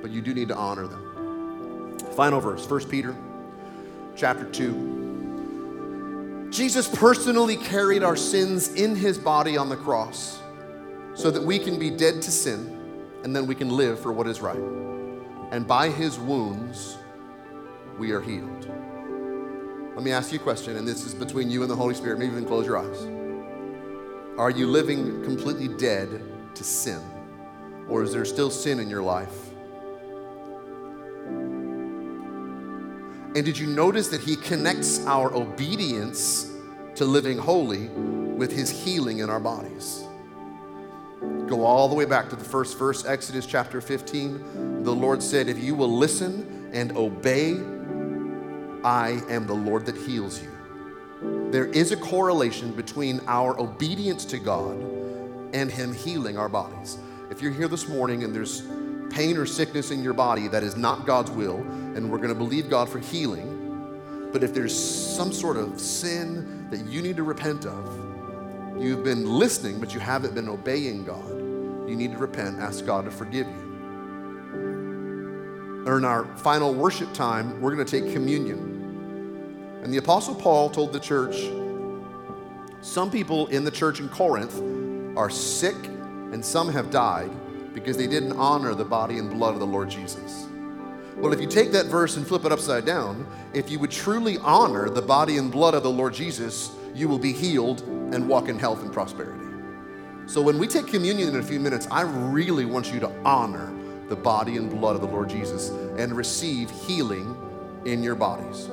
but 0.00 0.10
you 0.10 0.22
do 0.22 0.32
need 0.32 0.48
to 0.48 0.56
honor 0.56 0.86
them. 0.86 1.98
Final 2.16 2.40
verse, 2.40 2.68
1 2.68 2.88
Peter 2.88 3.16
chapter 4.16 4.44
2. 4.44 6.48
Jesus 6.50 6.88
personally 6.88 7.56
carried 7.56 8.02
our 8.02 8.16
sins 8.16 8.74
in 8.74 8.96
his 8.96 9.18
body 9.18 9.56
on 9.56 9.68
the 9.68 9.76
cross 9.76 10.40
so 11.14 11.30
that 11.30 11.42
we 11.42 11.58
can 11.58 11.78
be 11.78 11.90
dead 11.90 12.22
to 12.22 12.30
sin 12.30 12.76
and 13.24 13.34
then 13.34 13.46
we 13.46 13.54
can 13.54 13.70
live 13.70 14.00
for 14.00 14.12
what 14.12 14.26
is 14.26 14.40
right. 14.40 14.60
And 15.52 15.66
by 15.66 15.88
his 15.88 16.18
wounds, 16.18 16.96
we 17.98 18.12
are 18.12 18.20
healed. 18.20 18.70
Let 20.00 20.04
me 20.06 20.12
ask 20.12 20.32
you 20.32 20.38
a 20.38 20.42
question, 20.42 20.78
and 20.78 20.88
this 20.88 21.04
is 21.04 21.14
between 21.14 21.50
you 21.50 21.60
and 21.60 21.70
the 21.70 21.76
Holy 21.76 21.92
Spirit. 21.92 22.18
Maybe 22.18 22.32
even 22.32 22.46
close 22.46 22.64
your 22.64 22.78
eyes. 22.78 23.06
Are 24.38 24.48
you 24.48 24.66
living 24.66 25.22
completely 25.24 25.68
dead 25.68 26.22
to 26.54 26.64
sin? 26.64 27.02
Or 27.86 28.02
is 28.02 28.10
there 28.10 28.24
still 28.24 28.48
sin 28.50 28.80
in 28.80 28.88
your 28.88 29.02
life? 29.02 29.50
And 33.36 33.44
did 33.44 33.58
you 33.58 33.66
notice 33.66 34.08
that 34.08 34.22
he 34.22 34.36
connects 34.36 35.04
our 35.04 35.34
obedience 35.34 36.50
to 36.94 37.04
living 37.04 37.36
holy 37.36 37.88
with 37.88 38.52
his 38.52 38.70
healing 38.70 39.18
in 39.18 39.28
our 39.28 39.38
bodies? 39.38 40.02
Go 41.46 41.66
all 41.66 41.90
the 41.90 41.94
way 41.94 42.06
back 42.06 42.30
to 42.30 42.36
the 42.36 42.44
first 42.44 42.78
verse, 42.78 43.04
Exodus 43.04 43.44
chapter 43.44 43.82
15. 43.82 44.82
The 44.82 44.94
Lord 44.94 45.22
said, 45.22 45.50
If 45.50 45.62
you 45.62 45.74
will 45.74 45.94
listen 45.94 46.70
and 46.72 46.96
obey, 46.96 47.60
I 48.84 49.20
am 49.28 49.46
the 49.46 49.54
Lord 49.54 49.86
that 49.86 49.96
heals 49.96 50.42
you. 50.42 50.50
There 51.50 51.66
is 51.66 51.92
a 51.92 51.96
correlation 51.96 52.72
between 52.72 53.20
our 53.26 53.58
obedience 53.60 54.24
to 54.26 54.38
God 54.38 54.76
and 55.52 55.70
Him 55.70 55.92
healing 55.92 56.38
our 56.38 56.48
bodies. 56.48 56.98
If 57.30 57.42
you're 57.42 57.52
here 57.52 57.68
this 57.68 57.88
morning 57.88 58.24
and 58.24 58.34
there's 58.34 58.62
pain 59.10 59.36
or 59.36 59.44
sickness 59.44 59.90
in 59.90 60.02
your 60.02 60.14
body 60.14 60.48
that 60.48 60.62
is 60.62 60.76
not 60.76 61.06
God's 61.06 61.30
will, 61.30 61.56
and 61.56 62.10
we're 62.10 62.18
going 62.18 62.30
to 62.30 62.34
believe 62.34 62.70
God 62.70 62.88
for 62.88 63.00
healing. 63.00 64.30
But 64.32 64.44
if 64.44 64.54
there's 64.54 64.76
some 64.76 65.32
sort 65.32 65.56
of 65.56 65.80
sin 65.80 66.68
that 66.70 66.86
you 66.86 67.02
need 67.02 67.16
to 67.16 67.24
repent 67.24 67.66
of, 67.66 68.80
you've 68.80 69.04
been 69.04 69.26
listening, 69.26 69.80
but 69.80 69.92
you 69.92 70.00
haven't 70.00 70.34
been 70.34 70.48
obeying 70.48 71.04
God, 71.04 71.28
you 71.88 71.96
need 71.96 72.12
to 72.12 72.18
repent, 72.18 72.60
ask 72.60 72.86
God 72.86 73.04
to 73.04 73.10
forgive 73.10 73.48
you. 73.48 73.70
In 75.86 76.04
our 76.04 76.24
final 76.36 76.72
worship 76.72 77.12
time, 77.12 77.60
we're 77.60 77.74
going 77.74 77.84
to 77.84 78.00
take 78.00 78.12
communion. 78.12 78.69
And 79.82 79.92
the 79.92 79.98
Apostle 79.98 80.34
Paul 80.34 80.70
told 80.70 80.92
the 80.92 81.00
church 81.00 81.36
some 82.82 83.10
people 83.10 83.46
in 83.48 83.64
the 83.64 83.70
church 83.70 84.00
in 84.00 84.08
Corinth 84.08 84.58
are 85.16 85.28
sick 85.28 85.76
and 86.32 86.44
some 86.44 86.70
have 86.72 86.90
died 86.90 87.30
because 87.74 87.96
they 87.96 88.06
didn't 88.06 88.32
honor 88.32 88.74
the 88.74 88.84
body 88.84 89.18
and 89.18 89.30
blood 89.30 89.54
of 89.54 89.60
the 89.60 89.66
Lord 89.66 89.90
Jesus. 89.90 90.46
Well, 91.16 91.32
if 91.34 91.40
you 91.40 91.46
take 91.46 91.72
that 91.72 91.86
verse 91.86 92.16
and 92.16 92.26
flip 92.26 92.46
it 92.46 92.52
upside 92.52 92.86
down, 92.86 93.26
if 93.52 93.70
you 93.70 93.78
would 93.78 93.90
truly 93.90 94.38
honor 94.38 94.88
the 94.88 95.02
body 95.02 95.36
and 95.36 95.52
blood 95.52 95.74
of 95.74 95.82
the 95.82 95.90
Lord 95.90 96.14
Jesus, 96.14 96.70
you 96.94 97.08
will 97.08 97.18
be 97.18 97.32
healed 97.32 97.82
and 97.82 98.26
walk 98.26 98.48
in 98.48 98.58
health 98.58 98.82
and 98.82 98.90
prosperity. 98.90 99.44
So 100.26 100.40
when 100.40 100.58
we 100.58 100.66
take 100.66 100.86
communion 100.86 101.28
in 101.28 101.36
a 101.36 101.42
few 101.42 101.60
minutes, 101.60 101.86
I 101.90 102.02
really 102.02 102.64
want 102.64 102.92
you 102.92 103.00
to 103.00 103.12
honor 103.24 103.74
the 104.08 104.16
body 104.16 104.56
and 104.56 104.70
blood 104.70 104.94
of 104.94 105.02
the 105.02 105.08
Lord 105.08 105.28
Jesus 105.28 105.68
and 105.98 106.16
receive 106.16 106.70
healing 106.70 107.36
in 107.84 108.02
your 108.02 108.14
bodies. 108.14 108.70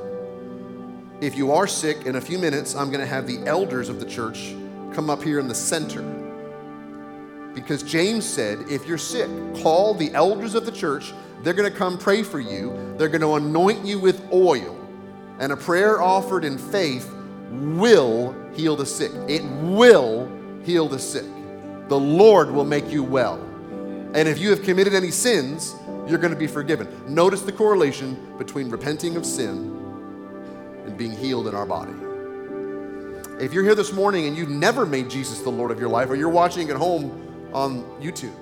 If 1.20 1.36
you 1.36 1.51
are 1.51 1.68
sick, 1.68 2.05
in 2.05 2.15
a 2.15 2.22
few 2.22 2.38
minutes, 2.38 2.76
I'm 2.76 2.88
going 2.88 2.99
to 2.99 3.07
have 3.07 3.26
the 3.26 3.39
elders 3.47 3.89
of 3.89 3.99
the 3.99 4.05
church 4.05 4.55
come 4.93 5.09
up 5.09 5.24
here 5.24 5.39
in 5.39 5.47
the 5.47 5.55
center. 5.55 6.01
Because 7.53 7.82
James 7.82 8.24
said, 8.24 8.59
if 8.70 8.88
you're 8.88 8.99
sick, 8.99 9.30
call 9.63 9.95
the 9.95 10.13
elders 10.13 10.53
of 10.53 10.65
the 10.65 10.72
church 10.72 11.13
they're 11.43 11.53
going 11.53 11.72
to 11.72 11.78
come 11.78 11.97
pray 11.97 12.24
for 12.24 12.39
you. 12.39 12.95
They're 12.97 13.09
going 13.09 13.22
to 13.22 13.36
anoint 13.36 13.86
you 13.86 13.99
with 13.99 14.22
oil. 14.32 14.76
And 15.39 15.51
a 15.51 15.57
prayer 15.57 16.01
offered 16.01 16.43
in 16.43 16.57
faith 16.57 17.13
will 17.51 18.36
heal 18.53 18.76
the 18.76 18.86
sick. 18.86 19.11
It 19.28 19.43
will 19.61 20.32
heal 20.63 20.88
the 20.88 20.99
sick. 20.99 21.26
The 21.88 21.99
Lord 21.99 22.51
will 22.51 22.65
make 22.65 22.89
you 22.89 23.03
well. 23.03 23.36
And 24.13 24.28
if 24.28 24.39
you 24.39 24.49
have 24.49 24.63
committed 24.63 24.93
any 24.93 25.11
sins, 25.11 25.76
you're 26.07 26.18
going 26.18 26.34
to 26.34 26.39
be 26.39 26.47
forgiven. 26.47 26.88
Notice 27.07 27.41
the 27.41 27.51
correlation 27.51 28.36
between 28.38 28.70
repenting 28.70 29.15
of 29.15 29.26
sin 29.26 29.76
and 30.88 30.97
being 30.97 31.11
healed 31.11 31.47
in 31.47 31.55
our 31.55 31.65
body. 31.65 31.93
If 33.39 33.53
you're 33.53 33.63
here 33.63 33.75
this 33.75 33.93
morning 33.93 34.25
and 34.25 34.35
you've 34.35 34.49
never 34.49 34.85
made 34.85 35.09
Jesus 35.09 35.41
the 35.41 35.51
Lord 35.51 35.69
of 35.69 35.79
your 35.79 35.89
life, 35.89 36.09
or 36.09 36.15
you're 36.15 36.29
watching 36.29 36.69
at 36.69 36.75
home 36.75 37.51
on 37.53 37.83
YouTube 38.01 38.35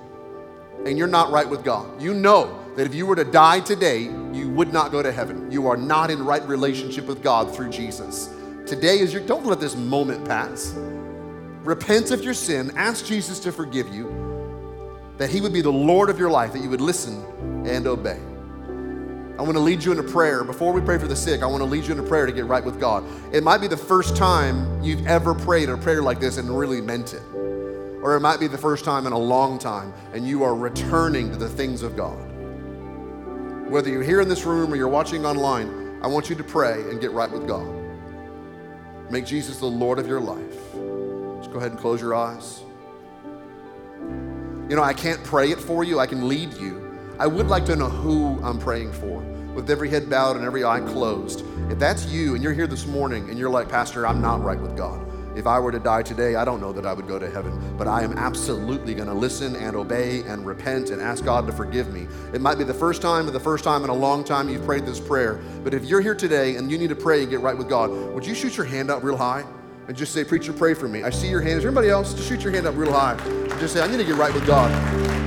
and 0.86 0.96
you're 0.96 1.06
not 1.06 1.30
right 1.30 1.48
with 1.48 1.62
God, 1.64 2.00
you 2.00 2.14
know 2.14 2.58
that 2.76 2.86
if 2.86 2.94
you 2.94 3.04
were 3.04 3.16
to 3.16 3.24
die 3.24 3.60
today, 3.60 4.02
you 4.32 4.48
would 4.50 4.72
not 4.72 4.92
go 4.92 5.02
to 5.02 5.12
heaven. 5.12 5.50
You 5.50 5.66
are 5.66 5.76
not 5.76 6.10
in 6.10 6.24
right 6.24 6.42
relationship 6.46 7.06
with 7.06 7.22
God 7.22 7.54
through 7.54 7.70
Jesus. 7.70 8.30
Today 8.66 8.98
is 8.98 9.12
your, 9.12 9.22
don't 9.26 9.44
let 9.44 9.60
this 9.60 9.76
moment 9.76 10.26
pass. 10.26 10.72
Repent 11.62 12.10
of 12.10 12.22
your 12.22 12.34
sin, 12.34 12.72
ask 12.76 13.04
Jesus 13.04 13.38
to 13.40 13.52
forgive 13.52 13.88
you, 13.94 15.10
that 15.18 15.30
He 15.30 15.40
would 15.40 15.52
be 15.52 15.62
the 15.62 15.72
Lord 15.72 16.10
of 16.10 16.18
your 16.18 16.30
life, 16.30 16.52
that 16.52 16.62
you 16.62 16.70
would 16.70 16.80
listen 16.80 17.22
and 17.66 17.86
obey. 17.86 18.20
I 19.38 19.42
want 19.42 19.52
to 19.52 19.60
lead 19.60 19.84
you 19.84 19.92
in 19.92 19.98
a 19.98 20.02
prayer. 20.02 20.44
Before 20.44 20.72
we 20.72 20.80
pray 20.80 20.96
for 20.96 21.08
the 21.08 21.16
sick, 21.16 21.42
I 21.42 21.46
want 21.46 21.60
to 21.60 21.66
lead 21.66 21.84
you 21.84 21.92
in 21.92 21.98
a 21.98 22.02
prayer 22.02 22.24
to 22.24 22.32
get 22.32 22.46
right 22.46 22.64
with 22.64 22.80
God. 22.80 23.04
It 23.34 23.42
might 23.42 23.58
be 23.58 23.68
the 23.68 23.76
first 23.76 24.16
time 24.16 24.82
you've 24.82 25.06
ever 25.06 25.34
prayed 25.34 25.68
a 25.68 25.76
prayer 25.76 26.02
like 26.02 26.20
this 26.20 26.38
and 26.38 26.48
really 26.58 26.80
meant 26.80 27.12
it. 27.12 27.22
Or 28.02 28.16
it 28.16 28.20
might 28.20 28.40
be 28.40 28.46
the 28.46 28.56
first 28.56 28.84
time 28.84 29.06
in 29.06 29.12
a 29.12 29.18
long 29.18 29.58
time 29.58 29.92
and 30.14 30.26
you 30.26 30.42
are 30.42 30.54
returning 30.54 31.30
to 31.32 31.36
the 31.36 31.48
things 31.48 31.82
of 31.82 31.96
God. 31.96 32.16
Whether 33.68 33.90
you're 33.90 34.02
here 34.02 34.22
in 34.22 34.28
this 34.28 34.44
room 34.44 34.72
or 34.72 34.76
you're 34.76 34.88
watching 34.88 35.26
online, 35.26 35.98
I 36.02 36.06
want 36.06 36.30
you 36.30 36.36
to 36.36 36.44
pray 36.44 36.80
and 36.88 36.98
get 36.98 37.10
right 37.10 37.30
with 37.30 37.46
God. 37.46 37.66
Make 39.10 39.26
Jesus 39.26 39.58
the 39.58 39.66
Lord 39.66 39.98
of 39.98 40.06
your 40.06 40.20
life. 40.20 40.54
Just 41.38 41.52
go 41.52 41.58
ahead 41.58 41.72
and 41.72 41.78
close 41.78 42.00
your 42.00 42.14
eyes. 42.14 42.62
You 44.70 44.76
know, 44.76 44.82
I 44.82 44.94
can't 44.94 45.22
pray 45.24 45.50
it 45.50 45.60
for 45.60 45.84
you, 45.84 45.98
I 45.98 46.06
can 46.06 46.26
lead 46.26 46.54
you. 46.54 46.85
I 47.18 47.26
would 47.26 47.48
like 47.48 47.64
to 47.66 47.76
know 47.76 47.88
who 47.88 48.38
I'm 48.42 48.58
praying 48.58 48.92
for 48.92 49.20
with 49.54 49.70
every 49.70 49.88
head 49.88 50.10
bowed 50.10 50.36
and 50.36 50.44
every 50.44 50.64
eye 50.64 50.80
closed. 50.80 51.44
If 51.70 51.78
that's 51.78 52.04
you 52.06 52.34
and 52.34 52.44
you're 52.44 52.52
here 52.52 52.66
this 52.66 52.86
morning 52.86 53.30
and 53.30 53.38
you're 53.38 53.48
like, 53.48 53.70
Pastor, 53.70 54.06
I'm 54.06 54.20
not 54.20 54.44
right 54.44 54.60
with 54.60 54.76
God. 54.76 55.02
If 55.34 55.46
I 55.46 55.58
were 55.58 55.72
to 55.72 55.78
die 55.78 56.02
today, 56.02 56.34
I 56.34 56.44
don't 56.44 56.60
know 56.60 56.74
that 56.74 56.84
I 56.84 56.92
would 56.92 57.08
go 57.08 57.18
to 57.18 57.30
heaven, 57.30 57.74
but 57.78 57.88
I 57.88 58.02
am 58.02 58.18
absolutely 58.18 58.94
going 58.94 59.08
to 59.08 59.14
listen 59.14 59.56
and 59.56 59.74
obey 59.74 60.24
and 60.24 60.44
repent 60.44 60.90
and 60.90 61.00
ask 61.00 61.24
God 61.24 61.46
to 61.46 61.54
forgive 61.54 61.90
me. 61.90 62.06
It 62.34 62.42
might 62.42 62.58
be 62.58 62.64
the 62.64 62.74
first 62.74 63.00
time 63.00 63.26
or 63.26 63.30
the 63.30 63.40
first 63.40 63.64
time 63.64 63.82
in 63.82 63.88
a 63.88 63.94
long 63.94 64.22
time 64.22 64.50
you've 64.50 64.66
prayed 64.66 64.84
this 64.84 65.00
prayer, 65.00 65.40
but 65.64 65.72
if 65.72 65.86
you're 65.86 66.02
here 66.02 66.14
today 66.14 66.56
and 66.56 66.70
you 66.70 66.76
need 66.76 66.90
to 66.90 66.96
pray 66.96 67.22
and 67.22 67.30
get 67.30 67.40
right 67.40 67.56
with 67.56 67.68
God, 67.68 67.90
would 67.90 68.26
you 68.26 68.34
shoot 68.34 68.58
your 68.58 68.66
hand 68.66 68.90
up 68.90 69.02
real 69.02 69.16
high? 69.16 69.44
and 69.88 69.96
just 69.96 70.12
say, 70.12 70.24
Preacher, 70.24 70.52
pray 70.52 70.74
for 70.74 70.88
me. 70.88 71.04
I 71.04 71.10
see 71.10 71.28
your 71.28 71.40
hand. 71.40 71.58
Is 71.58 71.62
there 71.62 71.70
anybody 71.70 71.90
else? 71.90 72.12
Just 72.12 72.28
shoot 72.28 72.42
your 72.42 72.52
hand 72.52 72.66
up 72.66 72.74
real 72.76 72.92
high. 72.92 73.14
And 73.14 73.60
just 73.60 73.72
say, 73.72 73.80
I 73.80 73.86
need 73.86 73.98
to 73.98 74.04
get 74.04 74.16
right 74.16 74.34
with 74.34 74.44
God. 74.44 75.25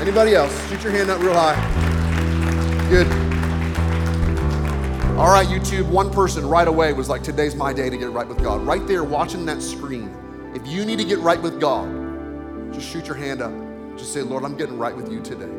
Anybody 0.00 0.34
else? 0.34 0.68
Shoot 0.68 0.82
your 0.82 0.92
hand 0.92 1.10
up 1.10 1.20
real 1.22 1.32
high. 1.32 1.56
Good. 2.90 3.06
All 5.16 5.30
right, 5.30 5.46
YouTube, 5.46 5.88
one 5.88 6.10
person 6.10 6.46
right 6.46 6.68
away 6.68 6.92
was 6.92 7.08
like, 7.08 7.22
Today's 7.22 7.54
my 7.54 7.72
day 7.72 7.88
to 7.88 7.96
get 7.96 8.10
right 8.10 8.28
with 8.28 8.42
God. 8.42 8.60
Right 8.66 8.86
there, 8.86 9.04
watching 9.04 9.46
that 9.46 9.62
screen. 9.62 10.14
If 10.54 10.66
you 10.66 10.84
need 10.84 10.98
to 10.98 11.04
get 11.04 11.18
right 11.20 11.40
with 11.40 11.58
God, 11.58 12.74
just 12.74 12.86
shoot 12.86 13.06
your 13.06 13.16
hand 13.16 13.40
up. 13.40 13.52
Just 13.96 14.12
say, 14.12 14.20
Lord, 14.20 14.44
I'm 14.44 14.54
getting 14.54 14.78
right 14.78 14.94
with 14.94 15.10
you 15.10 15.22
today. 15.22 15.50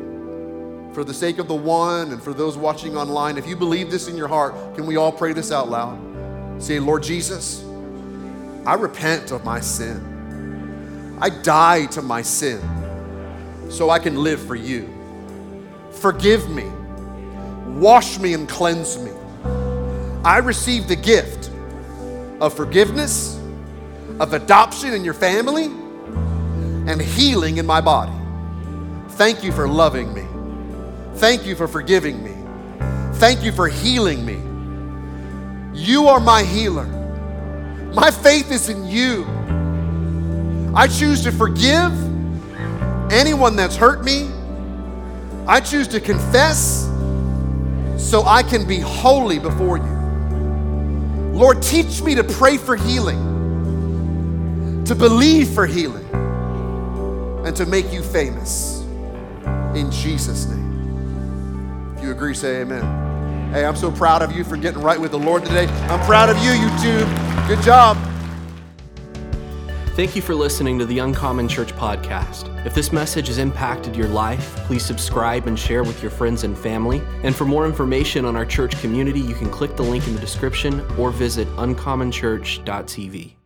For 0.94 1.02
the 1.02 1.12
sake 1.12 1.38
of 1.38 1.48
the 1.48 1.56
one 1.56 2.12
and 2.12 2.22
for 2.22 2.32
those 2.32 2.56
watching 2.56 2.96
online, 2.96 3.38
if 3.38 3.46
you 3.46 3.56
believe 3.56 3.90
this 3.90 4.06
in 4.06 4.16
your 4.16 4.28
heart, 4.28 4.54
can 4.76 4.86
we 4.86 4.96
all 4.96 5.10
pray 5.10 5.32
this 5.32 5.50
out 5.50 5.68
loud? 5.68 6.62
Say, 6.62 6.78
Lord 6.78 7.02
Jesus, 7.02 7.64
I 8.64 8.74
repent 8.74 9.32
of 9.32 9.44
my 9.44 9.58
sin. 9.58 11.16
I 11.20 11.28
die 11.30 11.86
to 11.86 12.02
my 12.02 12.22
sin 12.22 12.77
so 13.68 13.90
I 13.90 13.98
can 13.98 14.16
live 14.16 14.40
for 14.40 14.54
you. 14.54 14.88
Forgive 15.92 16.48
me, 16.48 16.64
wash 17.80 18.18
me, 18.18 18.34
and 18.34 18.48
cleanse 18.48 18.98
me. 18.98 19.10
I 20.24 20.38
receive 20.38 20.88
the 20.88 20.96
gift 20.96 21.50
of 22.40 22.54
forgiveness, 22.54 23.38
of 24.20 24.32
adoption 24.32 24.94
in 24.94 25.04
your 25.04 25.14
family, 25.14 25.64
and 25.64 27.00
healing 27.00 27.58
in 27.58 27.66
my 27.66 27.80
body. 27.80 28.12
Thank 29.10 29.42
you 29.42 29.52
for 29.52 29.68
loving 29.68 30.14
me. 30.14 30.24
Thank 31.16 31.44
you 31.44 31.56
for 31.56 31.66
forgiving 31.66 32.22
me. 32.22 32.34
Thank 33.18 33.42
you 33.42 33.50
for 33.52 33.68
healing 33.68 34.24
me. 34.24 34.38
You 35.74 36.06
are 36.06 36.20
my 36.20 36.44
healer. 36.44 36.86
My 37.92 38.10
faith 38.10 38.52
is 38.52 38.68
in 38.68 38.86
you. 38.86 39.26
I 40.74 40.86
choose 40.86 41.22
to 41.24 41.32
forgive 41.32 42.07
anyone 43.10 43.56
that's 43.56 43.76
hurt 43.76 44.04
me. 44.04 44.28
I 45.46 45.60
choose 45.60 45.88
to 45.88 46.00
confess 46.00 46.84
so 47.96 48.24
I 48.24 48.42
can 48.42 48.66
be 48.66 48.78
holy 48.78 49.38
before 49.38 49.78
you. 49.78 49.98
Lord, 51.32 51.62
teach 51.62 52.02
me 52.02 52.14
to 52.16 52.24
pray 52.24 52.56
for 52.56 52.76
healing, 52.76 54.84
to 54.84 54.94
believe 54.94 55.50
for 55.50 55.66
healing, 55.66 56.06
and 57.44 57.54
to 57.56 57.66
make 57.66 57.92
you 57.92 58.02
famous. 58.02 58.80
In 59.74 59.90
Jesus' 59.90 60.46
name. 60.46 61.94
If 61.96 62.02
you 62.02 62.10
agree, 62.10 62.34
say 62.34 62.62
amen. 62.62 63.52
Hey, 63.52 63.64
I'm 63.64 63.76
so 63.76 63.90
proud 63.90 64.22
of 64.22 64.32
you 64.32 64.44
for 64.44 64.56
getting 64.56 64.82
right 64.82 65.00
with 65.00 65.12
the 65.12 65.18
Lord 65.18 65.44
today. 65.44 65.66
I'm 65.66 66.04
proud 66.06 66.28
of 66.28 66.36
you, 66.38 66.50
YouTube. 66.50 67.48
Good 67.48 67.62
job. 67.62 67.96
Thank 69.98 70.14
you 70.14 70.22
for 70.22 70.36
listening 70.36 70.78
to 70.78 70.86
the 70.86 71.00
Uncommon 71.00 71.48
Church 71.48 71.72
podcast. 71.72 72.64
If 72.64 72.72
this 72.72 72.92
message 72.92 73.26
has 73.26 73.38
impacted 73.38 73.96
your 73.96 74.06
life, 74.06 74.54
please 74.58 74.84
subscribe 74.86 75.48
and 75.48 75.58
share 75.58 75.82
with 75.82 76.00
your 76.02 76.12
friends 76.12 76.44
and 76.44 76.56
family. 76.56 77.02
And 77.24 77.34
for 77.34 77.44
more 77.44 77.66
information 77.66 78.24
on 78.24 78.36
our 78.36 78.46
church 78.46 78.80
community, 78.80 79.18
you 79.18 79.34
can 79.34 79.50
click 79.50 79.74
the 79.74 79.82
link 79.82 80.06
in 80.06 80.14
the 80.14 80.20
description 80.20 80.82
or 80.96 81.10
visit 81.10 81.48
uncommonchurch.tv. 81.56 83.37